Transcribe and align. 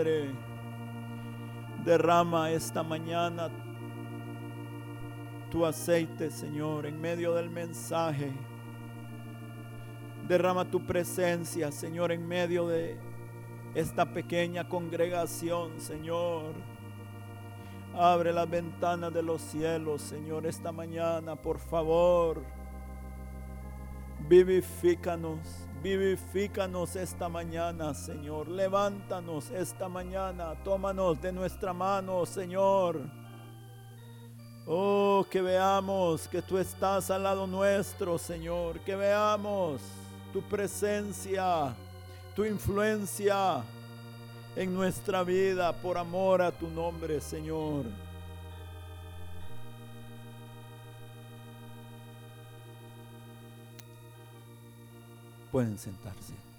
Padre, 0.00 0.30
derrama 1.84 2.50
esta 2.50 2.82
mañana 2.82 3.50
tu 5.50 5.66
aceite, 5.66 6.30
Señor, 6.30 6.86
en 6.86 6.98
medio 6.98 7.34
del 7.34 7.50
mensaje. 7.50 8.32
Derrama 10.26 10.64
tu 10.64 10.86
presencia, 10.86 11.70
Señor, 11.70 12.12
en 12.12 12.26
medio 12.26 12.66
de 12.66 12.96
esta 13.74 14.06
pequeña 14.06 14.66
congregación, 14.66 15.78
Señor. 15.78 16.54
Abre 17.94 18.32
las 18.32 18.48
ventanas 18.48 19.12
de 19.12 19.22
los 19.22 19.42
cielos, 19.42 20.00
Señor, 20.00 20.46
esta 20.46 20.72
mañana, 20.72 21.36
por 21.36 21.58
favor. 21.58 22.42
Vivifícanos, 24.26 25.68
vivifícanos 25.82 26.96
esta 26.96 27.28
mañana, 27.28 27.94
Señor. 27.94 28.48
Levántanos 28.48 29.50
esta 29.50 29.88
mañana, 29.88 30.54
tómanos 30.62 31.20
de 31.20 31.32
nuestra 31.32 31.72
mano, 31.72 32.26
Señor. 32.26 33.00
Oh, 34.66 35.24
que 35.30 35.40
veamos 35.40 36.28
que 36.28 36.42
tú 36.42 36.58
estás 36.58 37.10
al 37.10 37.22
lado 37.22 37.46
nuestro, 37.46 38.18
Señor. 38.18 38.80
Que 38.80 38.94
veamos 38.94 39.80
tu 40.32 40.42
presencia, 40.42 41.74
tu 42.34 42.44
influencia 42.44 43.62
en 44.56 44.74
nuestra 44.74 45.22
vida 45.22 45.72
por 45.72 45.96
amor 45.96 46.42
a 46.42 46.52
tu 46.52 46.68
nombre, 46.68 47.20
Señor. 47.20 47.84
Pueden 55.50 55.78
sentarse. 55.78 56.49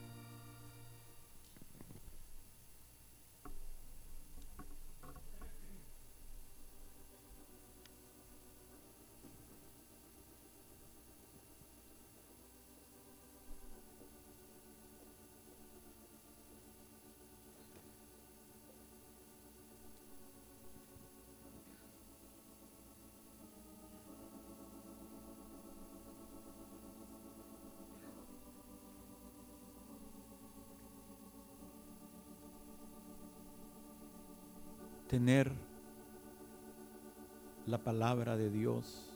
Tener 35.12 35.52
la 37.66 37.78
palabra 37.80 38.38
de 38.38 38.50
Dios 38.50 39.12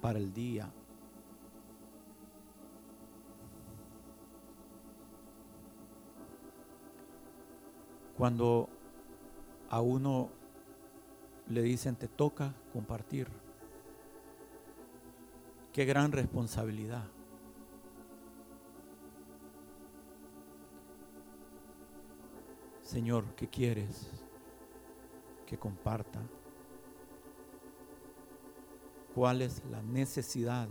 para 0.00 0.20
el 0.20 0.32
día. 0.32 0.70
Cuando 8.16 8.68
a 9.70 9.80
uno 9.80 10.30
le 11.48 11.62
dicen 11.62 11.96
te 11.96 12.06
toca 12.06 12.54
compartir, 12.72 13.26
qué 15.72 15.84
gran 15.84 16.12
responsabilidad. 16.12 17.08
Señor, 22.94 23.34
¿qué 23.34 23.48
quieres 23.48 24.08
que 25.46 25.58
comparta? 25.58 26.22
¿Cuál 29.12 29.42
es 29.42 29.64
la 29.68 29.82
necesidad 29.82 30.68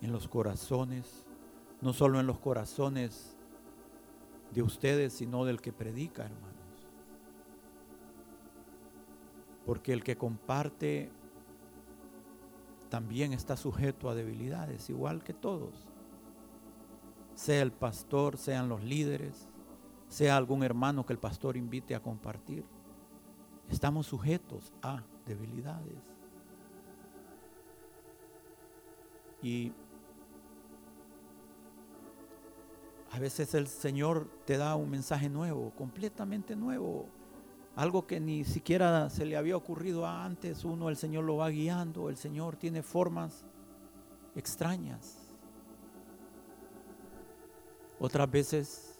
en 0.00 0.12
los 0.12 0.28
corazones? 0.28 1.26
No 1.80 1.92
solo 1.92 2.20
en 2.20 2.28
los 2.28 2.38
corazones 2.38 3.36
de 4.52 4.62
ustedes, 4.62 5.14
sino 5.14 5.44
del 5.44 5.60
que 5.60 5.72
predica, 5.72 6.26
hermanos. 6.26 6.86
Porque 9.66 9.92
el 9.92 10.04
que 10.04 10.16
comparte 10.16 11.10
también 12.88 13.32
está 13.32 13.56
sujeto 13.56 14.08
a 14.08 14.14
debilidades, 14.14 14.88
igual 14.90 15.24
que 15.24 15.34
todos. 15.34 15.88
Sea 17.34 17.62
el 17.62 17.72
pastor, 17.72 18.36
sean 18.36 18.68
los 18.68 18.84
líderes, 18.84 19.48
sea 20.12 20.36
algún 20.36 20.62
hermano 20.62 21.06
que 21.06 21.14
el 21.14 21.18
pastor 21.18 21.56
invite 21.56 21.94
a 21.94 22.02
compartir. 22.02 22.66
Estamos 23.70 24.06
sujetos 24.06 24.70
a 24.82 25.02
debilidades. 25.24 25.96
Y 29.40 29.72
a 33.10 33.18
veces 33.18 33.54
el 33.54 33.66
Señor 33.66 34.28
te 34.44 34.58
da 34.58 34.76
un 34.76 34.90
mensaje 34.90 35.30
nuevo, 35.30 35.70
completamente 35.70 36.56
nuevo, 36.56 37.06
algo 37.74 38.06
que 38.06 38.20
ni 38.20 38.44
siquiera 38.44 39.08
se 39.08 39.24
le 39.24 39.38
había 39.38 39.56
ocurrido 39.56 40.06
antes. 40.06 40.62
Uno, 40.62 40.90
el 40.90 40.98
Señor 40.98 41.24
lo 41.24 41.38
va 41.38 41.48
guiando, 41.48 42.10
el 42.10 42.18
Señor 42.18 42.56
tiene 42.56 42.82
formas 42.82 43.46
extrañas. 44.36 45.16
Otras 47.98 48.30
veces 48.30 48.91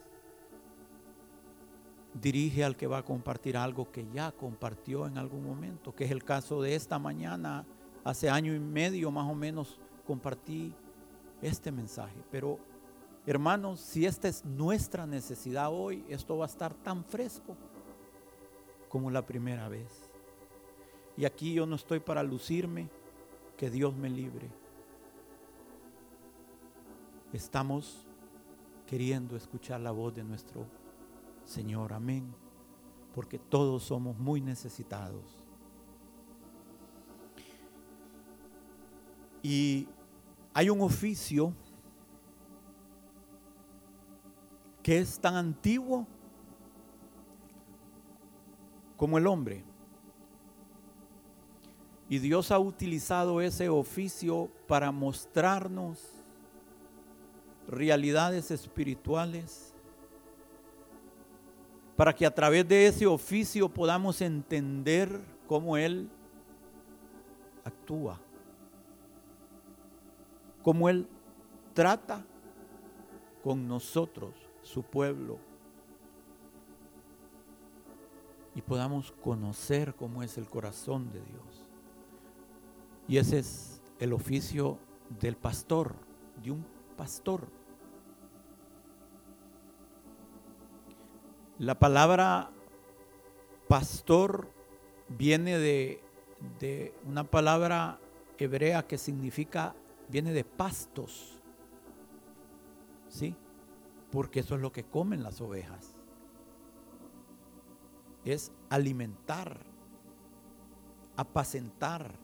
dirige 2.15 2.65
al 2.65 2.77
que 2.77 2.87
va 2.87 2.99
a 2.99 3.05
compartir 3.05 3.56
algo 3.56 3.91
que 3.91 4.06
ya 4.12 4.33
compartió 4.33 5.06
en 5.06 5.19
algún 5.19 5.45
momento, 5.45 5.95
que 5.95 6.05
es 6.05 6.11
el 6.11 6.25
caso 6.25 6.61
de 6.61 6.75
esta 6.75 6.99
mañana, 6.99 7.65
hace 8.05 8.28
año 8.28 8.55
y 8.55 8.61
medio 8.61 9.11
más 9.11 9.31
o 9.31 9.34
menos 9.34 9.81
compartí 10.06 10.75
este 11.41 11.72
mensaje. 11.72 12.17
Pero 12.31 12.59
hermanos, 13.27 13.81
si 13.81 14.05
esta 14.05 14.28
es 14.28 14.45
nuestra 14.45 15.06
necesidad 15.06 15.72
hoy, 15.72 16.05
esto 16.09 16.37
va 16.37 16.45
a 16.45 16.49
estar 16.49 16.75
tan 16.75 17.05
fresco 17.05 17.56
como 18.89 19.11
la 19.11 19.25
primera 19.25 19.69
vez. 19.69 20.11
Y 21.17 21.25
aquí 21.25 21.55
yo 21.55 21.67
no 21.67 21.77
estoy 21.77 22.01
para 22.01 22.22
lucirme, 22.22 22.89
que 23.56 23.71
Dios 23.71 23.95
me 23.95 24.11
libre. 24.11 24.51
Estamos 27.33 28.06
queriendo 28.87 29.37
escuchar 29.37 29.81
la 29.81 29.93
voz 29.93 30.15
de 30.15 30.25
nuestro 30.25 30.67
Señor, 31.44 31.92
amén. 31.92 32.34
Porque 33.14 33.38
todos 33.38 33.82
somos 33.82 34.19
muy 34.19 34.41
necesitados. 34.41 35.38
Y 39.42 39.88
hay 40.54 40.70
un 40.70 40.80
oficio 40.80 41.53
que 44.82 44.98
es 44.98 45.19
tan 45.19 45.34
antiguo 45.34 46.06
como 48.97 49.19
el 49.19 49.26
hombre. 49.26 49.64
Y 52.09 52.19
Dios 52.19 52.50
ha 52.50 52.59
utilizado 52.59 53.41
ese 53.41 53.69
oficio 53.69 54.50
para 54.69 54.92
mostrarnos 54.92 55.98
realidades 57.66 58.50
espirituales 58.50 59.72
para 61.97 62.14
que 62.14 62.26
a 62.26 62.34
través 62.34 62.66
de 62.66 62.86
ese 62.86 63.06
oficio 63.06 63.69
podamos 63.69 64.20
entender 64.20 65.20
cómo 65.47 65.76
Él 65.76 66.08
actúa, 67.64 68.19
cómo 70.62 70.88
Él 70.88 71.06
trata 71.75 72.25
con 73.42 73.66
nosotros, 73.66 74.34
su 74.62 74.83
pueblo, 74.83 75.39
y 78.54 78.62
podamos 78.62 79.12
conocer 79.12 79.95
cómo 79.95 80.22
es 80.22 80.36
el 80.36 80.47
corazón 80.47 81.10
de 81.10 81.21
Dios. 81.21 81.68
Y 83.09 83.16
ese 83.16 83.38
es 83.38 83.80
el 83.98 84.12
oficio 84.12 84.78
del 85.21 85.36
pastor, 85.36 85.95
de 86.42 86.50
un 86.50 86.65
pastor. 86.97 87.48
La 91.59 91.78
palabra 91.78 92.51
pastor 93.69 94.49
viene 95.09 95.59
de, 95.59 96.03
una 97.07 97.25
palabra 97.25 97.99
hebrea 98.39 98.87
que 98.87 98.99
significa, 98.99 99.75
viene 100.09 100.33
de 100.33 100.45
pastos. 100.45 101.41
¿Sí? 103.09 103.34
Porque 104.10 104.41
eso 104.41 104.57
es 104.57 104.60
lo 104.60 104.72
que 104.72 104.84
comen 104.84 105.22
las 105.22 105.41
ovejas. 105.41 105.95
Es 108.25 108.53
alimentar, 108.69 109.65
apacentar. 111.16 112.15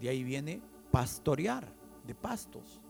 De 0.00 0.08
ahí 0.08 0.24
viene 0.24 0.60
pastorear, 0.90 1.72
de 2.04 2.14
pastos. 2.14 2.81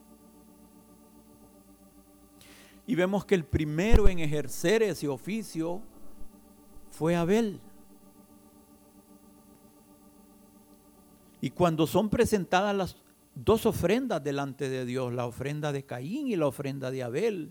Y 2.86 2.94
vemos 2.94 3.24
que 3.24 3.34
el 3.34 3.44
primero 3.44 4.08
en 4.08 4.18
ejercer 4.18 4.82
ese 4.82 5.08
oficio 5.08 5.80
fue 6.90 7.16
Abel. 7.16 7.60
Y 11.40 11.50
cuando 11.50 11.86
son 11.86 12.08
presentadas 12.08 12.74
las 12.76 12.96
dos 13.34 13.66
ofrendas 13.66 14.22
delante 14.22 14.68
de 14.68 14.84
Dios, 14.84 15.12
la 15.12 15.26
ofrenda 15.26 15.72
de 15.72 15.84
Caín 15.84 16.28
y 16.28 16.36
la 16.36 16.46
ofrenda 16.46 16.90
de 16.90 17.02
Abel, 17.02 17.50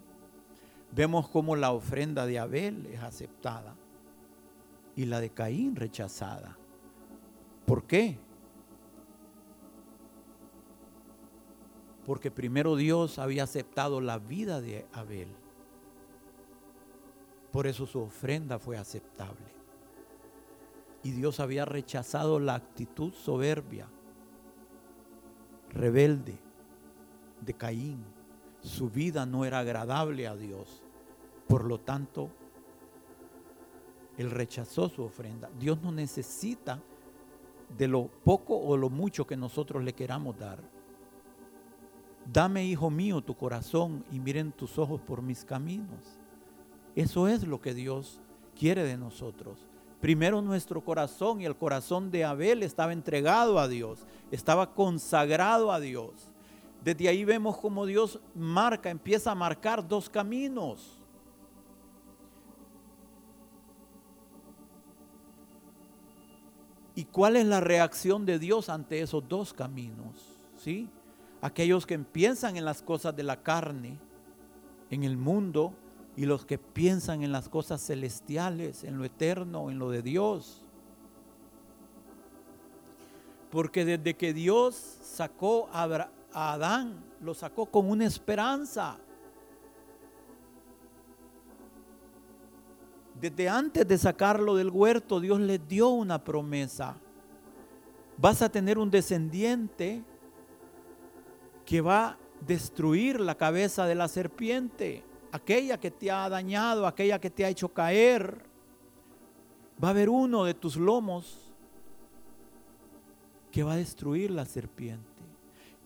vemos 0.91 1.27
como 1.29 1.55
la 1.55 1.71
ofrenda 1.71 2.25
de 2.25 2.39
Abel 2.39 2.87
es 2.87 3.01
aceptada 3.01 3.75
y 4.95 5.05
la 5.05 5.19
de 5.19 5.29
Caín 5.29 5.75
rechazada. 5.75 6.57
¿Por 7.65 7.85
qué? 7.85 8.17
Porque 12.05 12.31
primero 12.31 12.75
Dios 12.75 13.19
había 13.19 13.43
aceptado 13.43 14.01
la 14.01 14.17
vida 14.17 14.61
de 14.61 14.85
Abel. 14.93 15.27
Por 17.51 17.67
eso 17.67 17.85
su 17.85 17.99
ofrenda 17.99 18.59
fue 18.59 18.77
aceptable. 18.77 19.51
Y 21.03 21.11
Dios 21.11 21.39
había 21.39 21.65
rechazado 21.65 22.39
la 22.39 22.55
actitud 22.55 23.13
soberbia, 23.13 23.87
rebelde 25.69 26.37
de 27.41 27.53
Caín. 27.53 28.03
Su 28.61 28.89
vida 28.89 29.25
no 29.25 29.45
era 29.45 29.59
agradable 29.59 30.27
a 30.27 30.35
Dios. 30.35 30.81
Por 31.47 31.65
lo 31.65 31.79
tanto, 31.79 32.29
él 34.17 34.29
rechazó 34.29 34.87
su 34.89 35.03
ofrenda. 35.03 35.49
Dios 35.59 35.81
no 35.81 35.91
necesita 35.91 36.79
de 37.77 37.87
lo 37.87 38.07
poco 38.07 38.57
o 38.57 38.77
lo 38.77 38.89
mucho 38.89 39.25
que 39.25 39.35
nosotros 39.35 39.83
le 39.83 39.93
queramos 39.93 40.37
dar. 40.37 40.59
Dame, 42.25 42.65
hijo 42.65 42.89
mío, 42.89 43.21
tu 43.21 43.35
corazón 43.35 44.03
y 44.11 44.19
miren 44.19 44.51
tus 44.51 44.77
ojos 44.77 45.01
por 45.01 45.21
mis 45.21 45.43
caminos. 45.43 46.19
Eso 46.95 47.27
es 47.27 47.45
lo 47.45 47.61
que 47.61 47.73
Dios 47.73 48.19
quiere 48.57 48.83
de 48.83 48.97
nosotros. 48.97 49.57
Primero 49.99 50.41
nuestro 50.41 50.81
corazón 50.81 51.41
y 51.41 51.45
el 51.45 51.55
corazón 51.55 52.09
de 52.11 52.25
Abel 52.25 52.63
estaba 52.63 52.91
entregado 52.91 53.59
a 53.59 53.67
Dios, 53.67 54.05
estaba 54.31 54.73
consagrado 54.73 55.71
a 55.71 55.79
Dios. 55.79 56.11
Desde 56.83 57.07
ahí 57.07 57.23
vemos 57.23 57.57
como 57.57 57.85
Dios 57.85 58.19
marca, 58.33 58.89
empieza 58.89 59.31
a 59.31 59.35
marcar 59.35 59.87
dos 59.87 60.09
caminos. 60.09 60.97
¿Y 66.95 67.05
cuál 67.05 67.35
es 67.35 67.45
la 67.45 67.59
reacción 67.59 68.25
de 68.25 68.39
Dios 68.39 68.69
ante 68.69 69.01
esos 69.01 69.27
dos 69.27 69.53
caminos? 69.53 70.39
¿Sí? 70.57 70.89
Aquellos 71.41 71.87
que 71.87 71.97
piensan 71.97 72.55
en 72.55 72.65
las 72.65 72.81
cosas 72.81 73.15
de 73.15 73.23
la 73.23 73.41
carne, 73.41 73.97
en 74.89 75.03
el 75.03 75.17
mundo, 75.17 75.73
y 76.15 76.25
los 76.25 76.45
que 76.45 76.57
piensan 76.57 77.23
en 77.23 77.31
las 77.31 77.49
cosas 77.49 77.81
celestiales, 77.81 78.83
en 78.83 78.97
lo 78.97 79.05
eterno, 79.05 79.71
en 79.71 79.79
lo 79.79 79.89
de 79.89 80.01
Dios. 80.01 80.61
Porque 83.49 83.85
desde 83.85 84.15
que 84.15 84.33
Dios 84.33 84.75
sacó 84.75 85.67
a 85.73 86.09
Adán, 86.33 87.03
lo 87.21 87.33
sacó 87.33 87.65
con 87.65 87.89
una 87.89 88.05
esperanza. 88.05 88.97
Desde 93.19 93.49
antes 93.49 93.87
de 93.87 93.97
sacarlo 93.97 94.55
del 94.55 94.69
huerto, 94.69 95.19
Dios 95.19 95.39
le 95.39 95.59
dio 95.59 95.89
una 95.89 96.23
promesa. 96.23 96.95
Vas 98.17 98.41
a 98.41 98.49
tener 98.49 98.77
un 98.77 98.89
descendiente 98.89 100.03
que 101.71 101.79
va 101.79 102.05
a 102.05 102.17
destruir 102.45 103.21
la 103.21 103.35
cabeza 103.35 103.85
de 103.85 103.95
la 103.95 104.09
serpiente, 104.09 105.05
aquella 105.31 105.79
que 105.79 105.89
te 105.89 106.11
ha 106.11 106.27
dañado, 106.27 106.85
aquella 106.85 107.17
que 107.17 107.29
te 107.29 107.45
ha 107.45 107.47
hecho 107.47 107.69
caer. 107.69 108.43
Va 109.81 109.87
a 109.87 109.91
haber 109.91 110.09
uno 110.09 110.43
de 110.43 110.53
tus 110.53 110.75
lomos 110.75 111.53
que 113.53 113.63
va 113.63 113.71
a 113.71 113.77
destruir 113.77 114.31
la 114.31 114.43
serpiente. 114.43 115.23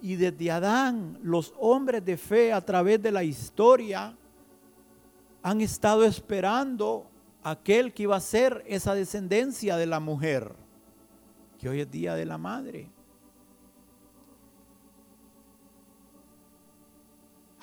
Y 0.01 0.15
desde 0.15 0.49
Adán, 0.49 1.19
los 1.21 1.53
hombres 1.59 2.03
de 2.03 2.17
fe 2.17 2.51
a 2.51 2.61
través 2.65 2.99
de 2.99 3.11
la 3.11 3.23
historia 3.23 4.17
han 5.43 5.61
estado 5.61 6.03
esperando 6.03 7.05
aquel 7.43 7.93
que 7.93 8.01
iba 8.01 8.15
a 8.15 8.21
ser 8.21 8.63
esa 8.65 8.95
descendencia 8.95 9.77
de 9.77 9.85
la 9.85 9.99
mujer, 9.99 10.51
que 11.59 11.69
hoy 11.69 11.81
es 11.81 11.91
día 11.91 12.15
de 12.15 12.25
la 12.25 12.39
madre. 12.39 12.94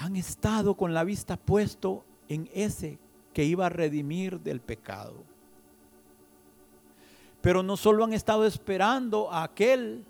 Han 0.02 0.16
estado 0.16 0.74
con 0.74 0.94
la 0.94 1.04
vista 1.04 1.36
puesto 1.36 2.04
en 2.28 2.48
ese 2.52 2.98
que 3.32 3.44
iba 3.44 3.66
a 3.66 3.70
redimir 3.70 4.40
del 4.40 4.60
pecado. 4.60 5.14
Pero 7.40 7.62
no 7.62 7.76
solo 7.76 8.04
han 8.04 8.12
estado 8.12 8.44
esperando 8.44 9.30
a 9.30 9.44
aquel, 9.44 10.04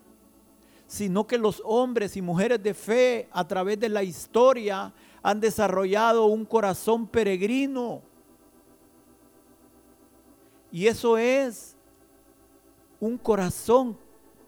sino 0.87 1.27
que 1.27 1.39
los 1.39 1.63
hombres 1.65 2.17
y 2.17 2.23
mujeres 2.23 2.63
de 2.63 2.75
fe 2.75 3.29
a 3.33 3.47
través 3.47 3.79
de 3.81 3.89
la 3.89 4.03
historia 4.03 4.93
han 5.23 5.41
desarrollado 5.41 6.27
un 6.27 6.45
corazón 6.45 7.07
peregrino 7.07 8.03
y 10.73 10.87
eso 10.87 11.19
es 11.19 11.77
un 12.99 13.19
corazón 13.19 13.99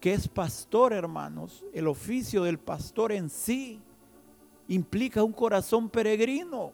que 0.00 0.14
es 0.14 0.26
pastor, 0.26 0.94
hermanos. 0.94 1.62
El 1.74 1.86
oficio 1.86 2.42
del 2.44 2.58
pastor 2.58 3.12
en 3.12 3.28
sí 3.28 3.78
implica 4.68 5.22
un 5.22 5.32
corazón 5.32 5.88
peregrino, 5.88 6.72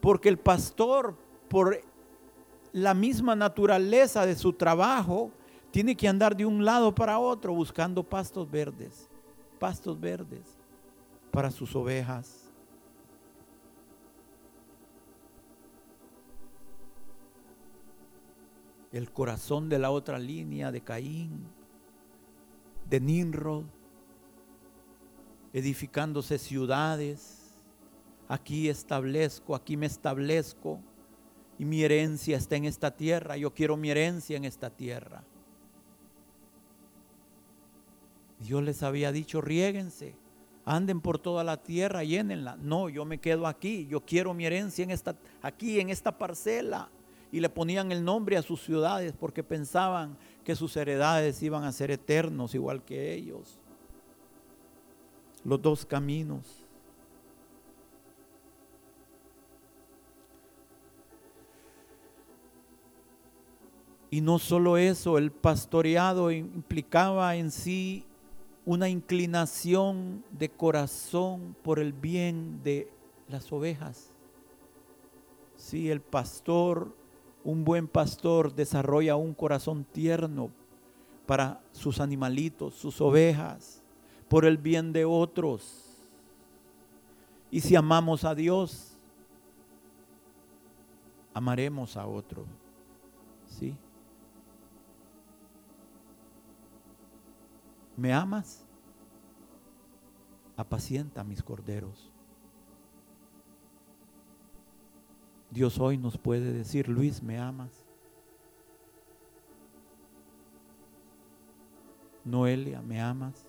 porque 0.00 0.28
el 0.28 0.38
pastor, 0.38 1.16
por 1.48 1.80
la 2.72 2.94
misma 2.94 3.34
naturaleza 3.34 4.26
de 4.26 4.36
su 4.36 4.52
trabajo, 4.52 5.30
tiene 5.70 5.96
que 5.96 6.08
andar 6.08 6.36
de 6.36 6.46
un 6.46 6.64
lado 6.64 6.94
para 6.94 7.18
otro 7.18 7.52
buscando 7.52 8.02
pastos 8.02 8.50
verdes, 8.50 9.08
pastos 9.58 9.98
verdes 9.98 10.56
para 11.30 11.50
sus 11.50 11.74
ovejas. 11.74 12.48
el 18.92 19.10
corazón 19.10 19.68
de 19.68 19.78
la 19.78 19.90
otra 19.90 20.18
línea 20.18 20.72
de 20.72 20.80
Caín, 20.80 21.46
de 22.88 23.00
Nimrod, 23.00 23.64
edificándose 25.52 26.38
ciudades. 26.38 27.60
Aquí 28.28 28.68
establezco, 28.68 29.54
aquí 29.54 29.76
me 29.76 29.86
establezco 29.86 30.80
y 31.58 31.64
mi 31.64 31.82
herencia 31.82 32.36
está 32.36 32.56
en 32.56 32.66
esta 32.66 32.90
tierra. 32.90 33.36
Yo 33.36 33.54
quiero 33.54 33.76
mi 33.76 33.90
herencia 33.90 34.36
en 34.36 34.44
esta 34.44 34.70
tierra. 34.70 35.24
Dios 38.38 38.62
les 38.62 38.82
había 38.82 39.10
dicho, 39.10 39.40
riéguense, 39.40 40.14
anden 40.64 41.00
por 41.00 41.18
toda 41.18 41.42
la 41.42 41.56
tierra, 41.56 42.04
llénenla. 42.04 42.56
No, 42.56 42.88
yo 42.88 43.04
me 43.04 43.18
quedo 43.18 43.46
aquí, 43.46 43.86
yo 43.86 44.00
quiero 44.00 44.34
mi 44.34 44.46
herencia 44.46 44.84
en 44.84 44.90
esta, 44.90 45.16
aquí, 45.42 45.80
en 45.80 45.90
esta 45.90 46.16
parcela 46.16 46.90
y 47.32 47.40
le 47.40 47.48
ponían 47.48 47.92
el 47.92 48.04
nombre 48.04 48.36
a 48.36 48.42
sus 48.42 48.62
ciudades 48.62 49.12
porque 49.18 49.42
pensaban 49.42 50.16
que 50.44 50.54
sus 50.54 50.76
heredades 50.76 51.42
iban 51.42 51.64
a 51.64 51.72
ser 51.72 51.90
eternos 51.90 52.54
igual 52.54 52.84
que 52.84 53.14
ellos. 53.14 53.60
Los 55.44 55.60
dos 55.62 55.86
caminos. 55.86 56.64
Y 64.10 64.20
no 64.20 64.38
solo 64.38 64.78
eso, 64.78 65.18
el 65.18 65.30
pastoreado 65.30 66.30
implicaba 66.30 67.36
en 67.36 67.50
sí 67.50 68.06
una 68.64 68.88
inclinación 68.88 70.24
de 70.30 70.48
corazón 70.48 71.54
por 71.62 71.78
el 71.78 71.92
bien 71.92 72.62
de 72.62 72.90
las 73.28 73.52
ovejas. 73.52 74.10
Sí, 75.56 75.90
el 75.90 76.00
pastor 76.00 76.94
un 77.44 77.64
buen 77.64 77.88
pastor 77.88 78.54
desarrolla 78.54 79.16
un 79.16 79.32
corazón 79.32 79.84
tierno 79.84 80.50
para 81.26 81.62
sus 81.72 81.98
animalitos, 81.98 82.74
sus 82.74 83.00
ovejas, 83.00 83.77
por 84.28 84.44
el 84.44 84.58
bien 84.58 84.92
de 84.92 85.04
otros. 85.04 85.84
Y 87.50 87.60
si 87.60 87.74
amamos 87.76 88.24
a 88.24 88.34
Dios, 88.34 88.98
amaremos 91.32 91.96
a 91.96 92.06
otros. 92.06 92.46
¿Sí? 93.46 93.76
¿Me 97.96 98.12
amas? 98.12 98.64
Apacienta 100.56 101.24
mis 101.24 101.42
corderos. 101.42 102.12
Dios 105.50 105.78
hoy 105.78 105.96
nos 105.96 106.18
puede 106.18 106.52
decir, 106.52 106.88
Luis, 106.88 107.22
¿me 107.22 107.38
amas? 107.38 107.70
Noelia, 112.24 112.82
¿me 112.82 113.00
amas? 113.00 113.46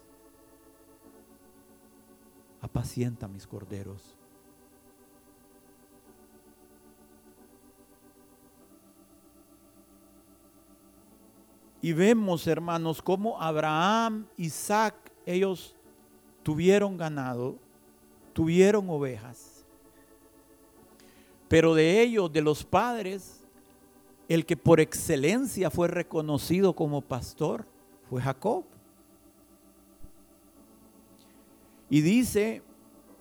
apacienta 2.62 3.28
mis 3.28 3.48
corderos. 3.48 4.16
Y 11.82 11.94
vemos, 11.94 12.46
hermanos, 12.46 13.02
cómo 13.02 13.42
Abraham, 13.42 14.28
Isaac, 14.36 14.96
ellos 15.26 15.76
tuvieron 16.44 16.98
ganado, 16.98 17.56
tuvieron 18.34 18.90
ovejas. 18.90 19.66
Pero 21.48 21.74
de 21.74 22.02
ellos, 22.02 22.32
de 22.32 22.42
los 22.42 22.64
padres, 22.64 23.40
el 24.28 24.46
que 24.46 24.58
por 24.58 24.80
excelencia 24.80 25.72
fue 25.72 25.88
reconocido 25.88 26.74
como 26.74 27.02
pastor 27.02 27.66
fue 28.10 28.22
Jacob. 28.22 28.66
Y 31.90 32.02
dice 32.02 32.62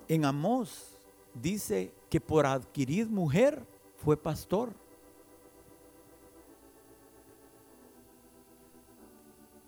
en 0.09 0.25
Amós, 0.25 0.99
dice 1.35 1.93
que 2.11 2.21
por 2.21 2.47
adquirir 2.47 3.09
mujer 3.09 3.67
fue 3.97 4.17
pastor. 4.17 4.73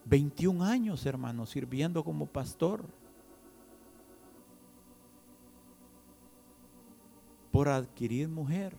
21 0.04 0.64
años, 0.64 1.06
hermanos, 1.06 1.50
sirviendo 1.50 2.02
como 2.02 2.26
pastor. 2.26 2.84
Por 7.52 7.68
adquirir 7.68 8.28
mujer. 8.28 8.76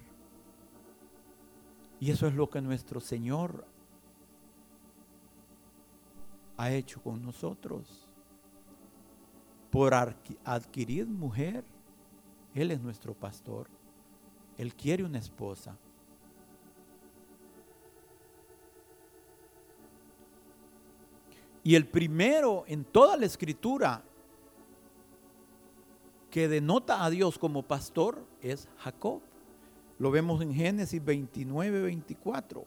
Y 1.99 2.11
eso 2.11 2.27
es 2.27 2.33
lo 2.33 2.49
que 2.49 2.61
nuestro 2.61 2.99
Señor 2.99 3.65
ha 6.57 6.71
hecho 6.71 7.01
con 7.01 7.21
nosotros. 7.21 8.10
Por 9.71 9.93
adquirir 10.43 11.07
mujer, 11.07 11.63
Él 12.53 12.71
es 12.71 12.81
nuestro 12.81 13.13
pastor. 13.13 13.67
Él 14.57 14.75
quiere 14.75 15.03
una 15.03 15.17
esposa. 15.17 15.77
Y 21.63 21.75
el 21.75 21.87
primero 21.87 22.63
en 22.67 22.83
toda 22.83 23.17
la 23.17 23.25
escritura 23.25 24.03
que 26.29 26.47
denota 26.47 27.03
a 27.03 27.09
Dios 27.09 27.37
como 27.37 27.63
pastor 27.63 28.25
es 28.41 28.67
Jacob. 28.77 29.21
Lo 29.99 30.09
vemos 30.09 30.41
en 30.41 30.53
Génesis 30.53 31.03
29, 31.03 31.81
24. 31.81 32.65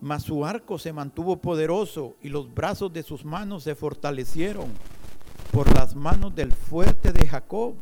Mas 0.00 0.22
su 0.22 0.46
arco 0.46 0.78
se 0.78 0.92
mantuvo 0.94 1.36
poderoso 1.36 2.14
y 2.22 2.30
los 2.30 2.52
brazos 2.54 2.92
de 2.92 3.02
sus 3.02 3.24
manos 3.24 3.64
se 3.64 3.74
fortalecieron 3.74 4.68
por 5.52 5.72
las 5.74 5.94
manos 5.94 6.34
del 6.34 6.52
fuerte 6.52 7.12
de 7.12 7.26
Jacob, 7.26 7.74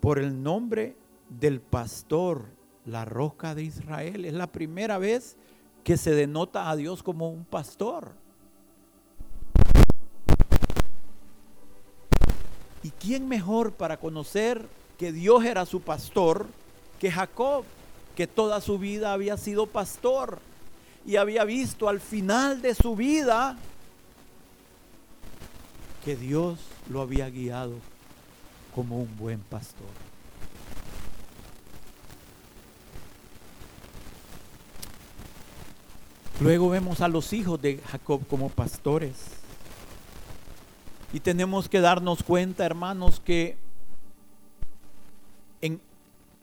por 0.00 0.18
el 0.18 0.42
nombre 0.42 0.96
del 1.28 1.60
pastor, 1.60 2.44
la 2.86 3.04
roca 3.04 3.54
de 3.54 3.64
Israel. 3.64 4.24
Es 4.24 4.32
la 4.32 4.46
primera 4.46 4.98
vez 4.98 5.36
que 5.82 5.96
se 5.96 6.12
denota 6.14 6.70
a 6.70 6.76
Dios 6.76 7.02
como 7.02 7.30
un 7.30 7.44
pastor. 7.44 8.12
¿Y 12.82 12.90
quién 12.90 13.28
mejor 13.28 13.72
para 13.72 13.98
conocer 13.98 14.66
que 14.98 15.10
Dios 15.10 15.44
era 15.44 15.66
su 15.66 15.80
pastor 15.80 16.46
que 17.00 17.10
Jacob, 17.10 17.64
que 18.14 18.26
toda 18.26 18.60
su 18.60 18.78
vida 18.78 19.12
había 19.12 19.36
sido 19.36 19.66
pastor 19.66 20.38
y 21.06 21.16
había 21.16 21.44
visto 21.44 21.88
al 21.88 22.00
final 22.00 22.62
de 22.62 22.74
su 22.74 22.94
vida 22.94 23.56
que 26.04 26.16
Dios 26.16 26.58
lo 26.88 27.00
había 27.00 27.28
guiado 27.30 27.74
como 28.74 28.98
un 28.98 29.16
buen 29.16 29.40
pastor? 29.40 29.88
Luego 36.40 36.70
vemos 36.70 37.02
a 37.02 37.08
los 37.08 37.34
hijos 37.34 37.60
de 37.60 37.78
Jacob 37.78 38.26
como 38.26 38.48
pastores. 38.48 39.14
Y 41.12 41.20
tenemos 41.20 41.68
que 41.68 41.80
darnos 41.82 42.22
cuenta, 42.22 42.64
hermanos, 42.64 43.20
que 43.20 43.58
en 45.60 45.82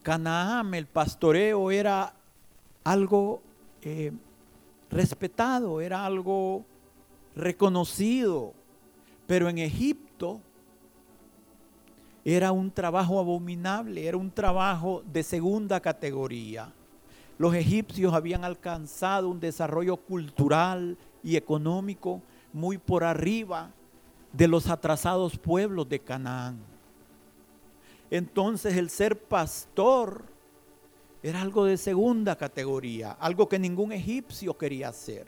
Canaán 0.03 0.75
el 0.75 0.85
pastoreo 0.85 1.71
era 1.71 2.13
algo 2.83 3.41
eh, 3.81 4.11
respetado, 4.89 5.81
era 5.81 6.05
algo 6.05 6.65
reconocido. 7.35 8.53
Pero 9.25 9.49
en 9.49 9.57
Egipto 9.57 10.41
era 12.23 12.51
un 12.51 12.71
trabajo 12.71 13.19
abominable, 13.19 14.05
era 14.05 14.17
un 14.17 14.31
trabajo 14.31 15.03
de 15.11 15.23
segunda 15.23 15.79
categoría. 15.79 16.73
Los 17.37 17.53
egipcios 17.53 18.13
habían 18.13 18.43
alcanzado 18.43 19.29
un 19.29 19.39
desarrollo 19.39 19.97
cultural 19.97 20.97
y 21.23 21.35
económico 21.35 22.21
muy 22.51 22.77
por 22.77 23.03
arriba 23.03 23.71
de 24.33 24.47
los 24.47 24.67
atrasados 24.69 25.37
pueblos 25.37 25.87
de 25.87 25.99
Canaán. 25.99 26.57
Entonces 28.09 28.75
el 28.75 28.89
ser 28.89 29.17
pastor 29.17 30.23
era 31.23 31.41
algo 31.41 31.65
de 31.65 31.77
segunda 31.77 32.35
categoría, 32.35 33.11
algo 33.13 33.49
que 33.49 33.57
ningún 33.59 33.91
egipcio 33.91 34.57
quería 34.57 34.89
hacer. 34.89 35.27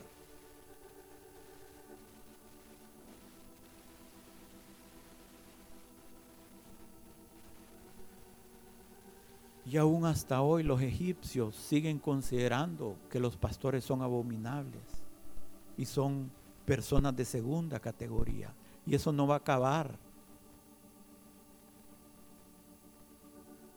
Y 9.65 9.77
aún 9.77 10.05
hasta 10.05 10.41
hoy 10.41 10.63
los 10.63 10.81
egipcios 10.81 11.55
siguen 11.55 11.99
considerando 11.99 12.95
que 13.09 13.19
los 13.19 13.37
pastores 13.37 13.83
son 13.83 14.01
abominables 14.01 14.81
y 15.77 15.85
son 15.85 16.31
personas 16.65 17.15
de 17.15 17.23
segunda 17.23 17.79
categoría. 17.79 18.51
Y 18.87 18.95
eso 18.95 19.11
no 19.11 19.27
va 19.27 19.35
a 19.35 19.37
acabar 19.37 19.95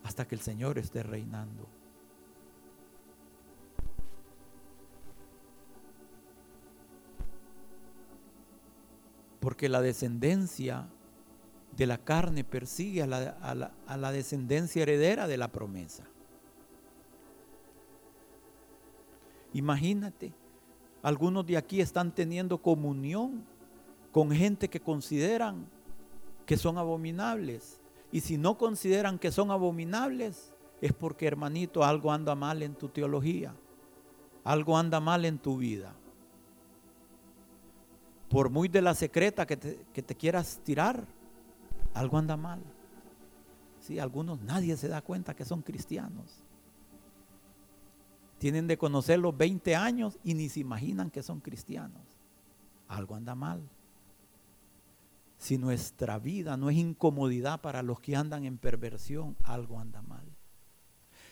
hasta 0.02 0.26
que 0.26 0.35
el 0.35 0.40
Señor 0.40 0.78
esté 0.78 1.02
reinando. 1.02 1.82
Porque 9.43 9.69
la 9.69 9.83
descendencia 9.83 10.87
de 11.77 11.87
la 11.87 11.99
carne 11.99 12.45
persigue 12.45 13.03
a 13.03 13.07
la, 13.07 14.13
descendencia 14.13 14.83
heredera 14.83 15.27
de 15.27 15.37
la 15.37 15.49
promesa. 15.49 16.05
Imagínate, 19.53 20.33
algunos 21.03 21.45
de 21.45 21.57
aquí 21.57 21.81
están 21.81 22.15
teniendo 22.15 22.59
comunión 22.59 23.45
con 24.13 24.31
gente 24.31 24.71
que 24.71 24.79
consideran 24.79 25.67
que 26.47 26.57
son 26.57 26.79
abominables. 26.79 27.81
Y 28.13 28.21
si 28.21 28.39
no 28.39 28.57
consideran 28.57 29.19
que 29.19 29.33
son 29.33 29.51
abominables, 29.51 30.55
es 30.81 30.93
porque, 30.93 31.27
hermanito, 31.27 31.83
algo 31.83 32.13
anda 32.13 32.37
mal 32.37 32.63
en 32.63 32.77
tu 32.77 32.89
teología. 32.89 33.57
Algo 34.45 34.79
anda 34.79 35.01
mal 35.01 35.25
en 35.25 35.39
tu 35.39 35.57
vida. 35.57 35.97
Por 38.33 38.49
muy 38.49 38.67
de 38.69 38.81
la 38.81 38.95
secreta 38.95 39.47
que 39.47 39.59
te, 39.59 39.85
que 39.93 40.03
te 40.03 40.15
quieras 40.15 40.59
tirar, 40.65 41.05
algo 41.93 42.17
anda 42.17 42.35
mal. 42.35 42.62
Sí, 43.79 43.99
algunos 43.99 44.41
nadie 44.41 44.75
se 44.79 44.89
da 44.89 45.03
cuenta 45.03 45.37
que 45.37 45.45
son 45.45 45.61
cristianos. 45.61 46.43
Tienen 48.39 48.67
de 48.67 48.79
conocerlos 48.79 49.37
20 49.37 49.77
años 49.77 50.19
y 50.25 50.33
ni 50.33 50.49
se 50.49 50.61
imaginan 50.61 51.11
que 51.11 51.23
son 51.23 51.41
cristianos. 51.41 52.01
Algo 52.89 53.17
anda 53.17 53.35
mal. 53.35 53.69
Si 55.37 55.59
nuestra 55.59 56.19
vida 56.19 56.57
no 56.57 56.71
es 56.71 56.79
incomodidad 56.79 57.61
para 57.61 57.83
los 57.83 58.01
que 58.01 58.17
andan 58.17 58.47
en 58.47 58.57
perversión, 58.57 59.37
algo 59.45 59.79
anda 59.79 60.01
mal. 60.01 60.25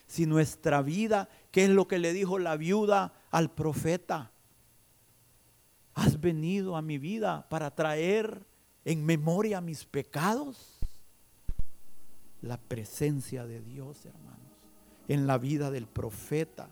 Si 0.06 0.26
nuestra 0.26 0.82
vida, 0.82 1.30
¿qué 1.50 1.64
es 1.64 1.70
lo 1.70 1.88
que 1.88 1.98
le 1.98 2.12
dijo 2.12 2.38
la 2.38 2.58
viuda 2.58 3.14
al 3.30 3.50
profeta? 3.52 4.32
Has 5.94 6.20
venido 6.20 6.76
a 6.76 6.82
mi 6.82 6.98
vida 6.98 7.46
para 7.48 7.74
traer 7.74 8.46
en 8.84 9.04
memoria 9.04 9.60
mis 9.60 9.84
pecados? 9.84 10.78
La 12.42 12.56
presencia 12.58 13.44
de 13.44 13.60
Dios, 13.60 14.04
hermanos, 14.06 14.38
en 15.08 15.26
la 15.26 15.38
vida 15.38 15.70
del 15.70 15.86
profeta. 15.86 16.68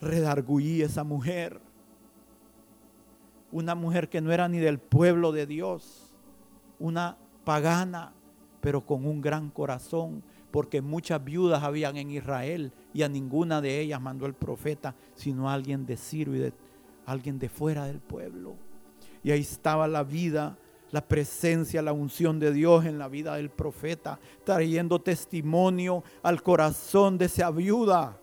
Redarguí 0.00 0.82
esa 0.82 1.02
mujer, 1.02 1.60
una 3.50 3.74
mujer 3.74 4.08
que 4.08 4.20
no 4.20 4.30
era 4.30 4.48
ni 4.48 4.58
del 4.58 4.78
pueblo 4.78 5.32
de 5.32 5.46
Dios, 5.46 6.14
una 6.78 7.16
pagana, 7.44 8.12
pero 8.60 8.86
con 8.86 9.06
un 9.06 9.20
gran 9.20 9.50
corazón, 9.50 10.22
porque 10.50 10.80
muchas 10.80 11.22
viudas 11.24 11.62
habían 11.62 11.96
en 11.96 12.10
Israel 12.10 12.72
y 12.94 13.02
a 13.02 13.08
ninguna 13.08 13.60
de 13.60 13.80
ellas 13.80 14.00
mandó 14.00 14.26
el 14.26 14.34
profeta, 14.34 14.94
sino 15.14 15.50
a 15.50 15.54
alguien 15.54 15.84
de 15.84 15.96
Ciro 15.96 16.34
y 16.34 16.38
de 16.38 16.52
alguien 17.08 17.38
de 17.38 17.48
fuera 17.48 17.86
del 17.86 18.00
pueblo. 18.00 18.54
Y 19.22 19.30
ahí 19.30 19.40
estaba 19.40 19.88
la 19.88 20.04
vida, 20.04 20.58
la 20.90 21.00
presencia, 21.00 21.80
la 21.80 21.92
unción 21.92 22.38
de 22.38 22.52
Dios 22.52 22.84
en 22.84 22.98
la 22.98 23.08
vida 23.08 23.36
del 23.36 23.48
profeta, 23.48 24.20
trayendo 24.44 25.00
testimonio 25.00 26.04
al 26.22 26.42
corazón 26.42 27.16
de 27.16 27.24
esa 27.24 27.50
viuda. 27.50 28.18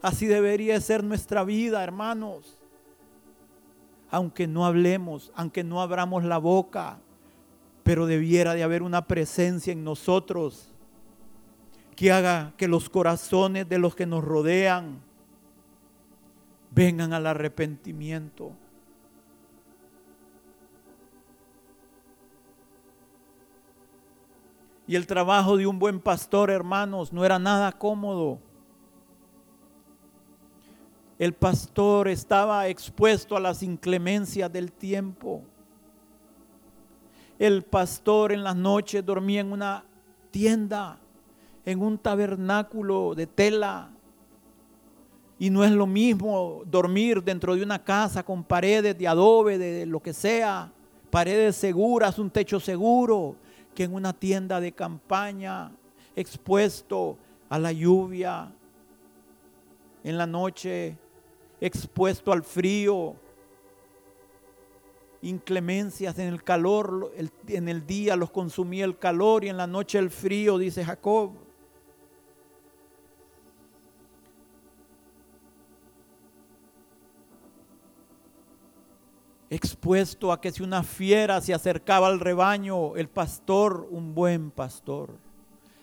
Así 0.00 0.26
debería 0.26 0.80
ser 0.80 1.02
nuestra 1.02 1.42
vida, 1.42 1.82
hermanos. 1.82 2.56
Aunque 4.10 4.46
no 4.46 4.64
hablemos, 4.64 5.32
aunque 5.34 5.64
no 5.64 5.82
abramos 5.82 6.24
la 6.24 6.38
boca, 6.38 7.00
pero 7.82 8.06
debiera 8.06 8.54
de 8.54 8.62
haber 8.62 8.82
una 8.82 9.06
presencia 9.06 9.72
en 9.72 9.82
nosotros 9.82 10.72
que 11.96 12.12
haga 12.12 12.54
que 12.56 12.68
los 12.68 12.88
corazones 12.88 13.68
de 13.68 13.78
los 13.78 13.96
que 13.96 14.06
nos 14.06 14.24
rodean 14.24 15.07
vengan 16.70 17.12
al 17.12 17.26
arrepentimiento. 17.26 18.52
Y 24.86 24.96
el 24.96 25.06
trabajo 25.06 25.58
de 25.58 25.66
un 25.66 25.78
buen 25.78 26.00
pastor, 26.00 26.50
hermanos, 26.50 27.12
no 27.12 27.22
era 27.22 27.38
nada 27.38 27.70
cómodo. 27.72 28.38
El 31.18 31.34
pastor 31.34 32.08
estaba 32.08 32.68
expuesto 32.68 33.36
a 33.36 33.40
las 33.40 33.62
inclemencias 33.62 34.50
del 34.50 34.72
tiempo. 34.72 35.42
El 37.38 37.64
pastor 37.64 38.32
en 38.32 38.42
las 38.42 38.56
noches 38.56 39.04
dormía 39.04 39.40
en 39.42 39.52
una 39.52 39.84
tienda, 40.30 40.98
en 41.66 41.82
un 41.82 41.98
tabernáculo 41.98 43.14
de 43.14 43.26
tela. 43.26 43.90
Y 45.38 45.50
no 45.50 45.64
es 45.64 45.70
lo 45.70 45.86
mismo 45.86 46.62
dormir 46.66 47.22
dentro 47.22 47.54
de 47.54 47.62
una 47.62 47.82
casa 47.82 48.22
con 48.24 48.42
paredes 48.42 48.98
de 48.98 49.06
adobe, 49.06 49.56
de 49.56 49.86
lo 49.86 50.00
que 50.00 50.12
sea, 50.12 50.72
paredes 51.10 51.56
seguras, 51.56 52.18
un 52.18 52.30
techo 52.30 52.58
seguro, 52.58 53.36
que 53.74 53.84
en 53.84 53.94
una 53.94 54.12
tienda 54.12 54.60
de 54.60 54.72
campaña 54.72 55.70
expuesto 56.16 57.16
a 57.48 57.58
la 57.58 57.70
lluvia, 57.70 58.52
en 60.02 60.18
la 60.18 60.26
noche 60.26 60.96
expuesto 61.60 62.32
al 62.32 62.42
frío, 62.42 63.14
inclemencias 65.22 66.18
en 66.18 66.28
el 66.28 66.42
calor, 66.42 67.12
en 67.46 67.68
el 67.68 67.86
día 67.86 68.16
los 68.16 68.30
consumía 68.30 68.84
el 68.84 68.98
calor 68.98 69.44
y 69.44 69.48
en 69.48 69.56
la 69.56 69.66
noche 69.66 69.98
el 69.98 70.10
frío, 70.10 70.58
dice 70.58 70.84
Jacob. 70.84 71.32
Expuesto 79.50 80.30
a 80.30 80.40
que 80.40 80.52
si 80.52 80.62
una 80.62 80.82
fiera 80.82 81.40
se 81.40 81.54
acercaba 81.54 82.08
al 82.08 82.20
rebaño, 82.20 82.96
el 82.96 83.08
pastor, 83.08 83.88
un 83.90 84.14
buen 84.14 84.50
pastor, 84.50 85.14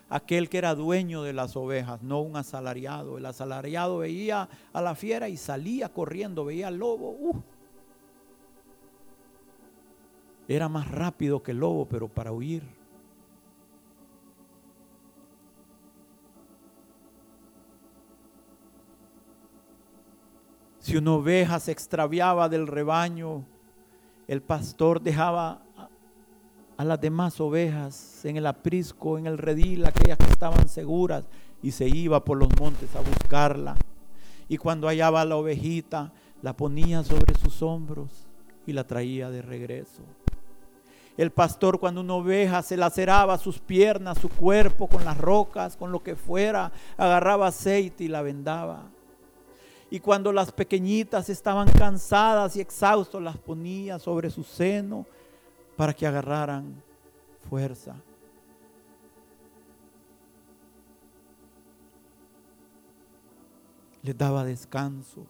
aquel 0.07 0.49
que 0.49 0.59
era 0.59 0.75
dueño 0.75 1.23
de 1.23 1.33
las 1.33 1.55
ovejas, 1.55 2.03
no 2.03 2.21
un 2.21 2.37
asalariado. 2.37 3.17
El 3.17 3.25
asalariado 3.25 3.97
veía 3.97 4.49
a 4.71 4.81
la 4.81 4.93
fiera 4.93 5.29
y 5.29 5.37
salía 5.37 5.89
corriendo, 5.89 6.45
veía 6.45 6.67
al 6.67 6.77
lobo. 6.77 7.09
Uh. 7.09 7.41
Era 10.47 10.69
más 10.69 10.91
rápido 10.91 11.41
que 11.41 11.51
el 11.51 11.57
lobo, 11.57 11.87
pero 11.87 12.07
para 12.07 12.31
huir. 12.31 12.63
Si 20.77 20.95
una 20.95 21.13
oveja 21.13 21.59
se 21.59 21.71
extraviaba 21.71 22.47
del 22.47 22.67
rebaño, 22.67 23.43
el 24.27 24.41
pastor 24.41 25.01
dejaba 25.01 25.61
a 26.77 26.83
las 26.83 26.99
demás 26.99 27.39
ovejas 27.39 28.25
en 28.25 28.37
el 28.37 28.47
aprisco, 28.47 29.17
en 29.17 29.27
el 29.27 29.37
redil, 29.37 29.85
aquellas 29.85 30.17
que 30.17 30.25
estaban 30.25 30.67
seguras, 30.67 31.25
y 31.61 31.71
se 31.71 31.87
iba 31.87 32.23
por 32.23 32.37
los 32.37 32.49
montes 32.59 32.95
a 32.95 32.99
buscarla. 32.99 33.75
Y 34.47 34.57
cuando 34.57 34.87
hallaba 34.87 35.25
la 35.25 35.37
ovejita, 35.37 36.11
la 36.41 36.55
ponía 36.55 37.03
sobre 37.03 37.33
sus 37.35 37.61
hombros 37.61 38.27
y 38.67 38.73
la 38.73 38.85
traía 38.85 39.29
de 39.29 39.41
regreso. 39.41 40.03
El 41.17 41.31
pastor 41.31 41.79
cuando 41.79 42.01
una 42.01 42.15
oveja 42.15 42.61
se 42.61 42.75
laceraba 42.75 43.37
sus 43.37 43.59
piernas, 43.59 44.17
su 44.19 44.27
cuerpo 44.27 44.87
con 44.87 45.05
las 45.05 45.17
rocas, 45.17 45.77
con 45.77 45.91
lo 45.91 46.03
que 46.03 46.15
fuera, 46.15 46.71
agarraba 46.97 47.47
aceite 47.47 48.03
y 48.03 48.09
la 48.09 48.21
vendaba. 48.21 48.89
Y 49.95 50.01
cuando 50.01 50.33
las 50.33 50.51
pequeñitas 50.51 51.29
estaban 51.29 51.71
cansadas 51.71 52.57
y 52.57 52.59
exhaustos, 52.59 53.23
las 53.23 53.37
ponía 53.37 53.97
sobre 53.97 54.29
su 54.29 54.43
seno 54.43 55.05
para 55.77 55.93
que 55.93 56.05
agarraran 56.05 56.83
fuerza. 57.49 57.95
Les 64.03 64.17
daba 64.17 64.43
descanso. 64.43 65.25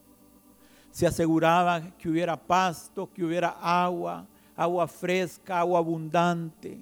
Se 0.90 1.06
aseguraba 1.06 1.96
que 1.96 2.10
hubiera 2.10 2.36
pasto, 2.36 3.08
que 3.14 3.24
hubiera 3.24 3.50
agua, 3.62 4.26
agua 4.56 4.88
fresca, 4.88 5.60
agua 5.60 5.78
abundante. 5.78 6.80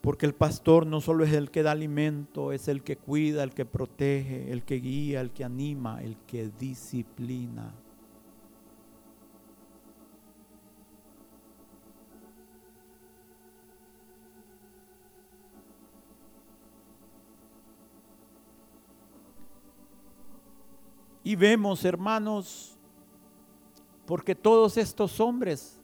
Porque 0.00 0.24
el 0.24 0.34
pastor 0.34 0.86
no 0.86 1.00
solo 1.00 1.24
es 1.24 1.32
el 1.32 1.50
que 1.50 1.62
da 1.62 1.72
alimento, 1.72 2.52
es 2.52 2.68
el 2.68 2.82
que 2.82 2.96
cuida, 2.96 3.42
el 3.42 3.52
que 3.52 3.66
protege, 3.66 4.50
el 4.50 4.62
que 4.62 4.76
guía, 4.76 5.20
el 5.20 5.30
que 5.30 5.44
anima, 5.44 6.02
el 6.02 6.16
que 6.26 6.48
disciplina. 6.58 7.74
Y 21.22 21.36
vemos, 21.36 21.84
hermanos, 21.84 22.78
porque 24.06 24.34
todos 24.34 24.78
estos 24.78 25.20
hombres 25.20 25.78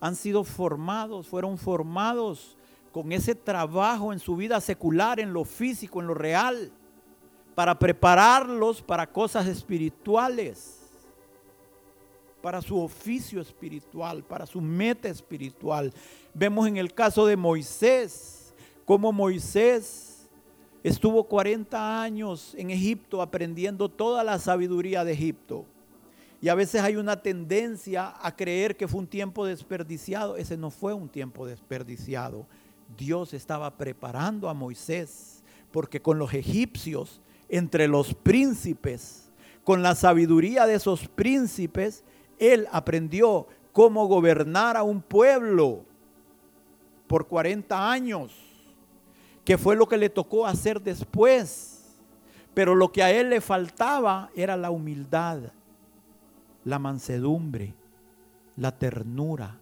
han 0.00 0.14
sido 0.14 0.44
formados, 0.44 1.26
fueron 1.26 1.58
formados 1.58 2.56
con 2.96 3.12
ese 3.12 3.34
trabajo 3.34 4.10
en 4.10 4.18
su 4.18 4.36
vida 4.36 4.58
secular, 4.58 5.20
en 5.20 5.30
lo 5.30 5.44
físico, 5.44 6.00
en 6.00 6.06
lo 6.06 6.14
real, 6.14 6.72
para 7.54 7.78
prepararlos 7.78 8.80
para 8.80 9.06
cosas 9.06 9.46
espirituales, 9.46 10.78
para 12.40 12.62
su 12.62 12.80
oficio 12.80 13.42
espiritual, 13.42 14.24
para 14.24 14.46
su 14.46 14.62
meta 14.62 15.10
espiritual. 15.10 15.92
Vemos 16.32 16.66
en 16.66 16.78
el 16.78 16.94
caso 16.94 17.26
de 17.26 17.36
Moisés, 17.36 18.54
cómo 18.86 19.12
Moisés 19.12 20.30
estuvo 20.82 21.24
40 21.24 22.00
años 22.00 22.54
en 22.56 22.70
Egipto 22.70 23.20
aprendiendo 23.20 23.90
toda 23.90 24.24
la 24.24 24.38
sabiduría 24.38 25.04
de 25.04 25.12
Egipto. 25.12 25.66
Y 26.40 26.48
a 26.48 26.54
veces 26.54 26.80
hay 26.80 26.96
una 26.96 27.20
tendencia 27.20 28.14
a 28.22 28.34
creer 28.34 28.74
que 28.74 28.88
fue 28.88 29.00
un 29.00 29.06
tiempo 29.06 29.44
desperdiciado. 29.44 30.38
Ese 30.38 30.56
no 30.56 30.70
fue 30.70 30.94
un 30.94 31.10
tiempo 31.10 31.46
desperdiciado. 31.46 32.46
Dios 32.96 33.34
estaba 33.34 33.76
preparando 33.76 34.48
a 34.48 34.54
Moisés, 34.54 35.42
porque 35.70 36.00
con 36.00 36.18
los 36.18 36.32
egipcios, 36.34 37.20
entre 37.48 37.88
los 37.88 38.14
príncipes, 38.14 39.30
con 39.64 39.82
la 39.82 39.94
sabiduría 39.94 40.66
de 40.66 40.74
esos 40.74 41.08
príncipes, 41.08 42.04
él 42.38 42.66
aprendió 42.72 43.46
cómo 43.72 44.06
gobernar 44.06 44.76
a 44.76 44.82
un 44.82 45.02
pueblo 45.02 45.84
por 47.06 47.26
40 47.26 47.90
años, 47.90 48.32
que 49.44 49.58
fue 49.58 49.76
lo 49.76 49.86
que 49.86 49.96
le 49.96 50.10
tocó 50.10 50.46
hacer 50.46 50.80
después. 50.80 51.72
Pero 52.54 52.74
lo 52.74 52.90
que 52.90 53.02
a 53.02 53.10
él 53.10 53.30
le 53.30 53.40
faltaba 53.40 54.30
era 54.34 54.56
la 54.56 54.70
humildad, 54.70 55.52
la 56.64 56.78
mansedumbre, 56.78 57.74
la 58.56 58.72
ternura. 58.72 59.58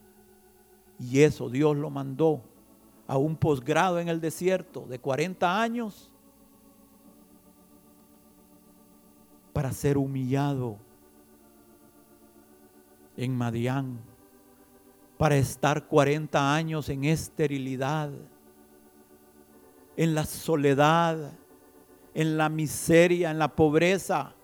Y 1.01 1.20
eso 1.20 1.51
Dios 1.51 1.77
lo 1.77 1.90
mandó 1.90 2.40
a 3.06 3.18
un 3.18 3.36
posgrado 3.36 3.98
en 4.00 4.08
el 4.08 4.20
desierto 4.20 4.86
de 4.86 4.98
40 4.98 5.60
años 5.60 6.10
para 9.52 9.72
ser 9.72 9.98
humillado 9.98 10.78
en 13.16 13.36
Madián, 13.36 14.00
para 15.16 15.36
estar 15.36 15.86
40 15.86 16.54
años 16.54 16.88
en 16.88 17.04
esterilidad, 17.04 18.10
en 19.96 20.14
la 20.14 20.24
soledad, 20.24 21.32
en 22.14 22.36
la 22.36 22.48
miseria, 22.48 23.30
en 23.30 23.38
la 23.38 23.54
pobreza, 23.54 24.34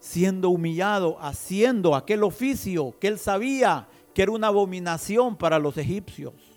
siendo 0.00 0.50
humillado, 0.50 1.16
haciendo 1.20 1.94
aquel 1.94 2.24
oficio 2.24 2.94
que 2.98 3.08
él 3.08 3.18
sabía 3.18 3.88
que 4.12 4.22
era 4.22 4.32
una 4.32 4.48
abominación 4.48 5.36
para 5.36 5.58
los 5.58 5.76
egipcios. 5.76 6.53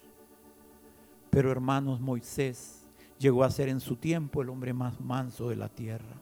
Pero 1.37 1.51
hermanos, 1.51 2.01
Moisés 2.01 2.87
llegó 3.19 3.43
a 3.43 3.51
ser 3.51 3.69
en 3.69 3.79
su 3.79 3.95
tiempo 3.95 4.41
el 4.41 4.49
hombre 4.49 4.73
más 4.73 4.99
manso 4.99 5.49
de 5.49 5.55
la 5.55 5.69
tierra. 5.69 6.19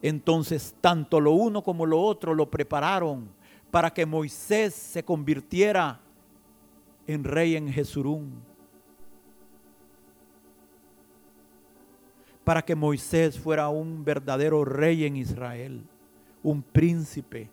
Entonces, 0.00 0.74
tanto 0.80 1.20
lo 1.20 1.32
uno 1.32 1.62
como 1.62 1.84
lo 1.84 2.00
otro 2.00 2.32
lo 2.32 2.50
prepararon 2.50 3.28
para 3.70 3.90
que 3.92 4.06
Moisés 4.06 4.72
se 4.72 5.04
convirtiera 5.04 6.00
en 7.06 7.22
rey 7.22 7.54
en 7.54 7.70
Jesurún. 7.70 8.32
Para 12.44 12.62
que 12.62 12.74
Moisés 12.74 13.38
fuera 13.38 13.68
un 13.68 14.06
verdadero 14.06 14.64
rey 14.64 15.04
en 15.04 15.16
Israel, 15.16 15.84
un 16.42 16.62
príncipe 16.62 17.50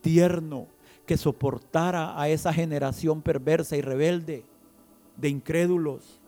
tierno 0.00 0.68
que 1.04 1.18
soportara 1.18 2.18
a 2.18 2.30
esa 2.30 2.50
generación 2.50 3.20
perversa 3.20 3.76
y 3.76 3.82
rebelde 3.82 4.48
de 5.20 5.28
incrédulos. 5.28 6.20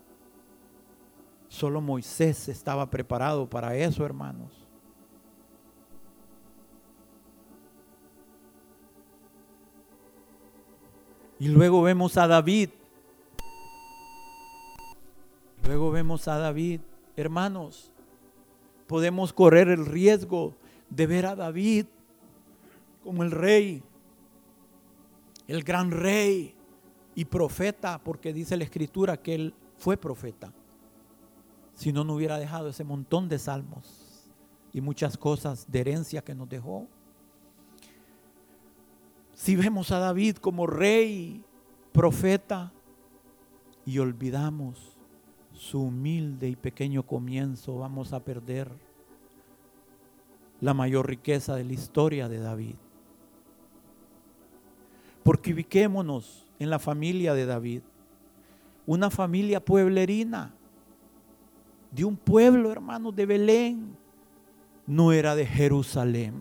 Solo 1.47 1.81
Moisés 1.81 2.49
estaba 2.49 2.89
preparado 2.89 3.49
para 3.49 3.75
eso, 3.75 4.05
hermanos. 4.05 4.51
Y 11.39 11.47
luego 11.47 11.81
vemos 11.81 12.17
a 12.17 12.27
David. 12.27 12.69
Luego 15.67 15.91
vemos 15.91 16.27
a 16.27 16.37
David. 16.37 16.81
Hermanos, 17.15 17.91
podemos 18.87 19.33
correr 19.33 19.67
el 19.69 19.85
riesgo 19.85 20.55
de 20.89 21.07
ver 21.07 21.25
a 21.25 21.35
David 21.35 21.85
como 23.03 23.23
el 23.23 23.31
rey, 23.31 23.83
el 25.47 25.63
gran 25.63 25.91
rey 25.91 26.55
y 27.15 27.25
profeta, 27.25 27.99
porque 28.03 28.33
dice 28.33 28.57
la 28.57 28.63
escritura 28.63 29.17
que 29.17 29.35
él 29.35 29.53
fue 29.77 29.97
profeta. 29.97 30.51
Si 31.75 31.91
no, 31.91 32.03
no 32.03 32.15
hubiera 32.15 32.37
dejado 32.37 32.69
ese 32.69 32.83
montón 32.83 33.29
de 33.29 33.39
salmos 33.39 34.29
y 34.71 34.81
muchas 34.81 35.17
cosas 35.17 35.65
de 35.69 35.79
herencia 35.79 36.23
que 36.23 36.35
nos 36.35 36.49
dejó. 36.49 36.87
Si 39.33 39.55
vemos 39.55 39.91
a 39.91 39.99
David 39.99 40.37
como 40.37 40.67
rey, 40.67 41.43
profeta, 41.91 42.71
y 43.85 43.99
olvidamos 43.99 44.97
su 45.53 45.81
humilde 45.81 46.47
y 46.47 46.55
pequeño 46.55 47.03
comienzo, 47.03 47.77
vamos 47.77 48.13
a 48.13 48.23
perder 48.23 48.71
la 50.61 50.73
mayor 50.73 51.07
riqueza 51.07 51.55
de 51.55 51.65
la 51.65 51.73
historia 51.73 52.29
de 52.29 52.39
David. 52.39 52.75
Porque 55.23 55.53
ubiquémonos 55.53 56.42
en 56.63 56.69
la 56.69 56.79
familia 56.79 57.33
de 57.33 57.45
David, 57.45 57.81
una 58.85 59.09
familia 59.09 59.63
pueblerina, 59.63 60.53
de 61.91 62.05
un 62.05 62.17
pueblo, 62.17 62.71
hermano, 62.71 63.11
de 63.11 63.25
Belén, 63.25 63.95
no 64.87 65.11
era 65.11 65.35
de 65.35 65.45
Jerusalén, 65.45 66.33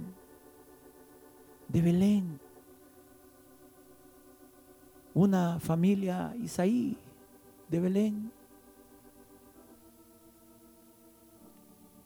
de 1.68 1.82
Belén 1.82 2.42
una 5.14 5.61
familia 5.61 6.35
Isaí 6.40 6.96
de 7.68 7.80
Belén. 7.80 8.32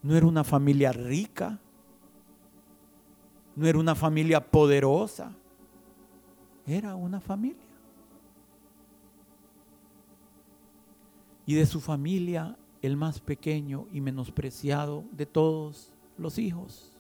No 0.03 0.15
era 0.15 0.27
una 0.27 0.45
familia 0.45 0.93
rica, 0.93 1.59
no 3.57 3.67
era 3.67 3.79
una 3.79 3.95
familia 3.95 4.41
poderosa, 4.41 5.33
era 6.67 6.95
una 6.95 7.21
familia. 7.21 7.66
Y 11.47 11.55
de 11.55 11.65
su 11.65 11.81
familia, 11.81 12.57
el 12.83 12.97
más 12.97 13.21
pequeño 13.21 13.87
y 13.93 14.01
menospreciado 14.01 15.05
de 15.13 15.27
todos 15.27 15.93
los 16.19 16.39
hijos. 16.39 16.93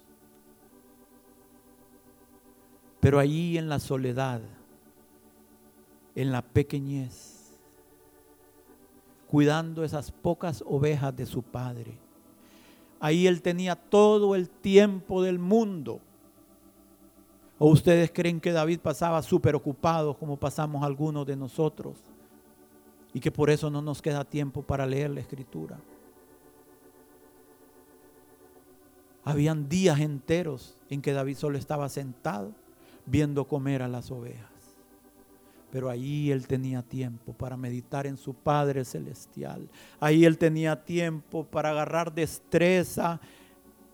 Pero 3.01 3.19
allí 3.19 3.59
en 3.59 3.69
la 3.69 3.79
soledad, 3.79 4.41
en 6.15 6.33
la 6.33 6.43
pequeñez, 6.43 7.59
cuidando 9.29 9.85
esas 9.85 10.11
pocas 10.11 10.63
ovejas 10.67 11.15
de 11.17 11.27
su 11.27 11.43
padre. 11.43 11.99
Ahí 12.99 13.27
él 13.27 13.43
tenía 13.43 13.77
todo 13.77 14.35
el 14.35 14.49
tiempo 14.49 15.23
del 15.23 15.39
mundo. 15.39 16.01
¿O 17.59 17.69
ustedes 17.71 18.11
creen 18.13 18.41
que 18.41 18.53
David 18.53 18.81
pasaba 18.81 19.23
súper 19.23 19.55
ocupado 19.55 20.15
como 20.15 20.37
pasamos 20.37 20.83
algunos 20.83 21.27
de 21.27 21.37
nosotros? 21.37 21.97
Y 23.17 23.21
que 23.21 23.31
por 23.31 23.49
eso 23.49 23.71
no 23.71 23.81
nos 23.81 24.03
queda 24.03 24.27
tiempo 24.27 24.61
para 24.61 24.85
leer 24.85 25.09
la 25.09 25.21
escritura. 25.21 25.79
Habían 29.25 29.71
días 29.71 30.01
enteros 30.01 30.77
en 30.91 31.01
que 31.01 31.15
David 31.15 31.39
solo 31.39 31.57
estaba 31.57 31.89
sentado 31.89 32.53
viendo 33.07 33.47
comer 33.47 33.81
a 33.81 33.89
las 33.89 34.11
ovejas. 34.11 34.51
Pero 35.73 35.89
ahí 35.89 36.31
él 36.31 36.47
tenía 36.47 36.83
tiempo 36.83 37.33
para 37.33 37.57
meditar 37.57 38.07
en 38.07 38.19
su 38.19 38.35
Padre 38.35 38.85
Celestial. 38.85 39.67
Ahí 39.99 40.27
él 40.27 40.37
tenía 40.37 40.85
tiempo 40.85 41.43
para 41.43 41.71
agarrar 41.71 42.15
destreza 42.15 43.19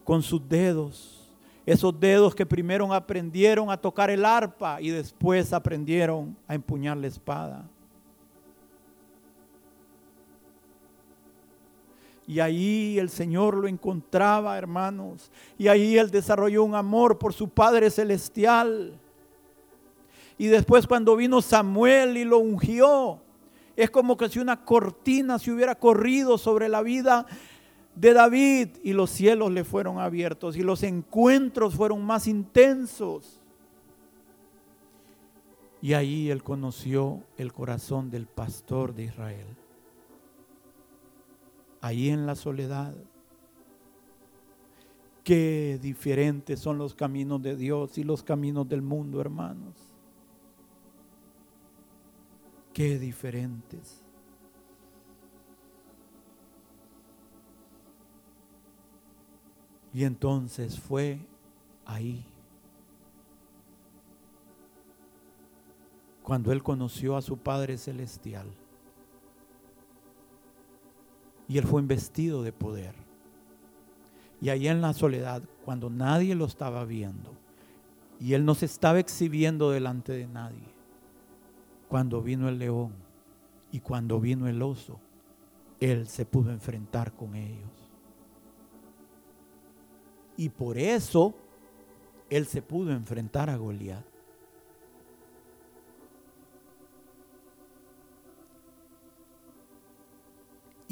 con 0.02 0.24
sus 0.24 0.48
dedos. 0.48 1.30
Esos 1.64 2.00
dedos 2.00 2.35
que 2.35 2.44
primero 2.44 2.92
aprendieron 2.92 3.70
a 3.70 3.76
tocar 3.76 4.11
el 4.11 4.24
arpa 4.24 4.80
y 4.80 4.90
después 4.90 5.52
aprendieron 5.52 6.37
a 6.48 6.56
empuñar 6.56 6.96
la 6.96 7.06
espada. 7.06 7.68
Y 12.26 12.40
ahí 12.40 12.98
el 12.98 13.11
Señor 13.11 13.56
lo 13.56 13.66
encontraba, 13.68 14.56
hermanos. 14.56 15.30
Y 15.58 15.68
ahí 15.68 15.98
él 15.98 16.11
desarrolló 16.11 16.64
un 16.64 16.74
amor 16.74 17.18
por 17.18 17.32
su 17.32 17.48
Padre 17.48 17.90
Celestial. 17.90 18.98
Y 20.38 20.46
después 20.46 20.87
cuando 20.87 21.16
vino 21.16 21.42
Samuel 21.42 22.16
y 22.16 22.24
lo 22.24 22.38
ungió, 22.38 23.20
es 23.76 23.90
como 23.90 24.16
que 24.16 24.28
si 24.28 24.38
una 24.38 24.64
cortina 24.64 25.38
se 25.38 25.50
hubiera 25.50 25.74
corrido 25.74 26.38
sobre 26.38 26.68
la 26.68 26.82
vida 26.82 27.26
de 27.94 28.12
David 28.12 28.68
y 28.82 28.92
los 28.92 29.11
cielos 29.11 29.50
le 29.50 29.64
fueron 29.64 29.98
abiertos 29.98 30.56
y 30.56 30.62
los 30.62 30.82
encuentros 30.82 31.74
fueron 31.74 32.04
más 32.04 32.26
intensos. 32.26 33.40
Y 35.80 35.94
ahí 35.94 36.30
él 36.30 36.42
conoció 36.42 37.22
el 37.37 37.52
corazón 37.52 38.11
del 38.11 38.26
pastor 38.26 38.94
de 38.94 39.04
Israel. 39.04 39.46
Ahí 41.82 42.08
en 42.08 42.24
la 42.26 42.36
soledad. 42.36 42.94
Qué 45.24 45.78
diferentes 45.82 46.58
son 46.58 46.78
los 46.78 46.94
caminos 46.94 47.42
de 47.42 47.56
Dios 47.56 47.98
y 47.98 48.04
los 48.04 48.22
caminos 48.22 48.68
del 48.68 48.82
mundo, 48.82 49.20
hermanos. 49.20 49.74
Qué 52.72 52.98
diferentes. 52.98 54.00
Y 59.92 60.04
entonces 60.04 60.78
fue 60.78 61.18
ahí. 61.84 62.24
Cuando 66.22 66.52
él 66.52 66.62
conoció 66.62 67.16
a 67.16 67.22
su 67.22 67.36
Padre 67.38 67.76
Celestial. 67.76 68.62
Y 71.52 71.58
él 71.58 71.66
fue 71.66 71.82
investido 71.82 72.42
de 72.42 72.50
poder. 72.50 72.94
Y 74.40 74.48
ahí 74.48 74.68
en 74.68 74.80
la 74.80 74.94
soledad, 74.94 75.42
cuando 75.66 75.90
nadie 75.90 76.34
lo 76.34 76.46
estaba 76.46 76.86
viendo, 76.86 77.30
y 78.18 78.32
él 78.32 78.46
no 78.46 78.54
se 78.54 78.64
estaba 78.64 78.98
exhibiendo 78.98 79.70
delante 79.70 80.12
de 80.12 80.26
nadie, 80.26 80.64
cuando 81.88 82.22
vino 82.22 82.48
el 82.48 82.58
león 82.58 82.94
y 83.70 83.80
cuando 83.80 84.18
vino 84.18 84.48
el 84.48 84.62
oso, 84.62 84.98
él 85.78 86.08
se 86.08 86.24
pudo 86.24 86.52
enfrentar 86.52 87.12
con 87.12 87.34
ellos. 87.34 87.90
Y 90.38 90.48
por 90.48 90.78
eso 90.78 91.34
él 92.30 92.46
se 92.46 92.62
pudo 92.62 92.92
enfrentar 92.92 93.50
a 93.50 93.56
Goliat. 93.56 94.06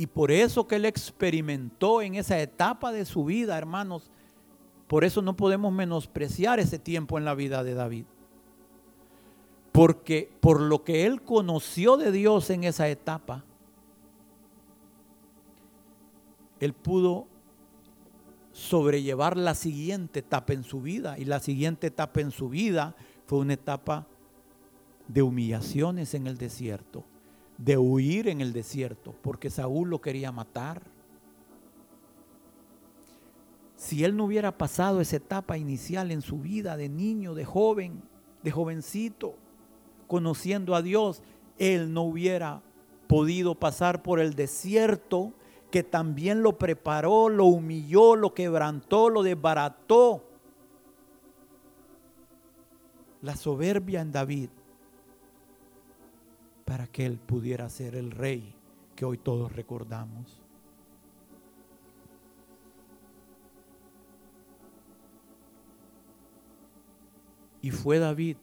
Y 0.01 0.07
por 0.07 0.31
eso 0.31 0.67
que 0.67 0.77
él 0.77 0.87
experimentó 0.87 2.01
en 2.01 2.15
esa 2.15 2.41
etapa 2.41 2.91
de 2.91 3.05
su 3.05 3.27
vida, 3.27 3.59
hermanos, 3.59 4.11
por 4.87 5.05
eso 5.05 5.21
no 5.21 5.37
podemos 5.37 5.75
menospreciar 5.75 6.59
ese 6.59 6.79
tiempo 6.79 7.19
en 7.19 7.27
la 7.27 7.35
vida 7.35 7.63
de 7.63 7.75
David. 7.75 8.07
Porque 9.73 10.33
por 10.41 10.59
lo 10.63 10.85
que 10.85 11.05
él 11.05 11.21
conoció 11.21 11.99
de 11.99 12.13
Dios 12.13 12.49
en 12.49 12.65
esa 12.65 12.89
etapa, 12.89 13.45
él 16.61 16.73
pudo 16.73 17.27
sobrellevar 18.53 19.37
la 19.37 19.55
siguiente 19.55 20.21
etapa 20.21 20.55
en 20.55 20.65
su 20.65 20.81
vida. 20.81 21.19
Y 21.19 21.27
la 21.27 21.41
siguiente 21.41 21.89
etapa 21.89 22.23
en 22.23 22.31
su 22.31 22.49
vida 22.49 22.97
fue 23.27 23.41
una 23.41 23.53
etapa 23.53 24.07
de 25.09 25.21
humillaciones 25.21 26.15
en 26.15 26.27
el 26.27 26.39
desierto, 26.39 27.05
de 27.61 27.77
huir 27.77 28.29
en 28.29 28.41
el 28.41 28.53
desierto, 28.53 29.15
porque 29.21 29.51
Saúl 29.51 29.91
lo 29.91 30.01
quería 30.01 30.33
matar. 30.33 30.83
Si 33.77 34.03
él 34.05 34.17
no 34.17 34.25
hubiera 34.25 34.57
pasado 34.57 35.01
esa 35.01 35.17
etapa 35.17 35.59
inicial 35.59 36.11
en 36.11 36.23
su 36.23 36.39
vida 36.39 36.77
de 36.77 36.89
niño, 36.89 37.35
de 37.35 37.45
joven, 37.45 38.03
de 38.43 38.51
jovencito, 38.51 39.35
conociendo 40.07 40.75
a 40.75 40.81
Dios, 40.81 41.23
él 41.59 41.93
no 41.93 42.03
hubiera 42.03 42.63
podido 43.07 43.55
pasar 43.55 44.03
por 44.03 44.21
el 44.21 44.35
desierto 44.35 45.35
que 45.71 45.83
también 45.83 46.43
lo 46.43 46.57
preparó, 46.59 47.29
lo 47.29 47.45
humilló, 47.45 48.17
lo 48.17 48.33
quebrantó, 48.33 49.11
lo 49.11 49.23
desbarató. 49.23 50.25
La 53.21 53.37
soberbia 53.37 54.01
en 54.01 54.13
David 54.13 54.49
para 56.71 56.87
que 56.87 57.05
él 57.05 57.19
pudiera 57.19 57.69
ser 57.69 57.97
el 57.97 58.13
rey 58.13 58.55
que 58.95 59.05
hoy 59.05 59.19
todos 59.19 59.51
recordamos. 59.51 60.41
Y 67.61 67.73
fue 67.73 67.99
David. 67.99 68.37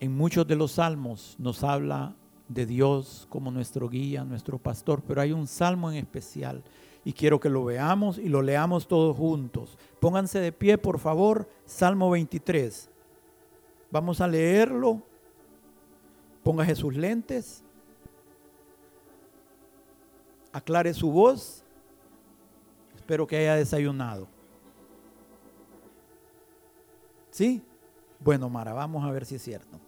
En 0.00 0.16
muchos 0.16 0.46
de 0.46 0.56
los 0.56 0.72
salmos 0.72 1.36
nos 1.38 1.62
habla 1.62 2.16
de 2.48 2.64
Dios 2.64 3.26
como 3.28 3.50
nuestro 3.50 3.90
guía, 3.90 4.24
nuestro 4.24 4.56
pastor, 4.56 5.02
pero 5.06 5.20
hay 5.20 5.32
un 5.32 5.46
salmo 5.46 5.90
en 5.90 5.98
especial 5.98 6.64
y 7.04 7.12
quiero 7.12 7.38
que 7.38 7.50
lo 7.50 7.66
veamos 7.66 8.16
y 8.16 8.30
lo 8.30 8.40
leamos 8.40 8.88
todos 8.88 9.14
juntos. 9.14 9.76
Pónganse 10.00 10.40
de 10.40 10.52
pie, 10.52 10.78
por 10.78 10.98
favor, 10.98 11.46
Salmo 11.66 12.08
23. 12.08 12.88
Vamos 13.90 14.22
a 14.22 14.26
leerlo. 14.26 15.07
Póngase 16.48 16.74
sus 16.76 16.96
lentes. 16.96 17.62
Aclare 20.50 20.94
su 20.94 21.12
voz. 21.12 21.62
Espero 22.96 23.26
que 23.26 23.36
haya 23.36 23.56
desayunado. 23.56 24.26
¿Sí? 27.30 27.62
Bueno, 28.18 28.48
Mara, 28.48 28.72
vamos 28.72 29.04
a 29.04 29.10
ver 29.10 29.26
si 29.26 29.34
es 29.34 29.42
cierto. 29.42 29.78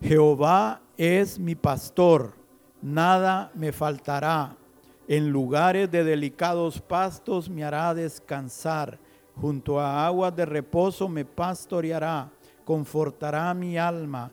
Jehová 0.00 0.80
es 0.96 1.38
mi 1.38 1.54
pastor, 1.54 2.34
nada 2.82 3.52
me 3.54 3.70
faltará. 3.70 4.56
En 5.06 5.30
lugares 5.30 5.88
de 5.88 6.02
delicados 6.02 6.80
pastos 6.80 7.48
me 7.48 7.62
hará 7.62 7.94
descansar. 7.94 8.98
Junto 9.40 9.78
a 9.78 10.08
aguas 10.08 10.34
de 10.34 10.44
reposo 10.44 11.08
me 11.08 11.24
pastoreará, 11.24 12.32
confortará 12.64 13.54
mi 13.54 13.78
alma, 13.78 14.32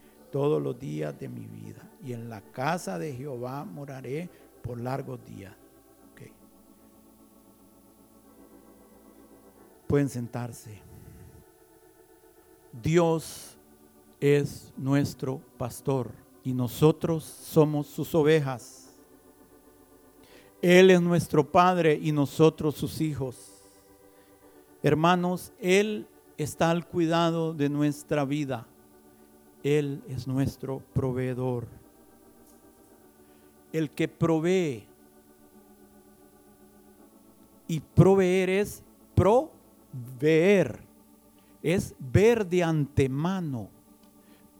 todos 0.31 0.61
los 0.61 0.79
días 0.79 1.17
de 1.19 1.29
mi 1.29 1.45
vida. 1.45 1.81
Y 2.03 2.13
en 2.13 2.29
la 2.29 2.41
casa 2.41 2.97
de 2.97 3.13
Jehová 3.13 3.63
moraré 3.65 4.29
por 4.61 4.79
largos 4.79 5.23
días. 5.25 5.53
Pueden 9.91 10.07
sentarse. 10.07 10.81
Dios 12.81 13.57
es 14.21 14.71
nuestro 14.77 15.41
pastor 15.57 16.11
y 16.45 16.53
nosotros 16.53 17.25
somos 17.25 17.87
sus 17.87 18.15
ovejas. 18.15 18.89
Él 20.61 20.91
es 20.91 21.01
nuestro 21.01 21.51
Padre 21.51 21.99
y 22.01 22.13
nosotros 22.13 22.75
sus 22.75 23.01
hijos. 23.01 23.35
Hermanos, 24.81 25.51
Él 25.59 26.07
está 26.37 26.69
al 26.69 26.87
cuidado 26.87 27.53
de 27.53 27.67
nuestra 27.67 28.23
vida. 28.23 28.67
Él 29.63 30.01
es 30.07 30.27
nuestro 30.27 30.81
proveedor. 30.93 31.67
El 33.71 33.89
que 33.89 34.07
provee. 34.07 34.85
Y 37.67 37.79
proveer 37.79 38.49
es 38.49 38.83
proveer. 39.15 40.79
Es 41.61 41.95
ver 41.99 42.45
de 42.45 42.63
antemano 42.63 43.69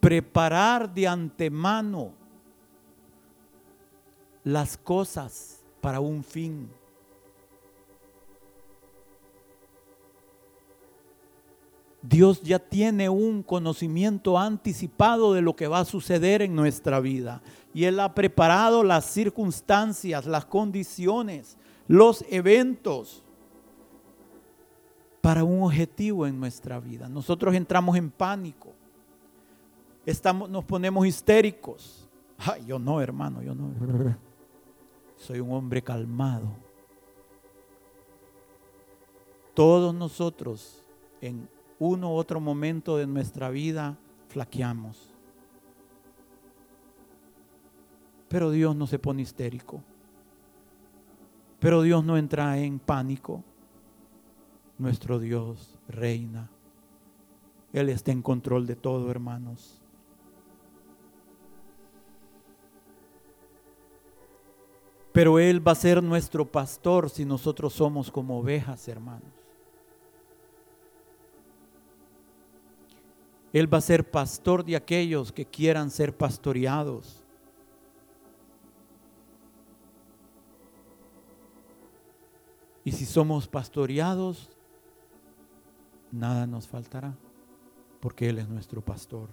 preparar 0.01 0.91
de 0.91 1.07
antemano 1.07 2.11
las 4.43 4.75
cosas 4.75 5.63
para 5.79 5.99
un 5.99 6.23
fin. 6.23 6.69
Dios 12.01 12.41
ya 12.41 12.59
tiene 12.59 13.09
un 13.09 13.43
conocimiento 13.43 14.37
anticipado 14.37 15.33
de 15.33 15.41
lo 15.41 15.55
que 15.55 15.67
va 15.67 15.79
a 15.79 15.85
suceder 15.85 16.41
en 16.41 16.55
nuestra 16.55 16.99
vida. 16.99 17.41
Y 17.73 17.85
Él 17.85 17.99
ha 17.99 18.13
preparado 18.13 18.83
las 18.83 19.05
circunstancias, 19.05 20.25
las 20.25 20.45
condiciones, 20.45 21.57
los 21.87 22.25
eventos 22.29 23.23
para 25.21 25.43
un 25.43 25.63
objetivo 25.63 26.25
en 26.25 26.39
nuestra 26.39 26.79
vida. 26.79 27.07
Nosotros 27.07 27.53
entramos 27.53 27.95
en 27.95 28.09
pánico 28.09 28.73
estamos, 30.05 30.49
nos 30.49 30.63
ponemos 30.63 31.05
histéricos. 31.05 32.07
Ay, 32.37 32.65
yo 32.65 32.79
no, 32.79 33.01
hermano, 33.01 33.41
yo 33.41 33.53
no. 33.53 33.71
Soy 35.15 35.39
un 35.39 35.51
hombre 35.51 35.81
calmado. 35.81 36.47
Todos 39.53 39.93
nosotros 39.93 40.83
en 41.19 41.47
uno 41.83 42.11
u 42.11 42.15
otro 42.15 42.39
momento 42.39 42.97
de 42.97 43.07
nuestra 43.07 43.49
vida 43.49 43.97
flaqueamos. 44.27 45.11
Pero 48.27 48.51
Dios 48.51 48.75
no 48.75 48.85
se 48.85 48.99
pone 48.99 49.23
histérico. 49.23 49.81
Pero 51.59 51.81
Dios 51.81 52.05
no 52.05 52.17
entra 52.17 52.55
en 52.59 52.77
pánico. 52.77 53.43
Nuestro 54.77 55.17
Dios 55.17 55.79
reina. 55.87 56.51
Él 57.73 57.89
está 57.89 58.11
en 58.11 58.21
control 58.21 58.67
de 58.67 58.75
todo, 58.75 59.09
hermanos. 59.09 59.81
Pero 65.11 65.39
Él 65.39 65.67
va 65.67 65.71
a 65.71 65.75
ser 65.75 66.03
nuestro 66.03 66.45
pastor 66.45 67.09
si 67.09 67.25
nosotros 67.25 67.73
somos 67.73 68.11
como 68.11 68.37
ovejas, 68.37 68.87
hermanos. 68.87 69.40
Él 73.53 73.71
va 73.71 73.79
a 73.79 73.81
ser 73.81 74.09
pastor 74.09 74.63
de 74.63 74.75
aquellos 74.75 75.31
que 75.31 75.45
quieran 75.45 75.91
ser 75.91 76.15
pastoreados. 76.15 77.21
Y 82.83 82.93
si 82.93 83.05
somos 83.05 83.47
pastoreados, 83.47 84.49
nada 86.11 86.47
nos 86.47 86.67
faltará, 86.67 87.15
porque 87.99 88.29
Él 88.29 88.39
es 88.39 88.47
nuestro 88.47 88.81
pastor. 88.81 89.29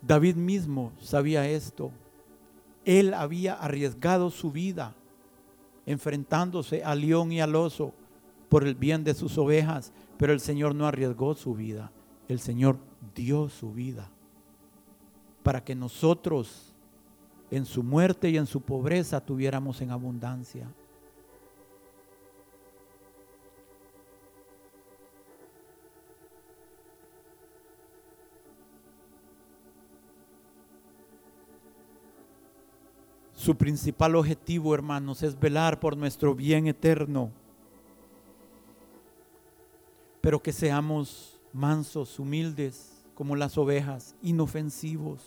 David 0.00 0.36
mismo 0.36 0.92
sabía 1.00 1.48
esto. 1.48 1.92
Él 2.84 3.14
había 3.14 3.54
arriesgado 3.54 4.30
su 4.30 4.50
vida 4.50 4.94
enfrentándose 5.86 6.82
al 6.82 7.00
león 7.00 7.32
y 7.32 7.40
al 7.40 7.54
oso 7.56 7.92
por 8.48 8.66
el 8.66 8.74
bien 8.74 9.04
de 9.04 9.14
sus 9.14 9.36
ovejas, 9.38 9.92
pero 10.16 10.32
el 10.32 10.40
Señor 10.40 10.74
no 10.74 10.86
arriesgó 10.86 11.34
su 11.34 11.54
vida. 11.54 11.90
El 12.28 12.38
Señor 12.38 12.78
dio 13.14 13.48
su 13.48 13.72
vida 13.72 14.10
para 15.42 15.62
que 15.62 15.74
nosotros 15.74 16.74
en 17.50 17.66
su 17.66 17.82
muerte 17.82 18.30
y 18.30 18.36
en 18.38 18.46
su 18.46 18.62
pobreza 18.62 19.20
tuviéramos 19.20 19.80
en 19.82 19.90
abundancia. 19.90 20.66
Su 33.44 33.54
principal 33.54 34.16
objetivo, 34.16 34.74
hermanos, 34.74 35.22
es 35.22 35.38
velar 35.38 35.78
por 35.78 35.98
nuestro 35.98 36.34
bien 36.34 36.66
eterno. 36.66 37.30
Pero 40.22 40.42
que 40.42 40.50
seamos 40.50 41.38
mansos, 41.52 42.18
humildes, 42.18 43.04
como 43.14 43.36
las 43.36 43.58
ovejas, 43.58 44.16
inofensivos. 44.22 45.20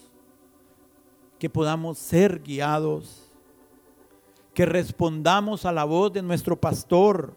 Que 1.37 1.47
podamos 1.47 1.99
ser 1.99 2.41
guiados. 2.41 3.31
Que 4.55 4.65
respondamos 4.65 5.63
a 5.65 5.71
la 5.71 5.83
voz 5.83 6.11
de 6.11 6.23
nuestro 6.23 6.59
pastor. 6.59 7.35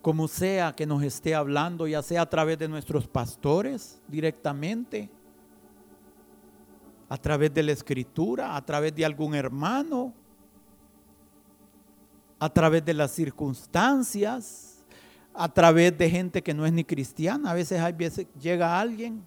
como 0.00 0.26
sea 0.26 0.74
que 0.74 0.86
nos 0.86 1.02
esté 1.02 1.34
hablando, 1.34 1.86
ya 1.86 2.02
sea 2.02 2.22
a 2.22 2.30
través 2.30 2.58
de 2.58 2.66
nuestros 2.66 3.06
pastores 3.06 4.00
directamente, 4.08 5.10
a 7.08 7.16
través 7.16 7.52
de 7.54 7.62
la 7.62 7.72
escritura, 7.72 8.56
a 8.56 8.64
través 8.64 8.94
de 8.94 9.04
algún 9.04 9.34
hermano, 9.34 10.12
a 12.38 12.48
través 12.50 12.84
de 12.84 12.94
las 12.94 13.10
circunstancias, 13.12 14.84
a 15.34 15.48
través 15.48 15.96
de 15.96 16.10
gente 16.10 16.42
que 16.42 16.54
no 16.54 16.66
es 16.66 16.72
ni 16.72 16.84
cristiana. 16.84 17.50
A 17.50 17.54
veces, 17.54 17.80
hay 17.80 17.92
veces 17.92 18.26
llega 18.40 18.78
alguien 18.78 19.22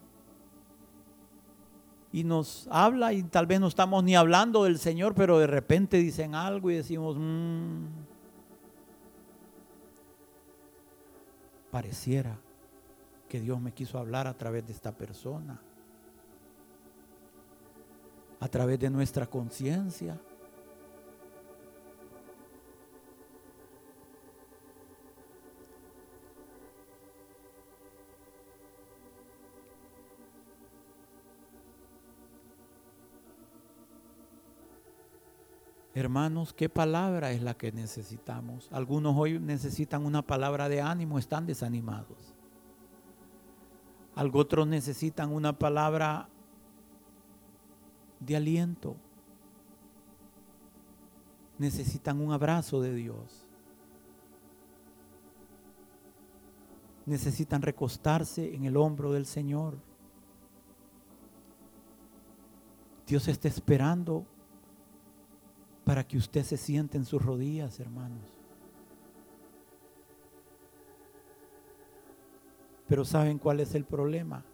y 2.11 2.23
nos 2.23 2.67
habla 2.69 3.13
y 3.13 3.23
tal 3.23 3.47
vez 3.47 3.59
no 3.59 3.67
estamos 3.67 4.03
ni 4.03 4.15
hablando 4.15 4.65
del 4.65 4.77
Señor, 4.77 5.15
pero 5.15 5.39
de 5.39 5.47
repente 5.47 5.97
dicen 5.97 6.35
algo 6.35 6.69
y 6.69 6.75
decimos, 6.75 7.15
mm, 7.17 7.85
pareciera 11.71 12.37
que 13.29 13.39
Dios 13.39 13.61
me 13.61 13.71
quiso 13.71 13.97
hablar 13.97 14.27
a 14.27 14.33
través 14.33 14.67
de 14.67 14.73
esta 14.73 14.91
persona, 14.91 15.61
a 18.41 18.47
través 18.47 18.79
de 18.79 18.89
nuestra 18.89 19.27
conciencia. 19.27 20.19
Hermanos, 35.93 36.51
¿qué 36.53 36.67
palabra 36.67 37.31
es 37.31 37.43
la 37.43 37.53
que 37.53 37.71
necesitamos? 37.71 38.69
Algunos 38.71 39.15
hoy 39.15 39.37
necesitan 39.37 40.03
una 40.03 40.23
palabra 40.23 40.67
de 40.67 40.81
ánimo, 40.81 41.19
están 41.19 41.45
desanimados. 41.45 42.33
Algunos 44.15 44.45
otros 44.45 44.67
necesitan 44.67 45.31
una 45.31 45.53
palabra 45.53 46.27
de 48.21 48.35
aliento. 48.35 48.95
Necesitan 51.57 52.21
un 52.21 52.31
abrazo 52.31 52.79
de 52.79 52.93
Dios. 52.93 53.45
Necesitan 57.05 57.61
recostarse 57.61 58.55
en 58.55 58.65
el 58.65 58.77
hombro 58.77 59.11
del 59.11 59.25
Señor. 59.25 59.77
Dios 63.05 63.27
está 63.27 63.47
esperando 63.47 64.25
para 65.83 66.07
que 66.07 66.17
usted 66.17 66.43
se 66.43 66.57
siente 66.57 66.97
en 66.97 67.05
sus 67.05 67.21
rodillas, 67.21 67.79
hermanos. 67.79 68.41
Pero 72.87 73.03
¿saben 73.03 73.37
cuál 73.37 73.59
es 73.59 73.73
el 73.75 73.83
problema? 73.85 74.45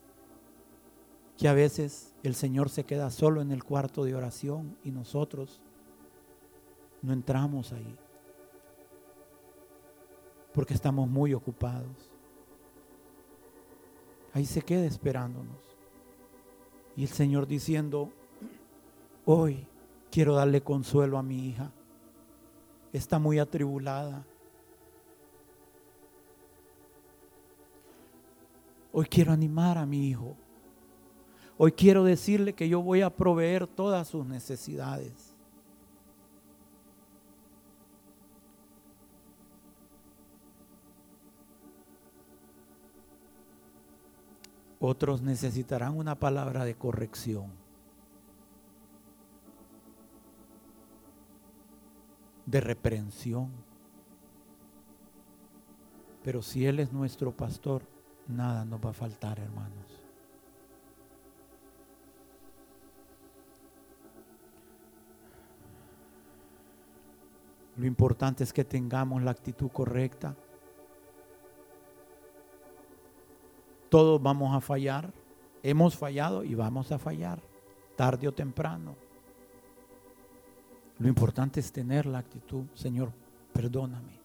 Que 1.38 1.48
a 1.48 1.54
veces 1.54 2.14
el 2.24 2.36
Señor 2.36 2.70
se 2.70 2.84
queda 2.84 3.10
solo 3.12 3.42
en 3.42 3.52
el 3.52 3.64
cuarto 3.64 4.04
de 4.04 4.16
oración 4.16 4.78
y 4.84 4.92
nosotros 4.92 5.62
no 7.02 7.14
entramos 7.14 7.72
ahí. 7.74 7.96
Porque 10.54 10.74
estamos 10.74 11.08
muy 11.08 11.34
ocupados. 11.34 12.12
Ahí 14.34 14.46
se 14.46 14.62
queda 14.62 14.86
esperándonos. 14.86 15.78
Y 16.96 17.04
el 17.04 17.10
Señor 17.10 17.46
diciendo, 17.46 18.12
hoy 19.26 19.68
Quiero 20.12 20.36
darle 20.36 20.62
consuelo 20.62 21.18
a 21.18 21.24
mi 21.24 21.48
hija. 21.50 21.72
Está 22.94 23.20
muy 23.20 23.40
atribulada. 23.40 24.26
Hoy 28.92 29.06
quiero 29.06 29.32
animar 29.32 29.78
a 29.78 29.86
mi 29.86 30.08
hijo. 30.08 30.36
Hoy 31.58 31.72
quiero 31.72 32.04
decirle 32.04 32.54
que 32.54 32.70
yo 32.70 32.82
voy 32.82 33.02
a 33.02 33.10
proveer 33.10 33.68
todas 33.68 34.08
sus 34.08 34.26
necesidades. 34.26 35.34
Otros 44.80 45.22
necesitarán 45.22 45.98
una 45.98 46.16
palabra 46.16 46.64
de 46.64 46.76
corrección. 46.76 47.52
de 52.48 52.62
reprensión. 52.62 53.52
Pero 56.24 56.42
si 56.42 56.66
Él 56.66 56.80
es 56.80 56.92
nuestro 56.92 57.32
pastor, 57.32 57.84
nada 58.28 58.66
nos 58.66 58.84
va 58.84 58.90
a 58.90 58.94
faltar, 58.94 59.40
hermanos. 59.40 59.87
Lo 67.78 67.86
importante 67.86 68.44
es 68.44 68.52
que 68.52 68.66
tengamos 68.66 69.22
la 69.22 69.32
actitud 69.32 69.70
correcta. 69.72 70.36
Todos 73.90 74.22
vamos 74.22 74.56
a 74.56 74.62
fallar. 74.62 75.14
Hemos 75.64 75.96
fallado 75.96 76.44
y 76.44 76.56
vamos 76.56 76.92
a 76.92 76.98
fallar, 76.98 77.40
tarde 77.96 78.28
o 78.28 78.34
temprano. 78.34 78.96
Lo 81.00 81.08
importante 81.08 81.60
es 81.60 81.72
tener 81.72 82.06
la 82.06 82.20
actitud, 82.20 82.66
Señor, 82.74 83.12
perdóname. 83.54 84.20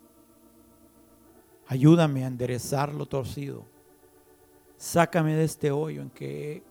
Ayúdame 1.66 2.24
a 2.24 2.28
enderezar 2.28 2.94
lo 2.94 3.06
torcido. 3.06 3.64
Sácame 4.76 5.34
de 5.34 5.44
este 5.44 5.70
hoyo 5.70 6.02
en 6.02 6.10
que 6.10 6.52
he 6.52 6.62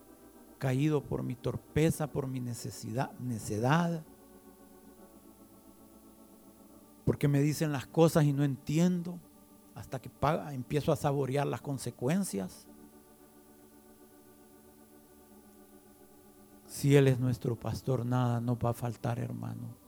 caído 0.58 1.02
por 1.02 1.22
mi 1.22 1.34
torpeza, 1.34 2.06
por 2.06 2.26
mi 2.26 2.40
necesidad, 2.40 3.12
necedad. 3.18 4.04
Porque 7.04 7.28
me 7.28 7.40
dicen 7.40 7.72
las 7.72 7.86
cosas 7.86 8.24
y 8.24 8.32
no 8.32 8.44
entiendo 8.44 9.18
hasta 9.74 10.00
que 10.00 10.10
empiezo 10.52 10.92
a 10.92 10.96
saborear 10.96 11.46
las 11.46 11.60
consecuencias. 11.60 12.66
Si 16.66 16.96
Él 16.96 17.08
es 17.08 17.18
nuestro 17.18 17.56
pastor, 17.56 18.06
nada 18.06 18.40
nos 18.40 18.56
va 18.56 18.70
a 18.70 18.74
faltar, 18.74 19.18
hermano. 19.18 19.82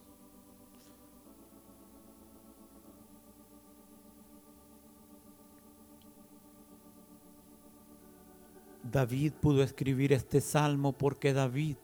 David 8.83 9.33
pudo 9.41 9.63
escribir 9.63 10.13
este 10.13 10.41
salmo 10.41 10.93
porque 10.93 11.33
David 11.33 11.77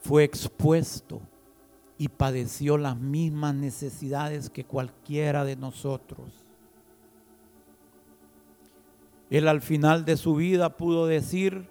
fue 0.00 0.24
expuesto 0.24 1.22
y 1.98 2.08
padeció 2.08 2.78
las 2.78 2.96
mismas 2.96 3.54
necesidades 3.54 4.50
que 4.50 4.64
cualquiera 4.64 5.44
de 5.44 5.56
nosotros. 5.56 6.44
Él 9.30 9.48
al 9.48 9.60
final 9.60 10.04
de 10.04 10.16
su 10.16 10.36
vida 10.36 10.76
pudo 10.76 11.06
decir, 11.06 11.68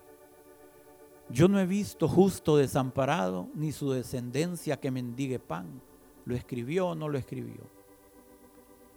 yo 1.30 1.48
no 1.48 1.60
he 1.60 1.66
visto 1.66 2.08
justo 2.08 2.58
desamparado 2.58 3.48
ni 3.56 3.72
su 3.72 3.92
descendencia 3.92 4.80
que 4.80 4.92
mendigue 4.92 5.40
pan. 5.40 5.82
¿Lo 6.26 6.36
escribió 6.36 6.90
o 6.90 6.96
no 6.96 7.08
lo 7.08 7.18
escribió? 7.18 7.62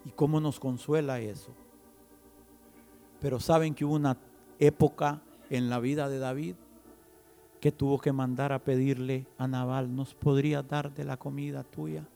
¿Y 0.05 0.11
cómo 0.11 0.41
nos 0.41 0.59
consuela 0.59 1.21
eso? 1.21 1.55
Pero 3.21 3.39
saben 3.39 3.75
que 3.75 3.85
hubo 3.85 3.95
una 3.95 4.19
época 4.59 5.23
en 5.49 5.71
la 5.71 5.79
vida 5.79 6.09
de 6.09 6.19
David 6.19 6.57
que 7.61 7.71
tuvo 7.71 7.99
que 7.99 8.13
mandar 8.13 8.53
a 8.53 8.59
pedirle 8.59 9.27
a 9.37 9.47
Nabal, 9.47 9.95
¿nos 9.95 10.15
podría 10.15 10.63
dar 10.63 10.93
de 10.93 11.05
la 11.05 11.19
comida 11.19 11.63
tuya? 11.63 12.09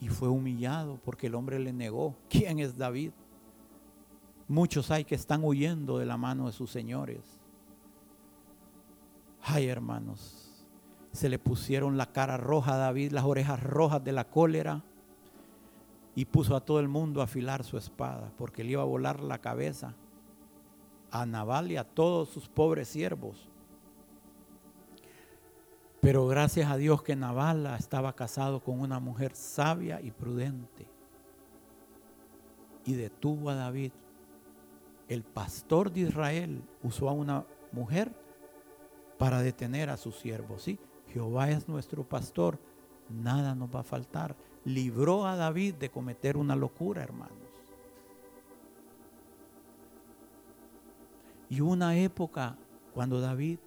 Y 0.00 0.08
fue 0.08 0.28
humillado 0.28 1.00
porque 1.04 1.26
el 1.26 1.34
hombre 1.34 1.58
le 1.58 1.72
negó. 1.72 2.14
¿Quién 2.28 2.60
es 2.60 2.76
David? 2.76 3.10
Muchos 4.46 4.90
hay 4.90 5.04
que 5.04 5.14
están 5.16 5.42
huyendo 5.42 5.98
de 5.98 6.06
la 6.06 6.16
mano 6.16 6.46
de 6.46 6.52
sus 6.52 6.70
señores. 6.70 7.40
Ay, 9.42 9.66
hermanos, 9.66 10.64
se 11.10 11.28
le 11.28 11.38
pusieron 11.38 11.96
la 11.96 12.12
cara 12.12 12.36
roja 12.36 12.74
a 12.74 12.78
David, 12.78 13.12
las 13.12 13.24
orejas 13.24 13.62
rojas 13.62 14.04
de 14.04 14.12
la 14.12 14.28
cólera 14.30 14.84
y 16.14 16.26
puso 16.26 16.54
a 16.54 16.60
todo 16.60 16.78
el 16.78 16.88
mundo 16.88 17.20
a 17.20 17.24
afilar 17.24 17.64
su 17.64 17.76
espada, 17.76 18.30
porque 18.36 18.62
le 18.62 18.72
iba 18.72 18.82
a 18.82 18.86
volar 18.86 19.20
la 19.20 19.38
cabeza 19.38 19.94
a 21.14 21.24
Nabal 21.26 21.70
y 21.70 21.76
a 21.76 21.84
todos 21.84 22.28
sus 22.28 22.48
pobres 22.48 22.88
siervos. 22.88 23.48
Pero 26.00 26.26
gracias 26.26 26.68
a 26.68 26.76
Dios 26.76 27.04
que 27.04 27.14
Nabal 27.14 27.66
estaba 27.78 28.14
casado 28.14 28.58
con 28.58 28.80
una 28.80 28.98
mujer 28.98 29.36
sabia 29.36 30.00
y 30.00 30.10
prudente. 30.10 30.88
Y 32.84 32.94
detuvo 32.94 33.48
a 33.48 33.54
David. 33.54 33.92
El 35.06 35.22
pastor 35.22 35.92
de 35.92 36.00
Israel 36.00 36.60
usó 36.82 37.08
a 37.08 37.12
una 37.12 37.46
mujer 37.70 38.12
para 39.16 39.40
detener 39.40 39.90
a 39.90 39.96
sus 39.96 40.16
siervos. 40.16 40.62
¿sí? 40.62 40.80
Jehová 41.12 41.48
es 41.48 41.68
nuestro 41.68 42.02
pastor, 42.02 42.58
nada 43.08 43.54
nos 43.54 43.72
va 43.72 43.80
a 43.80 43.84
faltar. 43.84 44.34
Libró 44.64 45.26
a 45.26 45.36
David 45.36 45.74
de 45.74 45.90
cometer 45.90 46.36
una 46.36 46.56
locura, 46.56 47.04
hermanos. 47.04 47.43
Y 51.48 51.60
una 51.60 51.96
época 51.96 52.56
cuando 52.92 53.20
David 53.20 53.58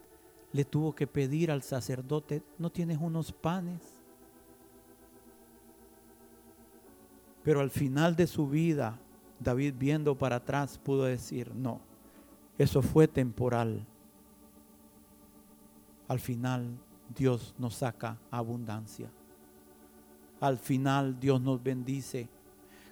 le 0.54 0.66
tuvo 0.66 0.96
que 0.96 1.08
pedir 1.08 1.52
al 1.52 1.62
sacerdote, 1.62 2.42
¿no 2.58 2.70
tienes 2.70 2.98
unos 3.00 3.32
panes? 3.32 3.82
Pero 7.44 7.60
al 7.62 7.70
final 7.70 8.16
de 8.16 8.28
su 8.28 8.48
vida, 8.48 8.98
David 9.40 9.76
viendo 9.78 10.16
para 10.16 10.38
atrás 10.38 10.78
pudo 10.78 11.04
decir, 11.04 11.54
no, 11.56 11.80
eso 12.58 12.82
fue 12.82 13.08
temporal. 13.08 13.86
Al 16.08 16.20
final 16.20 16.78
Dios 17.16 17.54
nos 17.58 17.76
saca 17.76 18.18
abundancia. 18.32 19.10
Al 20.40 20.58
final 20.58 21.20
Dios 21.20 21.42
nos 21.42 21.62
bendice. 21.62 22.28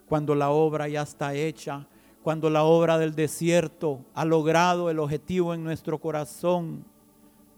Cuando 0.07 0.35
la 0.35 0.49
obra 0.49 0.87
ya 0.87 1.01
está 1.01 1.33
hecha, 1.33 1.87
cuando 2.25 2.49
la 2.49 2.63
obra 2.63 2.97
del 2.97 3.13
desierto 3.13 4.03
ha 4.15 4.25
logrado 4.25 4.89
el 4.89 4.97
objetivo 4.97 5.53
en 5.53 5.63
nuestro 5.63 5.99
corazón, 5.99 6.83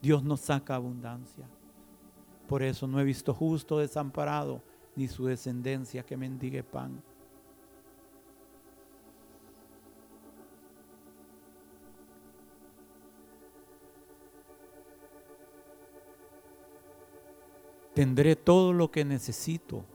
Dios 0.02 0.24
nos 0.24 0.42
saca 0.42 0.76
abundancia. 0.76 1.48
Por 2.50 2.62
eso 2.62 2.86
no 2.86 3.00
he 3.00 3.06
visto 3.06 3.34
justo 3.34 3.80
desamparado, 3.80 4.62
ni 4.94 5.08
su 5.08 5.26
descendencia 5.26 6.04
que 6.04 6.18
mendigue 6.18 6.64
pan. 6.64 7.02
Tendré 17.94 18.36
todo 18.36 18.74
lo 18.74 18.92
que 18.92 19.06
necesito, 19.06 19.86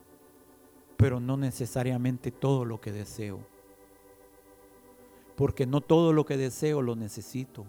pero 0.96 1.20
no 1.20 1.36
necesariamente 1.36 2.30
todo 2.30 2.64
lo 2.64 2.80
que 2.80 2.90
deseo 2.90 3.51
porque 5.36 5.66
no 5.66 5.80
todo 5.80 6.12
lo 6.12 6.24
que 6.24 6.36
deseo 6.36 6.82
lo 6.82 6.96
necesito, 6.96 7.64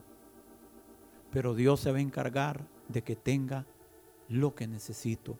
pero 1.31 1.55
Dios 1.55 1.79
se 1.79 1.91
va 1.91 1.97
a 1.97 2.01
encargar 2.01 2.65
de 2.87 3.01
que 3.01 3.15
tenga 3.15 3.65
lo 4.29 4.53
que 4.53 4.67
necesito. 4.67 5.37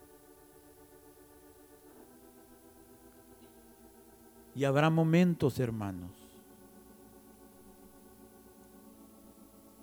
Y 4.55 4.65
habrá 4.65 4.89
momentos, 4.89 5.59
hermanos, 5.59 6.11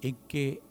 en 0.00 0.16
que 0.28 0.62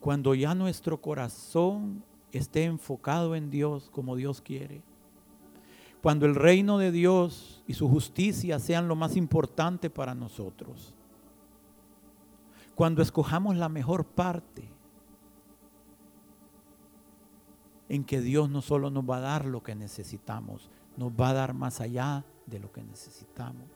cuando 0.00 0.34
ya 0.34 0.54
nuestro 0.54 1.00
corazón 1.00 2.02
esté 2.32 2.64
enfocado 2.64 3.34
en 3.34 3.50
Dios 3.50 3.90
como 3.90 4.16
Dios 4.16 4.40
quiere, 4.40 4.82
cuando 6.02 6.26
el 6.26 6.34
reino 6.34 6.76
de 6.76 6.92
Dios 6.92 7.62
y 7.66 7.74
su 7.74 7.88
justicia 7.88 8.58
sean 8.58 8.88
lo 8.88 8.96
más 8.96 9.16
importante 9.16 9.88
para 9.88 10.14
nosotros, 10.14 10.94
cuando 12.74 13.02
escojamos 13.02 13.56
la 13.56 13.68
mejor 13.68 14.04
parte, 14.04 14.70
en 17.88 18.04
que 18.04 18.20
Dios 18.20 18.50
no 18.50 18.62
solo 18.62 18.90
nos 18.90 19.08
va 19.08 19.18
a 19.18 19.20
dar 19.20 19.44
lo 19.44 19.62
que 19.62 19.74
necesitamos, 19.74 20.70
nos 20.96 21.12
va 21.12 21.30
a 21.30 21.34
dar 21.34 21.54
más 21.54 21.80
allá 21.80 22.24
de 22.46 22.58
lo 22.58 22.72
que 22.72 22.82
necesitamos, 22.82 23.68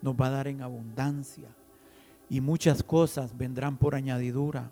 nos 0.00 0.14
va 0.14 0.26
a 0.26 0.30
dar 0.30 0.48
en 0.48 0.62
abundancia 0.62 1.48
y 2.30 2.40
muchas 2.40 2.82
cosas 2.82 3.36
vendrán 3.36 3.76
por 3.76 3.94
añadidura. 3.94 4.70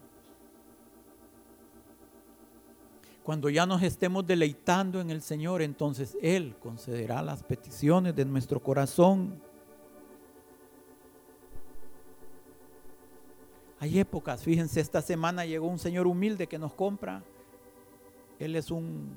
Cuando 3.24 3.50
ya 3.50 3.66
nos 3.66 3.82
estemos 3.82 4.24
deleitando 4.24 5.00
en 5.00 5.10
el 5.10 5.20
Señor, 5.20 5.60
entonces 5.62 6.16
Él 6.22 6.54
concederá 6.60 7.22
las 7.22 7.42
peticiones 7.42 8.14
de 8.14 8.24
nuestro 8.24 8.62
corazón. 8.62 9.42
Hay 13.86 14.00
épocas, 14.00 14.42
fíjense, 14.42 14.80
esta 14.80 15.00
semana 15.00 15.46
llegó 15.46 15.68
un 15.68 15.78
señor 15.78 16.08
humilde 16.08 16.48
que 16.48 16.58
nos 16.58 16.74
compra. 16.74 17.22
Él 18.36 18.56
es 18.56 18.72
un, 18.72 19.12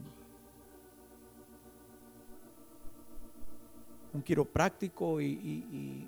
un 4.14 4.22
quiropráctico 4.22 5.20
y, 5.22 5.26
y 5.26 6.08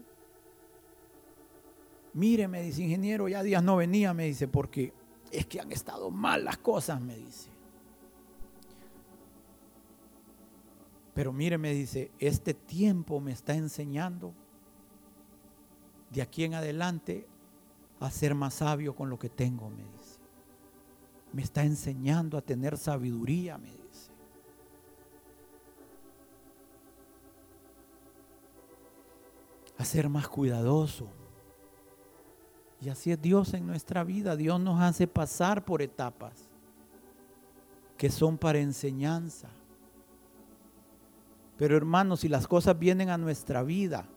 mire, 2.14 2.48
me 2.48 2.62
dice 2.62 2.84
ingeniero, 2.84 3.28
ya 3.28 3.42
días 3.42 3.64
no 3.64 3.78
venía, 3.78 4.14
me 4.14 4.26
dice, 4.26 4.48
porque 4.48 4.94
es 5.32 5.48
que 5.48 5.60
han 5.60 5.72
estado 5.72 6.12
mal 6.12 6.46
las 6.46 6.60
cosas, 6.60 7.02
me 7.02 7.16
dice. 7.16 7.50
Pero 11.16 11.34
mire, 11.34 11.58
me 11.58 11.74
dice, 11.74 12.12
este 12.20 12.54
tiempo 12.54 13.20
me 13.20 13.32
está 13.32 13.56
enseñando 13.56 14.36
de 16.12 16.22
aquí 16.22 16.44
en 16.44 16.54
adelante 16.54 17.26
a 18.08 18.12
ser 18.12 18.34
más 18.34 18.56
sabio 18.56 18.96
con 18.96 19.10
lo 19.10 19.20
que 19.20 19.30
tengo, 19.30 19.70
me 19.70 19.84
dice. 19.84 20.20
Me 21.34 21.44
está 21.44 21.64
enseñando 21.64 22.38
a 22.38 22.42
tener 22.42 22.78
sabiduría, 22.78 23.58
me 23.58 23.70
dice. 23.70 24.12
A 29.78 29.86
ser 29.86 30.10
más 30.10 30.28
cuidadoso. 30.28 31.08
Y 32.82 32.90
así 32.90 33.12
es 33.12 33.22
Dios 33.22 33.54
en 33.54 33.68
nuestra 33.68 34.04
vida. 34.04 34.36
Dios 34.36 34.60
nos 34.60 34.82
hace 34.82 35.08
pasar 35.08 35.64
por 35.64 35.82
etapas 35.82 36.50
que 37.98 38.10
son 38.10 38.38
para 38.40 38.58
enseñanza. 38.58 39.50
Pero 41.56 41.78
hermanos, 41.78 42.22
si 42.22 42.28
las 42.28 42.48
cosas 42.48 42.80
vienen 42.80 43.12
a 43.12 43.20
nuestra 43.20 43.62
vida, 43.62 44.08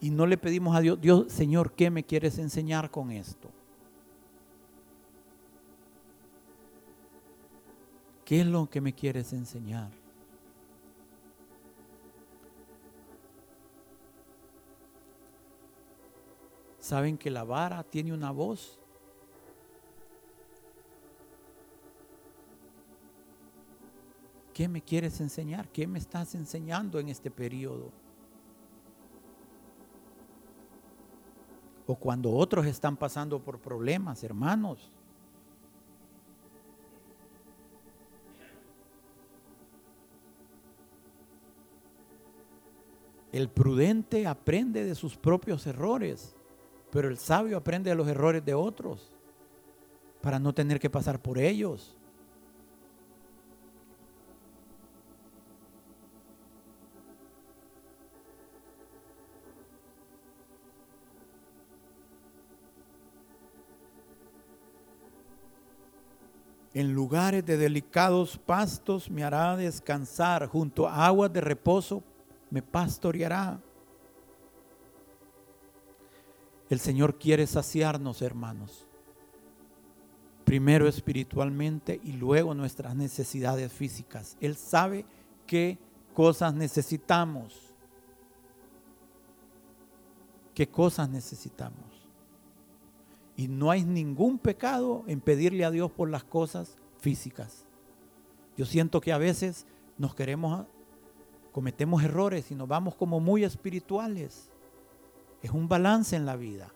y 0.00 0.10
no 0.10 0.26
le 0.26 0.38
pedimos 0.38 0.74
a 0.74 0.80
Dios, 0.80 1.00
Dios, 1.00 1.30
Señor, 1.30 1.72
¿qué 1.72 1.90
me 1.90 2.04
quieres 2.04 2.38
enseñar 2.38 2.90
con 2.90 3.10
esto? 3.10 3.50
¿Qué 8.24 8.40
es 8.40 8.46
lo 8.46 8.70
que 8.70 8.80
me 8.80 8.94
quieres 8.94 9.32
enseñar? 9.32 9.90
¿Saben 16.78 17.18
que 17.18 17.30
la 17.30 17.44
vara 17.44 17.82
tiene 17.82 18.14
una 18.14 18.30
voz? 18.30 18.78
¿Qué 24.54 24.66
me 24.66 24.80
quieres 24.80 25.20
enseñar? 25.20 25.68
¿Qué 25.68 25.86
me 25.86 25.98
estás 25.98 26.34
enseñando 26.34 26.98
en 26.98 27.08
este 27.08 27.30
periodo? 27.30 27.99
O 31.90 31.96
cuando 31.96 32.30
otros 32.30 32.66
están 32.66 32.96
pasando 32.96 33.40
por 33.40 33.58
problemas, 33.58 34.22
hermanos. 34.22 34.92
El 43.32 43.48
prudente 43.48 44.28
aprende 44.28 44.84
de 44.84 44.94
sus 44.94 45.16
propios 45.16 45.66
errores, 45.66 46.36
pero 46.92 47.08
el 47.08 47.18
sabio 47.18 47.56
aprende 47.56 47.90
de 47.90 47.96
los 47.96 48.06
errores 48.06 48.44
de 48.44 48.54
otros 48.54 49.10
para 50.20 50.38
no 50.38 50.52
tener 50.52 50.78
que 50.78 50.90
pasar 50.90 51.20
por 51.20 51.38
ellos. 51.38 51.96
En 66.72 66.92
lugares 66.92 67.44
de 67.44 67.56
delicados 67.56 68.38
pastos 68.38 69.10
me 69.10 69.24
hará 69.24 69.56
descansar, 69.56 70.46
junto 70.46 70.86
a 70.86 71.06
aguas 71.06 71.32
de 71.32 71.40
reposo 71.40 72.02
me 72.50 72.62
pastoreará. 72.62 73.60
El 76.68 76.78
Señor 76.78 77.18
quiere 77.18 77.48
saciarnos, 77.48 78.22
hermanos. 78.22 78.86
Primero 80.44 80.86
espiritualmente 80.86 82.00
y 82.04 82.12
luego 82.12 82.54
nuestras 82.54 82.94
necesidades 82.94 83.72
físicas. 83.72 84.36
Él 84.40 84.56
sabe 84.56 85.04
qué 85.48 85.78
cosas 86.14 86.54
necesitamos. 86.54 87.72
¿Qué 90.54 90.68
cosas 90.68 91.08
necesitamos? 91.08 91.99
Y 93.40 93.48
no 93.48 93.70
hay 93.70 93.86
ningún 93.86 94.36
pecado 94.36 95.02
en 95.06 95.22
pedirle 95.22 95.64
a 95.64 95.70
Dios 95.70 95.90
por 95.90 96.10
las 96.10 96.22
cosas 96.24 96.76
físicas. 96.98 97.64
Yo 98.54 98.66
siento 98.66 99.00
que 99.00 99.14
a 99.14 99.16
veces 99.16 99.66
nos 99.96 100.14
queremos, 100.14 100.66
cometemos 101.50 102.04
errores 102.04 102.50
y 102.50 102.54
nos 102.54 102.68
vamos 102.68 102.96
como 102.96 103.18
muy 103.18 103.42
espirituales. 103.42 104.50
Es 105.40 105.52
un 105.52 105.70
balance 105.70 106.16
en 106.16 106.26
la 106.26 106.36
vida. 106.36 106.70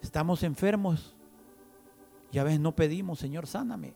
Estamos 0.00 0.42
enfermos 0.42 1.14
y 2.32 2.38
a 2.38 2.44
veces 2.44 2.58
no 2.58 2.74
pedimos, 2.74 3.18
Señor, 3.18 3.46
sáname. 3.46 3.92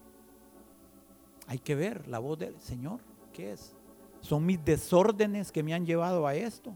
hay 1.47 1.61
que 1.61 1.75
ver 1.75 2.07
la 2.09 2.19
voz 2.19 2.39
del 2.39 2.61
Señor. 2.61 3.01
¿Qué 3.33 3.53
es? 3.53 3.75
Son 4.21 4.45
mis 4.45 4.63
desórdenes 4.63 5.51
que 5.51 5.63
me 5.63 5.73
han 5.73 5.87
llevado 5.87 6.27
a 6.27 6.35
esto. 6.35 6.75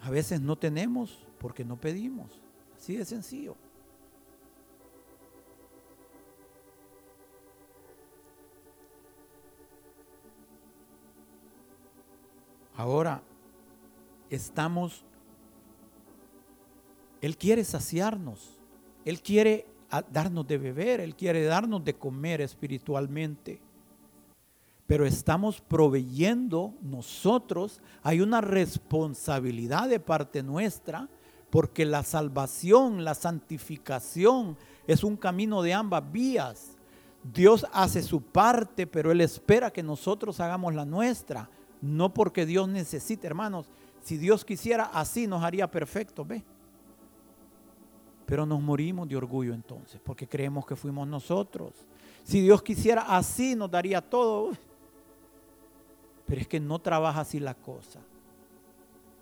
A 0.00 0.10
veces 0.10 0.40
no 0.40 0.56
tenemos 0.56 1.26
porque 1.38 1.64
no 1.64 1.76
pedimos. 1.76 2.40
Así 2.76 2.96
de 2.96 3.04
sencillo. 3.04 3.56
Ahora 12.78 13.22
estamos, 14.30 15.04
Él 17.20 17.36
quiere 17.36 17.64
saciarnos, 17.64 18.56
Él 19.04 19.20
quiere 19.20 19.66
darnos 20.12 20.46
de 20.46 20.58
beber, 20.58 21.00
Él 21.00 21.16
quiere 21.16 21.42
darnos 21.42 21.84
de 21.84 21.94
comer 21.94 22.40
espiritualmente. 22.40 23.60
Pero 24.88 25.04
estamos 25.04 25.60
proveyendo 25.60 26.72
nosotros, 26.80 27.82
hay 28.02 28.22
una 28.22 28.40
responsabilidad 28.40 29.86
de 29.86 30.00
parte 30.00 30.42
nuestra, 30.42 31.10
porque 31.50 31.84
la 31.84 32.02
salvación, 32.02 33.04
la 33.04 33.14
santificación 33.14 34.56
es 34.86 35.04
un 35.04 35.18
camino 35.18 35.60
de 35.60 35.74
ambas 35.74 36.10
vías. 36.10 36.70
Dios 37.22 37.66
hace 37.70 38.02
su 38.02 38.22
parte, 38.22 38.86
pero 38.86 39.12
Él 39.12 39.20
espera 39.20 39.70
que 39.70 39.82
nosotros 39.82 40.40
hagamos 40.40 40.74
la 40.74 40.86
nuestra. 40.86 41.50
No 41.82 42.14
porque 42.14 42.46
Dios 42.46 42.66
necesite, 42.66 43.26
hermanos. 43.26 43.68
Si 44.00 44.16
Dios 44.16 44.42
quisiera, 44.42 44.84
así 44.84 45.26
nos 45.26 45.42
haría 45.42 45.70
perfecto, 45.70 46.24
ve. 46.24 46.42
Pero 48.24 48.46
nos 48.46 48.62
morimos 48.62 49.06
de 49.06 49.16
orgullo 49.16 49.52
entonces, 49.52 50.00
porque 50.02 50.26
creemos 50.26 50.64
que 50.64 50.76
fuimos 50.76 51.06
nosotros. 51.06 51.74
Si 52.24 52.40
Dios 52.40 52.62
quisiera, 52.62 53.02
así 53.02 53.54
nos 53.54 53.70
daría 53.70 54.00
todo. 54.00 54.52
Pero 56.28 56.40
es 56.40 56.46
que 56.46 56.60
no 56.60 56.78
trabaja 56.78 57.20
así 57.20 57.40
la 57.40 57.54
cosa. 57.54 58.00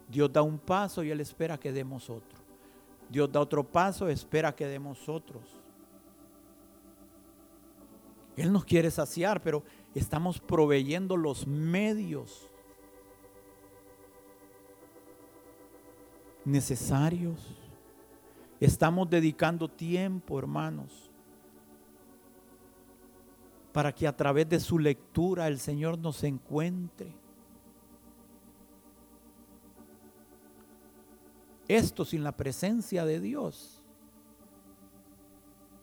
Dios 0.09 0.31
da 0.33 0.43
un 0.43 0.59
paso 0.59 1.03
y 1.03 1.11
Él 1.11 1.21
espera 1.21 1.59
que 1.59 1.73
demos 1.73 2.11
otro. 2.11 2.39
Dios 3.09 3.31
da 3.31 3.41
otro 3.41 3.65
paso, 3.65 4.09
espera 4.09 4.55
que 4.55 4.67
demos 4.67 5.09
otros. 5.09 5.43
Él 8.37 8.53
nos 8.53 8.65
quiere 8.65 8.91
saciar, 8.91 9.41
pero 9.41 9.63
estamos 9.95 10.41
proveyendo 10.41 11.17
los 11.17 11.47
medios 11.47 12.51
necesarios. 16.45 17.39
Estamos 18.61 19.09
dedicando 19.09 19.69
tiempo, 19.69 20.39
hermanos, 20.39 21.06
para 23.77 23.95
que 23.95 24.07
a 24.07 24.17
través 24.17 24.49
de 24.49 24.59
su 24.59 24.79
lectura 24.79 25.47
el 25.49 25.59
Señor 25.59 25.99
nos 25.99 26.25
encuentre. 26.25 27.15
Esto 31.69 32.07
sin 32.07 32.25
la 32.25 32.33
presencia 32.33 33.05
de 33.05 33.21
Dios 33.21 33.83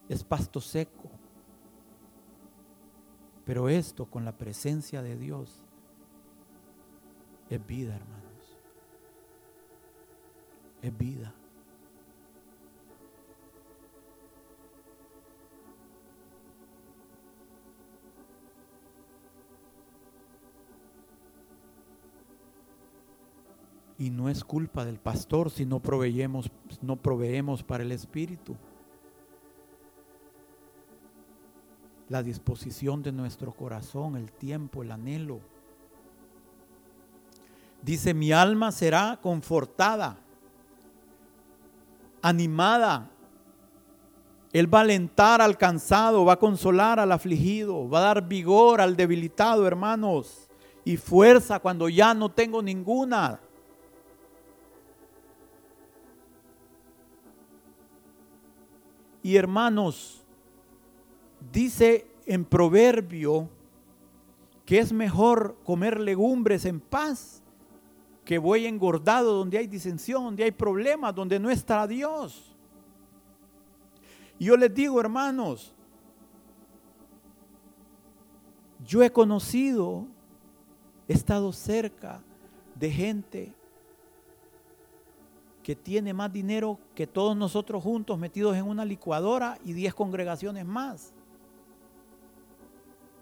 es 0.10 0.24
pasto 0.24 0.60
seco. 0.60 1.12
Pero 3.46 3.70
esto 3.70 4.08
con 4.08 4.26
la 4.26 4.36
presencia 4.36 5.04
de 5.04 5.16
Dios 5.16 5.64
es 7.48 7.64
vida, 7.64 7.96
hermanos. 7.96 8.58
Es 10.82 10.98
vida. 10.98 11.36
Y 24.04 24.10
no 24.10 24.28
es 24.28 24.44
culpa 24.44 24.84
del 24.84 24.98
pastor 24.98 25.50
si 25.50 25.66
no 25.66 25.80
proveemos, 25.80 26.52
no 26.82 26.98
proveemos 26.98 27.64
para 27.64 27.84
el 27.84 27.94
Espíritu. 27.94 28.58
la 32.10 32.22
disposición 32.22 33.02
de 33.02 33.14
nuestro 33.14 33.54
corazón, 33.54 34.18
el 34.18 34.30
tiempo, 34.32 34.84
el 34.84 34.92
anhelo. 34.92 35.40
Dice, 37.82 38.14
mi 38.14 38.34
alma 38.34 38.74
será 38.74 39.18
confortada, 39.22 40.18
animada. 42.22 43.10
Él 44.52 44.72
va 44.72 44.80
a 44.80 44.82
alentar 44.82 45.42
al 45.42 45.58
cansado, 45.58 46.26
va 46.26 46.34
a 46.34 46.40
consolar 46.40 47.00
al 47.00 47.14
afligido, 47.14 47.90
va 47.90 48.00
a 48.00 48.14
dar 48.14 48.28
vigor 48.28 48.82
al 48.82 48.98
debilitado, 48.98 49.66
hermanos, 49.66 50.50
y 50.86 50.98
fuerza 50.98 51.60
cuando 51.62 51.88
ya 51.88 52.14
no 52.14 52.30
tengo 52.30 52.62
ninguna. 52.62 53.40
Y 59.24 59.36
hermanos, 59.38 60.24
Dice 61.52 62.08
en 62.26 62.46
proverbio 62.46 63.50
que 64.66 64.80
es 64.80 64.94
mejor 64.94 65.58
comer 65.66 66.00
legumbres 66.00 66.66
en 66.66 66.80
paz 66.80 67.42
que 68.24 68.38
voy 68.38 68.66
engordado 68.66 69.34
donde 69.34 69.58
hay 69.58 69.68
disensión, 69.68 70.24
donde 70.24 70.46
hay 70.46 70.52
problemas, 70.52 71.14
donde 71.14 71.40
no 71.40 71.50
está 71.50 71.86
Dios. 71.86 72.56
Y 74.40 74.46
yo 74.46 74.56
les 74.56 74.74
digo, 74.74 75.02
hermanos, 75.02 75.74
yo 78.86 79.04
he 79.04 79.12
conocido, 79.12 80.08
he 81.10 81.14
estado 81.14 81.52
cerca 81.52 82.22
de 82.76 82.90
gente 82.90 83.54
que 85.64 85.76
tiene 85.76 86.14
más 86.14 86.32
dinero 86.32 86.78
que 86.94 87.08
todos 87.08 87.36
nosotros 87.36 87.82
juntos 87.82 88.20
metidos 88.20 88.56
en 88.56 88.68
una 88.68 88.84
licuadora 88.84 89.58
y 89.64 89.74
10 89.74 89.94
congregaciones 89.94 90.66
más 90.66 91.14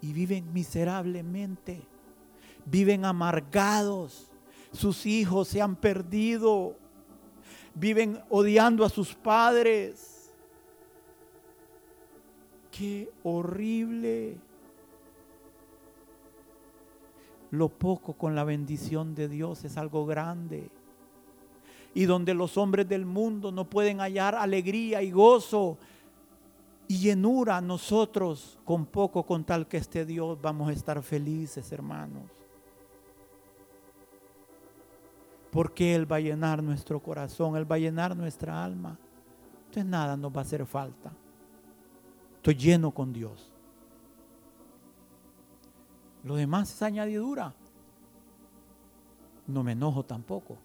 y 0.02 0.12
viven 0.12 0.52
miserablemente, 0.52 1.80
viven 2.66 3.04
amargados, 3.04 4.28
sus 4.72 5.06
hijos 5.06 5.46
se 5.48 5.62
han 5.62 5.76
perdido, 5.76 6.76
viven 7.74 8.20
odiando 8.28 8.84
a 8.84 8.88
sus 8.88 9.14
padres. 9.14 10.34
Qué 12.72 13.08
horrible. 13.22 14.38
Lo 17.50 17.68
poco 17.68 18.14
con 18.14 18.34
la 18.34 18.44
bendición 18.44 19.14
de 19.14 19.28
Dios 19.28 19.64
es 19.64 19.76
algo 19.76 20.04
grande. 20.06 20.70
Y 21.94 22.04
donde 22.06 22.34
los 22.34 22.56
hombres 22.56 22.88
del 22.88 23.04
mundo 23.04 23.52
no 23.52 23.68
pueden 23.68 23.98
hallar 23.98 24.34
alegría 24.34 25.02
y 25.02 25.10
gozo, 25.10 25.78
y 26.92 26.98
llenura 26.98 27.58
nosotros 27.62 28.58
con 28.64 28.84
poco, 28.84 29.22
con 29.22 29.44
tal 29.44 29.66
que 29.66 29.78
esté 29.78 30.04
Dios, 30.04 30.38
vamos 30.42 30.68
a 30.68 30.72
estar 30.72 31.02
felices, 31.02 31.72
hermanos. 31.72 32.24
Porque 35.50 35.94
Él 35.94 36.10
va 36.10 36.16
a 36.16 36.20
llenar 36.20 36.62
nuestro 36.62 37.00
corazón, 37.00 37.56
Él 37.56 37.70
va 37.70 37.76
a 37.76 37.78
llenar 37.78 38.14
nuestra 38.14 38.62
alma. 38.62 38.98
Entonces 39.66 39.86
nada 39.86 40.18
nos 40.18 40.30
va 40.32 40.40
a 40.40 40.42
hacer 40.42 40.66
falta. 40.66 41.10
Estoy 42.36 42.56
lleno 42.56 42.90
con 42.90 43.10
Dios. 43.10 43.50
Lo 46.24 46.36
demás 46.36 46.74
es 46.74 46.82
añadidura. 46.82 47.54
No 49.46 49.62
me 49.62 49.72
enojo 49.72 50.02
tampoco. 50.02 50.58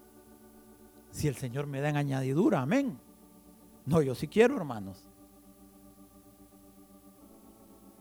Si 1.10 1.28
el 1.28 1.36
Señor 1.36 1.66
me 1.66 1.80
da 1.80 1.88
en 1.88 1.96
añadidura, 1.96 2.62
amén. 2.62 2.98
No, 3.86 4.02
yo 4.02 4.14
sí 4.14 4.28
quiero, 4.28 4.56
hermanos 4.56 5.08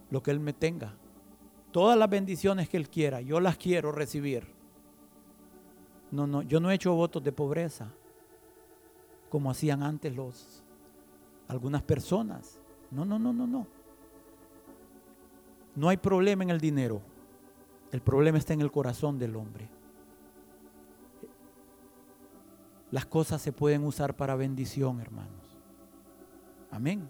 lo 0.09 0.21
que 0.23 0.31
Él 0.31 0.39
me 0.39 0.53
tenga. 0.53 0.93
Todas 1.71 1.97
las 1.97 2.09
bendiciones 2.09 2.69
que 2.69 2.77
Él 2.77 2.89
quiera, 2.89 3.21
yo 3.21 3.39
las 3.39 3.57
quiero 3.57 3.91
recibir. 3.91 4.47
No, 6.11 6.25
no, 6.25 6.41
yo 6.41 6.59
no 6.59 6.71
he 6.71 6.75
hecho 6.75 6.93
votos 6.93 7.23
de 7.23 7.31
pobreza 7.31 7.91
como 9.29 9.51
hacían 9.51 9.83
antes 9.83 10.15
los 10.15 10.63
algunas 11.49 11.81
personas. 11.81 12.59
No, 12.91 13.05
no, 13.05 13.19
no, 13.19 13.33
no, 13.33 13.45
no. 13.45 13.67
No 15.75 15.89
hay 15.89 15.97
problema 15.97 16.43
en 16.43 16.49
el 16.49 16.59
dinero. 16.59 17.01
El 17.91 18.01
problema 18.01 18.37
está 18.37 18.53
en 18.53 18.61
el 18.61 18.71
corazón 18.71 19.19
del 19.19 19.35
hombre. 19.35 19.69
Las 22.91 23.05
cosas 23.05 23.41
se 23.41 23.51
pueden 23.51 23.83
usar 23.83 24.15
para 24.15 24.35
bendición, 24.35 25.01
hermanos. 25.01 25.57
Amén. 26.71 27.09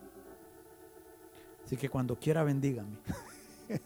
Así 1.65 1.77
que 1.77 1.89
cuando 1.89 2.17
quiera 2.17 2.43
bendígame. 2.43 2.97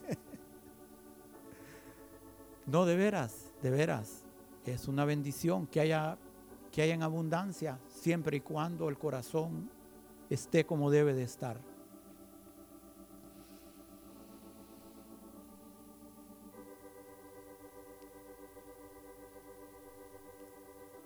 no, 2.66 2.86
de 2.86 2.96
veras, 2.96 3.52
de 3.62 3.72
veras. 3.72 4.24
Es 4.66 4.88
una 4.88 5.06
bendición 5.06 5.68
que 5.68 5.82
haya 5.82 6.18
que 6.72 6.82
haya 6.82 6.94
en 6.94 7.04
abundancia, 7.04 7.80
siempre 7.90 8.38
y 8.38 8.42
cuando 8.42 8.90
el 8.90 8.98
corazón 8.98 9.70
esté 10.30 10.66
como 10.66 10.90
debe 10.90 11.14
de 11.14 11.24
estar. 11.24 11.60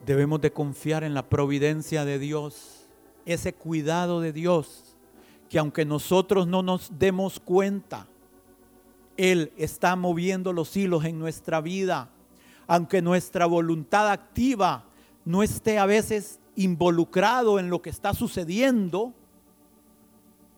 Debemos 0.05 0.39
de 0.39 0.53
confiar 0.53 1.03
en 1.03 1.15
la 1.15 1.27
providencia 1.27 2.05
de 2.05 2.19
Dios, 2.19 2.85
ese 3.25 3.53
cuidado 3.53 4.21
de 4.21 4.33
Dios, 4.33 4.95
que 5.49 5.57
aunque 5.57 5.83
nosotros 5.83 6.47
no 6.47 6.61
nos 6.61 6.91
demos 6.99 7.39
cuenta, 7.39 8.07
Él 9.17 9.51
está 9.57 9.95
moviendo 9.95 10.53
los 10.53 10.77
hilos 10.77 11.05
en 11.05 11.17
nuestra 11.17 11.59
vida, 11.59 12.09
aunque 12.67 13.01
nuestra 13.01 13.47
voluntad 13.47 14.11
activa 14.11 14.85
no 15.23 15.41
esté 15.41 15.79
a 15.79 15.87
veces 15.87 16.39
involucrado 16.55 17.57
en 17.57 17.71
lo 17.71 17.81
que 17.81 17.89
está 17.89 18.13
sucediendo, 18.13 19.11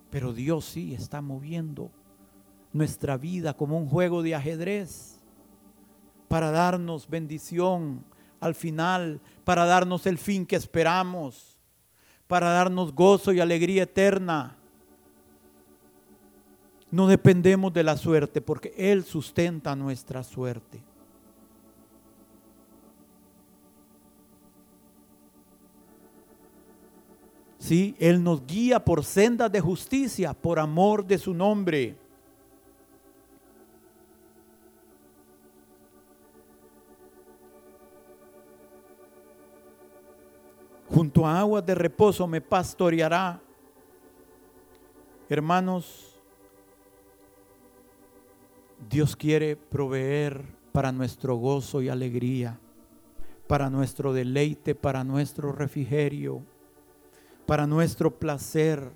pero 0.09 0.33
Dios 0.33 0.65
sí 0.65 0.93
está 0.93 1.21
moviendo 1.21 1.89
nuestra 2.73 3.15
vida 3.15 3.53
como 3.53 3.77
un 3.77 3.87
juego 3.87 4.23
de 4.23 4.35
ajedrez 4.35 5.21
para 6.27 6.51
darnos 6.51 7.07
bendición, 7.09 8.03
al 8.39 8.55
final 8.55 9.19
para 9.43 9.65
darnos 9.65 10.05
el 10.05 10.17
fin 10.17 10.45
que 10.45 10.55
esperamos, 10.55 11.57
para 12.27 12.49
darnos 12.49 12.93
gozo 12.93 13.31
y 13.33 13.39
alegría 13.39 13.83
eterna. 13.83 14.55
No 16.91 17.07
dependemos 17.07 17.73
de 17.73 17.83
la 17.83 17.97
suerte 17.97 18.41
porque 18.41 18.73
Él 18.77 19.03
sustenta 19.03 19.75
nuestra 19.75 20.23
suerte. 20.23 20.81
Sí, 27.59 27.95
Él 27.99 28.23
nos 28.23 28.45
guía 28.47 28.83
por 28.85 29.03
sendas 29.03 29.51
de 29.51 29.59
justicia, 29.59 30.33
por 30.33 30.57
amor 30.57 31.05
de 31.05 31.17
su 31.17 31.33
nombre. 31.33 31.97
Junto 40.97 41.27
a 41.27 41.39
aguas 41.39 41.63
de 41.63 41.75
reposo 41.75 42.25
me 42.25 42.41
pastoreará. 42.41 43.39
Hermanos, 45.29 46.19
Dios 48.89 49.15
quiere 49.15 49.55
proveer 49.55 50.43
para 50.71 50.91
nuestro 50.91 51.35
gozo 51.35 51.83
y 51.83 51.89
alegría, 51.89 52.59
para 53.45 53.69
nuestro 53.69 54.11
deleite, 54.11 54.73
para 54.73 55.03
nuestro 55.03 55.51
refrigerio, 55.51 56.41
para 57.45 57.67
nuestro 57.67 58.17
placer. 58.17 58.91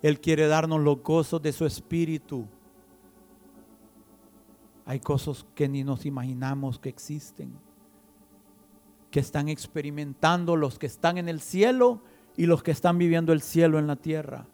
Él 0.00 0.20
quiere 0.20 0.46
darnos 0.46 0.80
los 0.80 1.02
gozos 1.02 1.42
de 1.42 1.52
su 1.52 1.66
espíritu. 1.66 2.46
Hay 4.86 5.00
cosas 5.00 5.44
que 5.56 5.68
ni 5.68 5.82
nos 5.82 6.06
imaginamos 6.06 6.78
que 6.78 6.88
existen 6.88 7.71
que 9.12 9.20
están 9.20 9.50
experimentando 9.50 10.56
los 10.56 10.78
que 10.78 10.86
están 10.86 11.18
en 11.18 11.28
el 11.28 11.40
cielo 11.40 12.00
y 12.34 12.46
los 12.46 12.62
que 12.62 12.70
están 12.70 12.96
viviendo 12.96 13.34
el 13.34 13.42
cielo 13.42 13.78
en 13.78 13.86
la 13.86 13.94
tierra. 13.94 14.46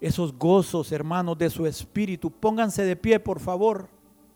Esos 0.00 0.38
gozos, 0.38 0.92
hermanos, 0.92 1.36
de 1.36 1.50
su 1.50 1.66
espíritu. 1.66 2.30
Pónganse 2.30 2.84
de 2.84 2.94
pie, 2.94 3.18
por 3.18 3.40
favor, 3.40 3.88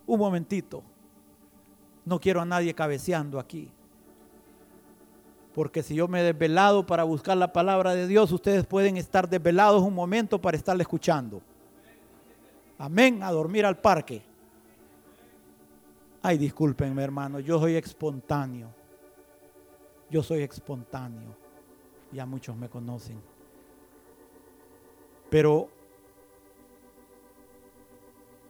un 0.06 0.18
momentito. 0.18 0.82
No 2.04 2.18
quiero 2.18 2.40
a 2.40 2.44
nadie 2.44 2.74
cabeceando 2.74 3.38
aquí. 3.38 3.70
Porque 5.54 5.84
si 5.84 5.94
yo 5.94 6.08
me 6.08 6.20
he 6.20 6.24
desvelado 6.24 6.84
para 6.84 7.04
buscar 7.04 7.36
la 7.36 7.52
palabra 7.52 7.94
de 7.94 8.08
Dios, 8.08 8.32
ustedes 8.32 8.66
pueden 8.66 8.96
estar 8.96 9.28
desvelados 9.28 9.82
un 9.82 9.94
momento 9.94 10.40
para 10.40 10.56
estarle 10.56 10.82
escuchando. 10.82 11.42
Amén, 12.76 13.22
a 13.22 13.30
dormir 13.30 13.64
al 13.64 13.78
parque. 13.78 14.27
Ay, 16.28 16.36
discúlpenme, 16.36 17.02
hermano, 17.02 17.40
yo 17.40 17.58
soy 17.58 17.76
espontáneo. 17.76 18.68
Yo 20.10 20.22
soy 20.22 20.42
espontáneo. 20.42 21.34
Ya 22.12 22.26
muchos 22.26 22.54
me 22.54 22.68
conocen. 22.68 23.18
Pero 25.30 25.70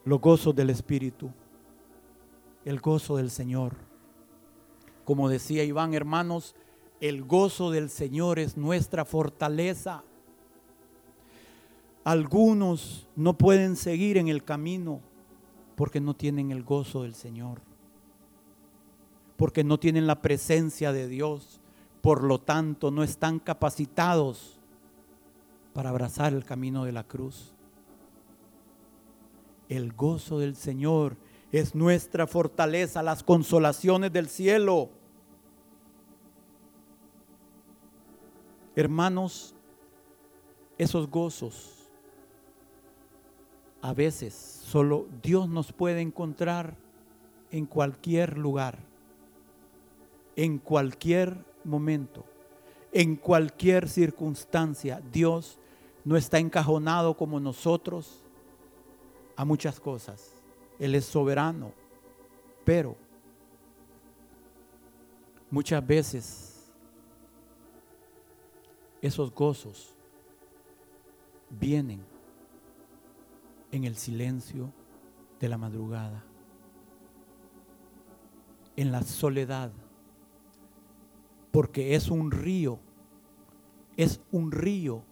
los 0.05 0.21
gozos 0.21 0.57
del 0.57 0.71
Espíritu, 0.71 1.31
el 2.65 2.81
gozo 2.81 3.17
del 3.17 3.31
Señor. 3.31 3.77
Como 5.05 5.29
decía 5.29 5.63
Iván, 5.63 5.95
hermanos, 5.95 6.57
el 7.01 7.23
gozo 7.23 7.71
del 7.71 7.91
Señor 7.91 8.41
es 8.41 8.57
nuestra 8.57 9.05
fortaleza. 9.05 10.03
Algunos 12.03 13.07
no 13.15 13.39
pueden 13.39 13.77
seguir 13.77 14.17
en 14.17 14.27
el 14.27 14.43
camino 14.43 15.01
porque 15.77 16.01
no 16.01 16.13
tienen 16.13 16.51
el 16.51 16.65
gozo 16.65 17.05
del 17.05 17.15
Señor, 17.15 17.61
porque 19.39 19.63
no 19.63 19.79
tienen 19.79 20.09
la 20.09 20.21
presencia 20.21 20.93
de 20.93 21.07
Dios, 21.09 21.61
por 22.03 22.25
lo 22.25 22.41
tanto 22.41 22.91
no 22.91 23.05
están 23.05 23.39
capacitados 23.39 24.59
para 25.73 25.91
abrazar 25.91 26.35
el 26.35 26.45
camino 26.45 26.85
de 26.85 26.91
la 26.91 27.05
cruz. 27.05 27.55
El 29.69 29.93
gozo 29.93 30.41
del 30.41 30.57
Señor 30.57 31.17
es 31.53 31.77
nuestra 31.77 32.27
fortaleza, 32.27 33.01
las 33.01 33.23
consolaciones 33.23 34.13
del 34.13 34.29
cielo. 34.29 34.91
Hermanos, 38.75 39.55
esos 40.79 41.09
gozos 41.09 41.89
a 43.81 43.93
veces 43.93 44.35
solo 44.35 45.07
Dios 45.23 45.49
nos 45.49 45.73
puede 45.73 46.01
encontrar 46.01 46.77
en 47.53 47.67
cualquier 47.67 48.37
lugar, 48.37 48.88
en 50.39 50.59
cualquier 50.59 51.37
momento, 51.65 52.25
en 52.93 53.17
cualquier 53.17 53.89
circunstancia. 53.89 55.03
Dios 55.13 55.59
no 56.05 56.17
está 56.17 56.39
encajonado 56.39 57.17
como 57.17 57.41
nosotros 57.41 58.23
a 59.35 59.45
muchas 59.45 59.81
cosas. 59.81 60.31
Él 60.79 60.95
es 60.95 61.07
soberano, 61.07 61.73
pero 62.65 62.95
muchas 65.51 65.85
veces 65.85 66.71
esos 69.03 69.35
gozos 69.35 69.93
vienen 71.51 72.01
en 73.73 73.83
el 73.83 73.97
silencio 73.97 74.73
de 75.41 75.49
la 75.49 75.59
madrugada, 75.59 76.23
en 78.77 78.93
la 78.93 79.03
soledad, 79.03 79.73
porque 81.51 81.95
es 81.95 82.11
un 82.11 82.31
río, 82.31 82.79
es 83.97 84.21
un 84.31 84.53
río 84.53 85.03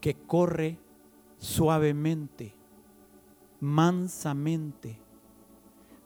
que 0.00 0.14
corre 0.14 0.78
suavemente, 1.38 2.54
mansamente. 3.60 4.98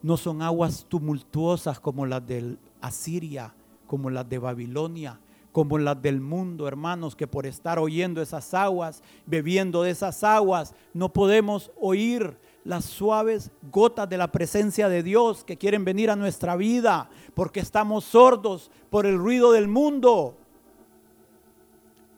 No 0.01 0.17
son 0.17 0.41
aguas 0.41 0.85
tumultuosas 0.87 1.79
como 1.79 2.05
las 2.05 2.25
de 2.25 2.57
Asiria, 2.81 3.53
como 3.87 4.09
las 4.09 4.27
de 4.29 4.37
Babilonia, 4.37 5.19
como 5.51 5.77
las 5.77 6.01
del 6.01 6.19
mundo, 6.19 6.67
hermanos, 6.67 7.15
que 7.15 7.27
por 7.27 7.45
estar 7.45 7.79
oyendo 7.79 8.21
esas 8.21 8.53
aguas, 8.53 9.01
bebiendo 9.25 9.83
de 9.83 9.91
esas 9.91 10.23
aguas, 10.23 10.75
no 10.93 11.13
podemos 11.13 11.71
oír 11.79 12.37
las 12.65 12.83
suaves 12.83 13.51
gotas 13.71 14.09
de 14.09 14.17
la 14.17 14.31
presencia 14.31 14.89
de 14.89 15.03
Dios 15.03 15.43
que 15.45 15.55
quieren 15.55 15.85
venir 15.85 16.09
a 16.09 16.15
nuestra 16.15 16.55
vida, 16.57 17.09
porque 17.33 17.61
estamos 17.61 18.03
sordos 18.03 18.71
por 18.89 19.05
el 19.05 19.17
ruido 19.17 19.51
del 19.51 19.67
mundo. 19.67 20.35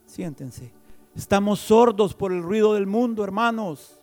Siéntense, 0.05 0.71
estamos 1.15 1.59
sordos 1.59 2.15
por 2.15 2.31
el 2.31 2.41
ruido 2.41 2.73
del 2.73 2.87
mundo, 2.87 3.23
hermanos. 3.25 3.99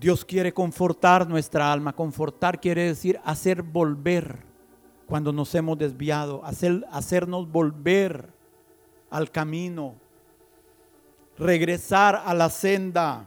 Dios 0.00 0.24
quiere 0.24 0.52
confortar 0.52 1.28
nuestra 1.28 1.72
alma. 1.72 1.92
Confortar 1.92 2.60
quiere 2.60 2.86
decir 2.86 3.20
hacer 3.24 3.62
volver 3.62 4.51
cuando 5.12 5.30
nos 5.30 5.54
hemos 5.54 5.76
desviado, 5.76 6.42
hacer, 6.42 6.86
hacernos 6.90 7.46
volver 7.52 8.32
al 9.10 9.30
camino, 9.30 9.94
regresar 11.36 12.22
a 12.24 12.32
la 12.32 12.48
senda. 12.48 13.26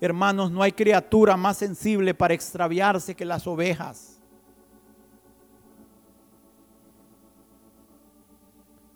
Hermanos, 0.00 0.52
no 0.52 0.62
hay 0.62 0.70
criatura 0.70 1.36
más 1.36 1.56
sensible 1.56 2.14
para 2.14 2.34
extraviarse 2.34 3.16
que 3.16 3.24
las 3.24 3.48
ovejas. 3.48 4.20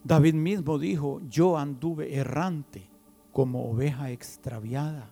David 0.04 0.34
mismo 0.34 0.78
dijo, 0.78 1.22
yo 1.28 1.58
anduve 1.58 2.14
errante 2.14 2.88
como 3.32 3.68
oveja 3.68 4.12
extraviada, 4.12 5.10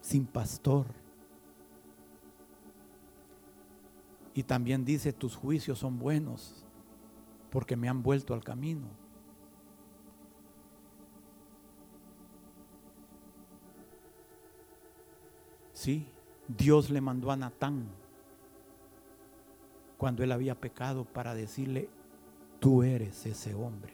sin 0.00 0.26
pastor. 0.26 0.97
Y 4.38 4.44
también 4.44 4.84
dice, 4.84 5.12
tus 5.12 5.34
juicios 5.34 5.80
son 5.80 5.98
buenos 5.98 6.64
porque 7.50 7.74
me 7.74 7.88
han 7.88 8.04
vuelto 8.04 8.34
al 8.34 8.44
camino. 8.44 8.86
Sí, 15.72 16.06
Dios 16.46 16.88
le 16.88 17.00
mandó 17.00 17.32
a 17.32 17.36
Natán 17.36 17.88
cuando 19.96 20.22
él 20.22 20.30
había 20.30 20.54
pecado 20.54 21.04
para 21.04 21.34
decirle, 21.34 21.88
tú 22.60 22.84
eres 22.84 23.26
ese 23.26 23.56
hombre. 23.56 23.92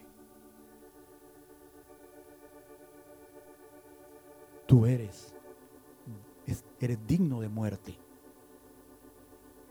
Tú 4.67 4.85
eres, 4.85 5.35
eres 6.79 7.07
digno 7.07 7.41
de 7.41 7.49
muerte. 7.49 8.04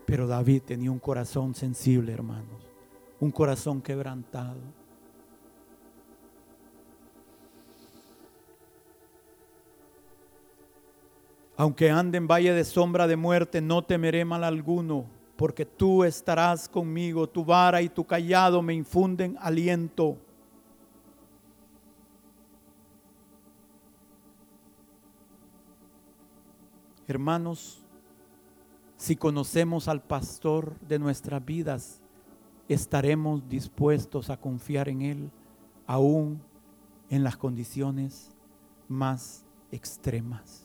Pero 0.06 0.26
David 0.26 0.62
tenía 0.62 0.90
un 0.90 0.98
corazón 0.98 1.54
sensible, 1.54 2.12
hermanos, 2.12 2.68
un 3.20 3.30
corazón 3.30 3.80
quebrantado. 3.80 4.60
Aunque 11.56 11.90
ande 11.90 12.18
en 12.18 12.26
valle 12.26 12.52
de 12.52 12.64
sombra 12.64 13.06
de 13.06 13.16
muerte, 13.16 13.60
no 13.60 13.82
temeré 13.82 14.24
mal 14.24 14.42
alguno, 14.42 15.06
porque 15.36 15.64
tú 15.64 16.02
estarás 16.02 16.68
conmigo, 16.68 17.28
tu 17.28 17.44
vara 17.44 17.80
y 17.80 17.88
tu 17.88 18.04
callado 18.04 18.60
me 18.60 18.74
infunden 18.74 19.36
aliento. 19.40 20.18
Hermanos, 27.06 27.83
si 29.04 29.16
conocemos 29.16 29.86
al 29.88 30.00
pastor 30.00 30.80
de 30.80 30.98
nuestras 30.98 31.44
vidas, 31.44 32.00
estaremos 32.70 33.46
dispuestos 33.50 34.30
a 34.30 34.38
confiar 34.38 34.88
en 34.88 35.02
Él, 35.02 35.30
aún 35.86 36.40
en 37.10 37.22
las 37.22 37.36
condiciones 37.36 38.30
más 38.88 39.44
extremas 39.70 40.62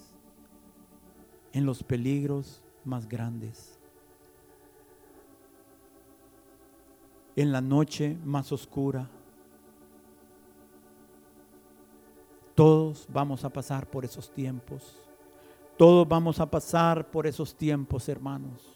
en 1.52 1.66
los 1.66 1.84
peligros 1.84 2.64
más 2.86 3.10
grandes, 3.10 3.78
en 7.36 7.52
la 7.52 7.60
noche 7.60 8.18
más 8.24 8.54
oscura. 8.54 9.10
Todos 12.56 13.06
vamos 13.12 13.44
a 13.44 13.50
pasar 13.50 13.86
por 13.86 14.06
esos 14.06 14.32
tiempos. 14.32 15.09
Todos 15.80 16.08
vamos 16.08 16.40
a 16.40 16.46
pasar 16.46 17.10
por 17.10 17.26
esos 17.26 17.56
tiempos, 17.56 18.08
hermanos. 18.08 18.76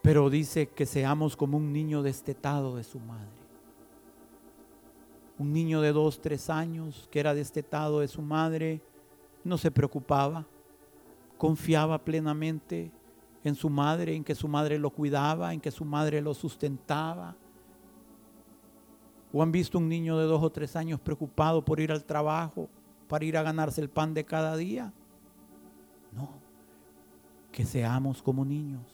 Pero 0.00 0.30
dice 0.30 0.68
que 0.68 0.86
seamos 0.86 1.36
como 1.36 1.58
un 1.58 1.74
niño 1.74 2.02
destetado 2.02 2.76
de 2.76 2.84
su 2.84 2.98
madre 3.00 3.40
un 5.40 5.54
niño 5.54 5.80
de 5.80 5.94
dos, 5.94 6.20
tres 6.20 6.50
años 6.50 7.08
que 7.10 7.18
era 7.18 7.32
destetado 7.32 8.00
de 8.00 8.08
su 8.08 8.20
madre, 8.20 8.82
no 9.42 9.56
se 9.56 9.70
preocupaba, 9.70 10.46
confiaba 11.38 11.96
plenamente 12.04 12.92
en 13.42 13.54
su 13.54 13.70
madre, 13.70 14.14
en 14.14 14.22
que 14.22 14.34
su 14.34 14.48
madre 14.48 14.78
lo 14.78 14.90
cuidaba, 14.90 15.54
en 15.54 15.60
que 15.62 15.70
su 15.70 15.86
madre 15.86 16.20
lo 16.20 16.34
sustentaba. 16.34 17.34
¿O 19.32 19.42
han 19.42 19.50
visto 19.50 19.78
un 19.78 19.88
niño 19.88 20.18
de 20.18 20.26
dos 20.26 20.42
o 20.42 20.50
tres 20.50 20.76
años 20.76 21.00
preocupado 21.00 21.64
por 21.64 21.80
ir 21.80 21.90
al 21.90 22.04
trabajo, 22.04 22.68
para 23.10 23.24
ir 23.24 23.36
a 23.36 23.42
ganarse 23.42 23.80
el 23.80 23.90
pan 23.90 24.14
de 24.14 24.24
cada 24.24 24.56
día? 24.56 24.92
No, 26.12 26.30
que 27.50 27.66
seamos 27.66 28.22
como 28.22 28.44
niños, 28.44 28.86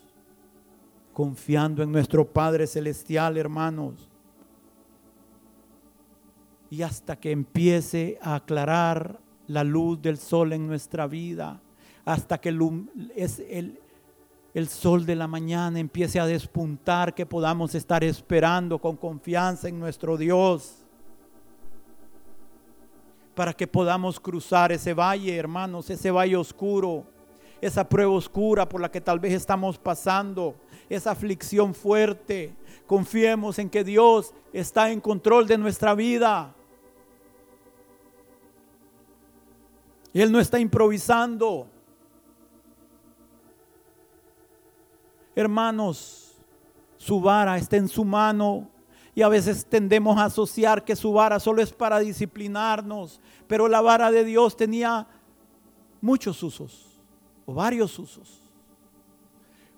confiando 1.12 1.82
en 1.82 1.92
nuestro 1.92 2.26
Padre 2.26 2.66
Celestial, 2.66 3.36
hermanos. 3.36 4.08
Y 6.70 6.80
hasta 6.80 7.16
que 7.16 7.30
empiece 7.30 8.18
a 8.22 8.36
aclarar 8.36 9.20
la 9.48 9.62
luz 9.62 10.00
del 10.00 10.16
sol 10.16 10.54
en 10.54 10.66
nuestra 10.66 11.06
vida, 11.06 11.60
hasta 12.06 12.38
que 12.38 12.48
el, 12.48 12.88
es 13.14 13.40
el, 13.50 13.78
el 14.54 14.68
sol 14.68 15.04
de 15.04 15.14
la 15.14 15.26
mañana 15.26 15.78
empiece 15.78 16.18
a 16.18 16.26
despuntar, 16.26 17.14
que 17.14 17.26
podamos 17.26 17.74
estar 17.74 18.02
esperando 18.02 18.78
con 18.78 18.96
confianza 18.96 19.68
en 19.68 19.78
nuestro 19.78 20.16
Dios, 20.16 20.85
para 23.36 23.52
que 23.52 23.66
podamos 23.66 24.18
cruzar 24.18 24.72
ese 24.72 24.94
valle, 24.94 25.36
hermanos, 25.36 25.90
ese 25.90 26.10
valle 26.10 26.36
oscuro, 26.36 27.04
esa 27.60 27.86
prueba 27.86 28.12
oscura 28.12 28.66
por 28.66 28.80
la 28.80 28.90
que 28.90 29.02
tal 29.02 29.20
vez 29.20 29.34
estamos 29.34 29.76
pasando, 29.76 30.54
esa 30.88 31.10
aflicción 31.10 31.74
fuerte. 31.74 32.56
Confiemos 32.86 33.58
en 33.58 33.68
que 33.68 33.84
Dios 33.84 34.32
está 34.54 34.90
en 34.90 35.02
control 35.02 35.46
de 35.46 35.58
nuestra 35.58 35.94
vida. 35.94 36.54
Él 40.14 40.32
no 40.32 40.40
está 40.40 40.58
improvisando. 40.58 41.66
Hermanos, 45.34 46.38
su 46.96 47.20
vara 47.20 47.58
está 47.58 47.76
en 47.76 47.88
su 47.88 48.02
mano 48.02 48.70
y 49.16 49.22
a 49.22 49.28
veces 49.28 49.64
tendemos 49.64 50.18
a 50.18 50.26
asociar 50.26 50.84
que 50.84 50.94
su 50.94 51.10
vara 51.10 51.40
solo 51.40 51.62
es 51.62 51.72
para 51.72 52.00
disciplinarnos, 52.00 53.18
pero 53.46 53.66
la 53.66 53.80
vara 53.80 54.10
de 54.10 54.24
Dios 54.24 54.58
tenía 54.58 55.06
muchos 56.02 56.42
usos 56.42 57.00
o 57.46 57.54
varios 57.54 57.98
usos. 57.98 58.42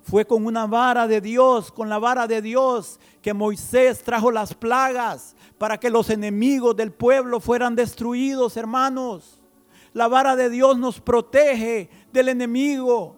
Fue 0.03 0.27
con 0.27 0.45
una 0.45 0.67
vara 0.67 1.07
de 1.07 1.21
Dios, 1.21 1.71
con 1.71 1.89
la 1.89 2.01
vara 2.01 2.27
de 2.27 2.43
Dios, 2.43 2.99
que 3.23 3.33
Moisés 3.33 4.03
trajo 4.03 4.33
las 4.33 4.55
plagas 4.55 5.37
para 5.57 5.79
que 5.79 5.89
los 5.89 6.11
enemigos 6.11 6.75
del 6.75 6.91
pueblo 6.91 7.39
fueran 7.39 7.77
destruidos, 7.77 8.57
hermanos. 8.57 9.39
La 9.93 10.09
vara 10.09 10.35
de 10.35 10.51
Dios 10.51 10.77
nos 10.79 11.01
protege 11.01 11.89
del 12.13 12.31
enemigo, 12.31 13.15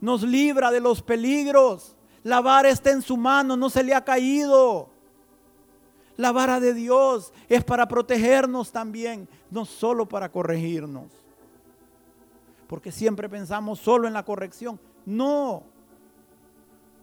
nos 0.00 0.22
libra 0.22 0.70
de 0.70 0.80
los 0.80 1.02
peligros. 1.02 1.96
La 2.22 2.40
vara 2.40 2.70
está 2.70 2.92
en 2.92 3.02
su 3.02 3.18
mano, 3.18 3.58
no 3.58 3.68
se 3.68 3.84
le 3.84 3.92
ha 3.92 4.02
caído. 4.02 4.89
La 6.20 6.32
vara 6.32 6.60
de 6.60 6.74
Dios 6.74 7.32
es 7.48 7.64
para 7.64 7.88
protegernos 7.88 8.70
también, 8.70 9.26
no 9.50 9.64
solo 9.64 10.06
para 10.06 10.30
corregirnos. 10.30 11.06
Porque 12.66 12.92
siempre 12.92 13.26
pensamos 13.26 13.78
solo 13.78 14.06
en 14.06 14.12
la 14.12 14.22
corrección. 14.22 14.78
No. 15.06 15.62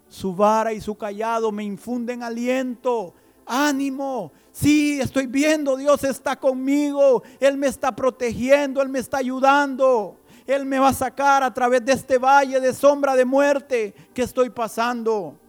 Su 0.07 0.35
vara 0.35 0.71
y 0.71 0.79
su 0.79 0.93
callado 0.95 1.51
me 1.51 1.63
infunden 1.63 2.21
aliento, 2.21 3.15
ánimo. 3.47 4.31
Sí, 4.51 4.99
estoy 5.01 5.25
viendo, 5.25 5.75
Dios 5.77 6.03
está 6.03 6.35
conmigo, 6.35 7.23
Él 7.39 7.57
me 7.57 7.65
está 7.65 7.95
protegiendo, 7.95 8.83
Él 8.83 8.89
me 8.89 8.99
está 8.99 9.17
ayudando. 9.17 10.15
Él 10.45 10.63
me 10.63 10.77
va 10.77 10.89
a 10.89 10.93
sacar 10.93 11.41
a 11.41 11.51
través 11.51 11.83
de 11.83 11.93
este 11.93 12.19
valle 12.19 12.59
de 12.59 12.71
sombra 12.71 13.15
de 13.15 13.25
muerte 13.25 13.95
que 14.13 14.21
estoy 14.21 14.51
pasando. 14.51 15.39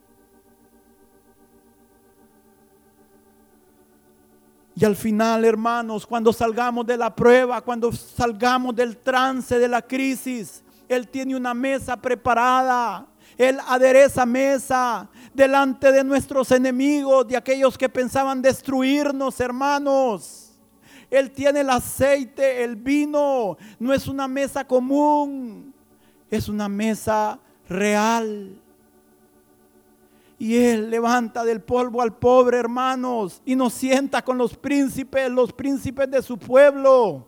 Y 4.78 4.84
al 4.84 4.94
final, 4.94 5.44
hermanos, 5.44 6.06
cuando 6.06 6.32
salgamos 6.32 6.86
de 6.86 6.96
la 6.96 7.14
prueba, 7.14 7.60
cuando 7.60 7.90
salgamos 7.90 8.76
del 8.76 8.96
trance 8.96 9.58
de 9.58 9.66
la 9.66 9.82
crisis, 9.82 10.62
Él 10.88 11.08
tiene 11.08 11.34
una 11.34 11.52
mesa 11.54 11.96
preparada 11.96 13.06
él 13.38 13.58
adereza 13.68 14.26
mesa 14.26 15.08
delante 15.32 15.92
de 15.92 16.02
nuestros 16.02 16.50
enemigos, 16.50 17.28
de 17.28 17.36
aquellos 17.36 17.78
que 17.78 17.88
pensaban 17.88 18.42
destruirnos, 18.42 19.38
hermanos. 19.38 20.58
Él 21.08 21.30
tiene 21.30 21.60
el 21.60 21.70
aceite, 21.70 22.64
el 22.64 22.74
vino. 22.74 23.56
No 23.78 23.94
es 23.94 24.08
una 24.08 24.26
mesa 24.26 24.66
común, 24.66 25.72
es 26.28 26.48
una 26.48 26.68
mesa 26.68 27.38
real. 27.68 28.60
Y 30.38 30.56
Él 30.56 30.90
levanta 30.90 31.44
del 31.44 31.60
polvo 31.60 32.00
al 32.00 32.16
pobre, 32.16 32.58
hermanos, 32.58 33.42
y 33.44 33.56
nos 33.56 33.74
sienta 33.74 34.22
con 34.22 34.38
los 34.38 34.56
príncipes, 34.56 35.30
los 35.30 35.52
príncipes 35.52 36.10
de 36.10 36.22
su 36.22 36.38
pueblo. 36.38 37.26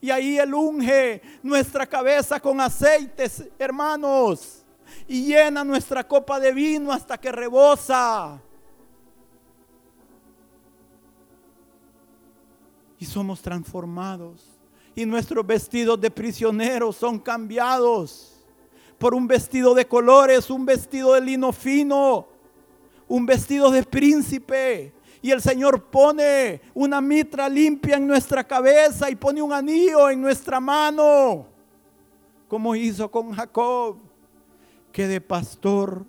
Y 0.00 0.10
ahí 0.10 0.38
Él 0.38 0.54
unge 0.54 1.20
nuestra 1.42 1.86
cabeza 1.86 2.40
con 2.40 2.60
aceites, 2.60 3.48
hermanos 3.58 4.64
y 5.06 5.24
llena 5.24 5.64
nuestra 5.64 6.06
copa 6.06 6.38
de 6.38 6.52
vino 6.52 6.92
hasta 6.92 7.18
que 7.18 7.32
rebosa. 7.32 8.40
Y 12.98 13.04
somos 13.04 13.40
transformados. 13.40 14.44
Y 14.94 15.06
nuestros 15.06 15.46
vestidos 15.46 16.00
de 16.00 16.10
prisioneros 16.10 16.96
son 16.96 17.18
cambiados 17.18 18.37
por 18.98 19.14
un 19.14 19.26
vestido 19.26 19.74
de 19.74 19.86
colores, 19.86 20.50
un 20.50 20.66
vestido 20.66 21.14
de 21.14 21.20
lino 21.20 21.52
fino, 21.52 22.26
un 23.06 23.24
vestido 23.24 23.70
de 23.70 23.84
príncipe. 23.84 24.92
Y 25.22 25.30
el 25.30 25.40
Señor 25.40 25.84
pone 25.84 26.60
una 26.74 27.00
mitra 27.00 27.48
limpia 27.48 27.96
en 27.96 28.06
nuestra 28.06 28.44
cabeza 28.44 29.10
y 29.10 29.16
pone 29.16 29.42
un 29.42 29.52
anillo 29.52 30.10
en 30.10 30.20
nuestra 30.20 30.60
mano, 30.60 31.46
como 32.46 32.74
hizo 32.76 33.10
con 33.10 33.32
Jacob, 33.32 33.96
que 34.92 35.06
de 35.06 35.20
pastor 35.20 36.04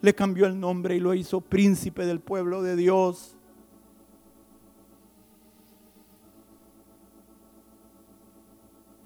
le 0.00 0.14
cambió 0.14 0.46
el 0.46 0.58
nombre 0.58 0.96
y 0.96 1.00
lo 1.00 1.14
hizo 1.14 1.40
príncipe 1.40 2.06
del 2.06 2.20
pueblo 2.20 2.62
de 2.62 2.76
Dios. 2.76 3.36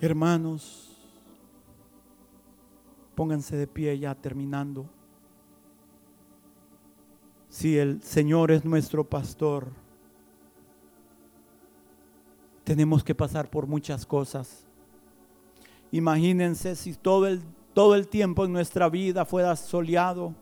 Hermanos, 0.01 0.92
pónganse 3.15 3.57
de 3.57 3.67
pie 3.67 3.99
ya 3.99 4.15
terminando. 4.15 4.87
Si 7.49 7.79
el 7.79 8.03
Señor 8.03 8.51
es 8.51 8.65
nuestro 8.65 9.05
pastor, 9.05 9.69
tenemos 12.65 13.05
que 13.05 13.15
pasar 13.15 13.51
por 13.51 13.67
muchas 13.67 14.07
cosas. 14.07 14.67
Imagínense 15.91 16.75
si 16.75 16.95
todo 16.95 17.27
el, 17.27 17.43
todo 17.75 17.95
el 17.95 18.09
tiempo 18.09 18.45
en 18.45 18.53
nuestra 18.53 18.89
vida 18.89 19.25
fuera 19.25 19.55
soleado, 19.57 20.35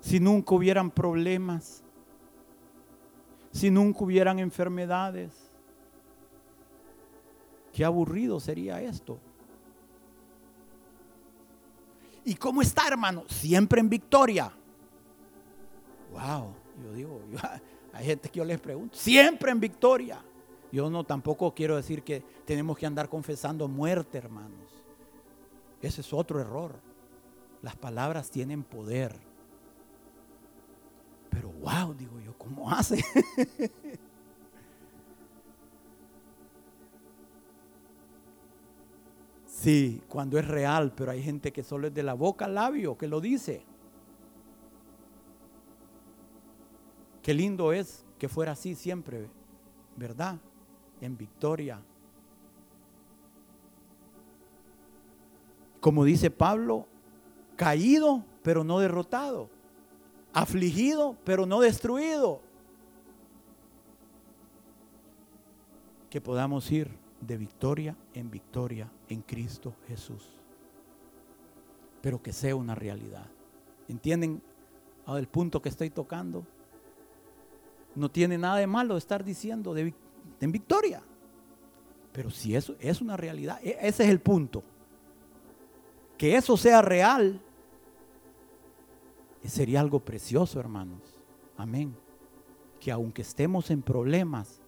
si 0.00 0.20
nunca 0.20 0.54
hubieran 0.54 0.90
problemas, 0.90 1.82
si 3.50 3.70
nunca 3.70 4.04
hubieran 4.04 4.38
enfermedades 4.38 5.46
Qué 7.76 7.84
aburrido 7.84 8.40
sería 8.40 8.80
esto. 8.80 9.18
¿Y 12.26 12.34
cómo 12.34 12.60
está, 12.60 12.88
hermano? 12.88 13.24
Siempre 13.28 13.80
en 13.80 13.88
victoria. 13.88 14.52
Wow, 16.10 16.54
yo 16.82 16.92
digo, 16.92 17.20
hay 17.92 18.04
gente 18.04 18.28
que 18.28 18.38
yo 18.38 18.44
les 18.44 18.60
pregunto, 18.60 18.98
siempre 18.98 19.52
en 19.52 19.60
victoria. 19.60 20.20
Yo 20.72 20.90
no 20.90 21.04
tampoco 21.04 21.54
quiero 21.54 21.76
decir 21.76 22.02
que 22.02 22.24
tenemos 22.44 22.76
que 22.76 22.84
andar 22.84 23.08
confesando 23.08 23.68
muerte, 23.68 24.18
hermanos. 24.18 24.82
Ese 25.80 26.00
es 26.00 26.12
otro 26.12 26.40
error. 26.40 26.74
Las 27.62 27.76
palabras 27.76 28.28
tienen 28.28 28.64
poder. 28.64 29.16
Pero 31.30 31.50
wow, 31.50 31.94
digo 31.94 32.18
yo, 32.18 32.36
¿cómo 32.36 32.68
hace? 32.72 33.04
Sí, 39.56 40.02
cuando 40.06 40.38
es 40.38 40.46
real, 40.46 40.92
pero 40.94 41.12
hay 41.12 41.22
gente 41.22 41.50
que 41.50 41.62
solo 41.62 41.86
es 41.86 41.94
de 41.94 42.02
la 42.02 42.12
boca 42.12 42.44
al 42.44 42.56
labio, 42.56 42.98
que 42.98 43.08
lo 43.08 43.22
dice. 43.22 43.64
Qué 47.22 47.32
lindo 47.32 47.72
es 47.72 48.04
que 48.18 48.28
fuera 48.28 48.52
así 48.52 48.74
siempre, 48.74 49.30
¿verdad? 49.96 50.36
En 51.00 51.16
victoria. 51.16 51.80
Como 55.80 56.04
dice 56.04 56.30
Pablo, 56.30 56.86
caído, 57.56 58.26
pero 58.42 58.62
no 58.62 58.78
derrotado. 58.78 59.48
Afligido, 60.34 61.16
pero 61.24 61.46
no 61.46 61.60
destruido. 61.60 62.42
Que 66.10 66.20
podamos 66.20 66.70
ir 66.70 67.05
de 67.26 67.36
victoria 67.36 67.96
en 68.14 68.30
victoria 68.30 68.90
en 69.08 69.22
Cristo 69.22 69.74
Jesús. 69.88 70.24
Pero 72.00 72.22
que 72.22 72.32
sea 72.32 72.54
una 72.54 72.74
realidad. 72.74 73.26
¿Entienden 73.88 74.42
el 75.08 75.28
punto 75.28 75.60
que 75.60 75.68
estoy 75.68 75.90
tocando? 75.90 76.46
No 77.94 78.10
tiene 78.10 78.38
nada 78.38 78.56
de 78.56 78.66
malo 78.66 78.96
estar 78.96 79.24
diciendo 79.24 79.74
en 79.76 80.52
victoria. 80.52 81.02
Pero 82.12 82.30
si 82.30 82.54
eso 82.54 82.76
es 82.78 83.00
una 83.00 83.16
realidad, 83.16 83.58
e, 83.62 83.76
ese 83.80 84.04
es 84.04 84.10
el 84.10 84.20
punto. 84.20 84.62
Que 86.16 86.36
eso 86.36 86.56
sea 86.56 86.80
real 86.82 87.40
sería 89.48 89.80
algo 89.80 90.00
precioso, 90.00 90.60
hermanos. 90.60 91.00
Amén. 91.56 91.96
Que 92.80 92.90
aunque 92.90 93.22
estemos 93.22 93.70
en 93.70 93.82
problemas, 93.82 94.60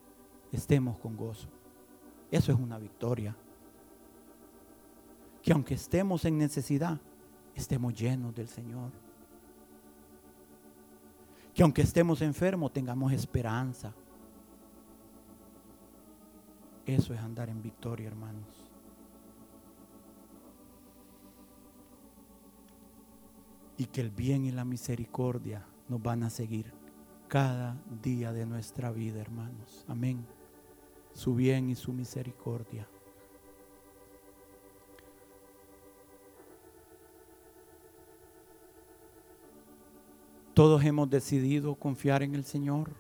estemos 0.53 0.99
con 0.99 1.17
gozo. 1.17 1.49
Eso 2.31 2.53
es 2.53 2.59
una 2.59 2.79
victoria. 2.79 3.35
Que 5.43 5.53
aunque 5.53 5.74
estemos 5.74 6.24
en 6.24 6.39
necesidad, 6.39 7.01
estemos 7.55 7.95
llenos 7.95 8.35
del 8.35 8.49
Señor. 8.49 8.91
Que 11.55 11.62
aunque 11.62 11.83
estemos 11.83 12.20
enfermos, 12.20 12.72
tengamos 12.72 13.12
esperanza. 13.12 13.95
Eso 16.85 17.12
es 17.12 17.20
andar 17.20 17.49
en 17.49 17.62
victoria, 17.62 18.09
hermanos. 18.09 18.70
Y 23.76 23.87
que 23.87 24.01
el 24.01 24.11
bien 24.11 24.45
y 24.45 24.51
la 24.51 24.64
misericordia 24.64 25.64
nos 25.89 26.03
van 26.03 26.24
a 26.24 26.31
seguir 26.31 26.72
cada 27.29 27.76
día 28.03 28.33
de 28.33 28.45
nuestra 28.45 28.91
vida, 28.91 29.20
hermanos. 29.20 29.85
Amén 29.89 30.38
su 31.19 31.35
bien 31.35 31.69
y 31.69 31.75
su 31.75 31.93
misericordia. 31.93 32.87
Todos 40.55 40.85
hemos 40.85 41.11
decidido 41.11 41.75
confiar 41.75 42.23
en 42.23 42.37
el 42.37 42.45
Señor. 42.45 42.91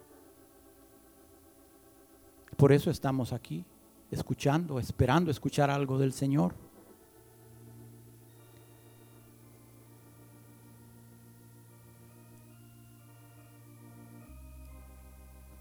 Por 2.56 2.72
eso 2.72 2.90
estamos 2.90 3.32
aquí, 3.32 3.64
escuchando, 4.10 4.80
esperando 4.80 5.30
escuchar 5.30 5.70
algo 5.70 5.96
del 5.96 6.12
Señor. 6.12 6.56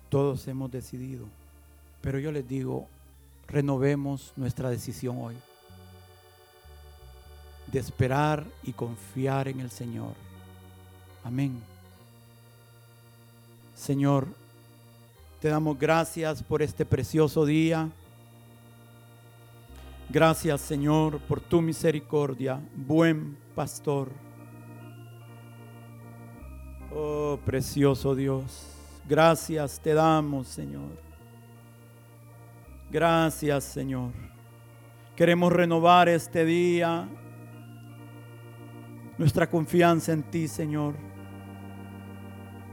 Todos 0.09 0.47
hemos 0.47 0.71
decidido. 0.71 1.27
Pero 2.07 2.19
yo 2.19 2.31
les 2.31 2.47
digo, 2.47 2.87
renovemos 3.49 4.31
nuestra 4.37 4.69
decisión 4.69 5.17
hoy 5.19 5.35
de 7.69 7.79
esperar 7.79 8.45
y 8.63 8.71
confiar 8.71 9.49
en 9.49 9.59
el 9.59 9.69
Señor. 9.69 10.13
Amén. 11.25 11.61
Señor, 13.75 14.25
te 15.41 15.49
damos 15.49 15.77
gracias 15.77 16.41
por 16.41 16.61
este 16.61 16.85
precioso 16.85 17.45
día. 17.45 17.89
Gracias, 20.09 20.61
Señor, 20.61 21.19
por 21.19 21.41
tu 21.41 21.61
misericordia, 21.61 22.61
buen 22.73 23.37
pastor. 23.53 24.11
Oh, 26.95 27.37
precioso 27.45 28.15
Dios. 28.15 28.65
Gracias 29.09 29.81
te 29.81 29.93
damos, 29.93 30.47
Señor. 30.47 31.06
Gracias, 32.89 33.65
Señor. 33.65 34.11
Queremos 35.13 35.51
renovar 35.51 36.07
este 36.07 36.45
día 36.45 37.09
nuestra 39.17 39.49
confianza 39.49 40.13
en 40.13 40.23
ti, 40.23 40.47
Señor. 40.47 40.95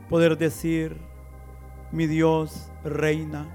Poder 0.09 0.39
decir, 0.39 0.97
mi 1.91 2.07
Dios 2.07 2.71
reina. 2.85 3.49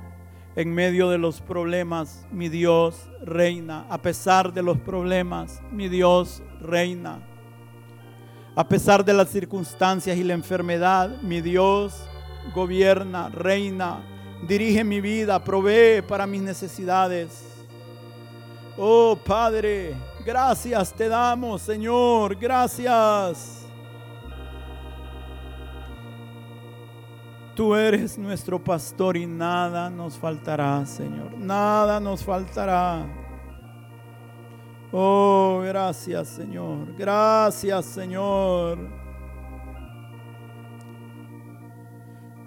En 0.57 0.73
medio 0.73 1.09
de 1.09 1.17
los 1.17 1.39
problemas, 1.39 2.27
mi 2.29 2.49
Dios 2.49 3.09
reina. 3.21 3.85
A 3.89 4.01
pesar 4.01 4.51
de 4.51 4.61
los 4.61 4.77
problemas, 4.79 5.61
mi 5.71 5.87
Dios 5.87 6.43
reina. 6.59 7.21
A 8.53 8.67
pesar 8.67 9.05
de 9.05 9.13
las 9.13 9.29
circunstancias 9.29 10.17
y 10.17 10.25
la 10.25 10.33
enfermedad, 10.33 11.21
mi 11.21 11.39
Dios 11.39 12.05
gobierna, 12.53 13.29
reina 13.29 14.18
Dirige 14.47 14.83
mi 14.83 15.01
vida, 15.01 15.43
provee 15.43 16.01
para 16.01 16.25
mis 16.25 16.41
necesidades. 16.41 17.43
Oh 18.77 19.15
Padre, 19.15 19.95
gracias 20.25 20.93
te 20.93 21.09
damos, 21.09 21.61
Señor, 21.61 22.35
gracias. 22.35 23.59
Tú 27.59 27.75
eres 27.75 28.17
nuestro 28.17 28.57
pastor 28.57 29.17
y 29.17 29.25
nada 29.27 29.89
nos 29.89 30.17
faltará, 30.17 30.85
Señor. 30.85 31.37
Nada 31.37 31.99
nos 31.99 32.23
faltará. 32.23 33.05
Oh, 34.93 35.61
gracias, 35.65 36.29
Señor. 36.29 36.95
Gracias, 36.97 37.85
Señor. 37.85 38.79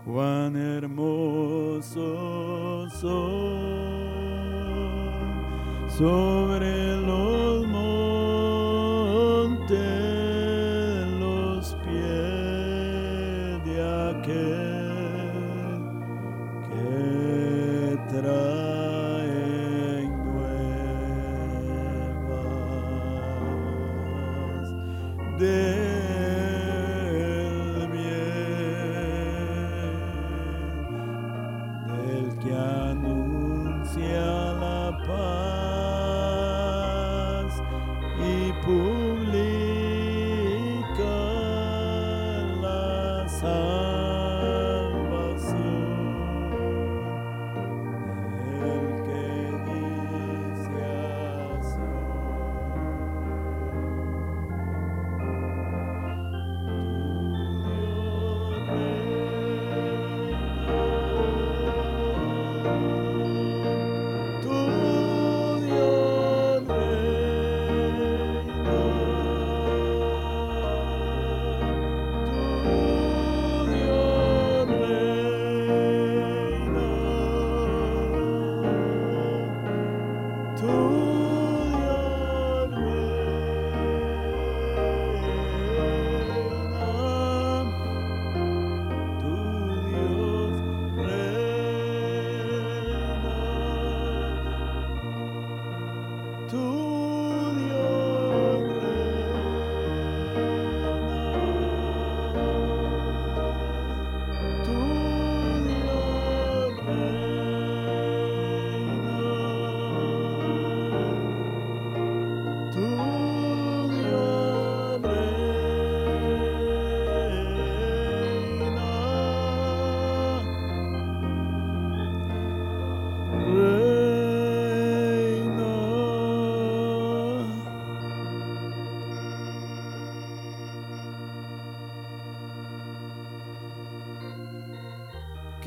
Cuán 0.05 0.57
hermoso 0.57 1.81
son 2.91 3.63
sobre 5.89 6.97
los 6.97 7.67
montes 7.67 8.02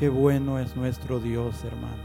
Qué 0.06 0.10
bueno 0.10 0.60
es 0.60 0.76
nuestro 0.76 1.18
Dios, 1.18 1.64
hermanos. 1.64 1.98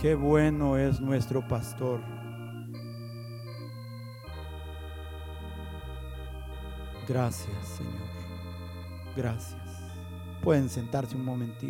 Qué 0.00 0.14
bueno 0.14 0.76
es 0.78 1.00
nuestro 1.00 1.42
pastor. 1.48 2.00
Gracias, 7.08 7.66
Señor. 7.66 8.08
Gracias. 9.16 9.60
Pueden 10.40 10.68
sentarse 10.68 11.16
un 11.16 11.24
momentito. 11.24 11.66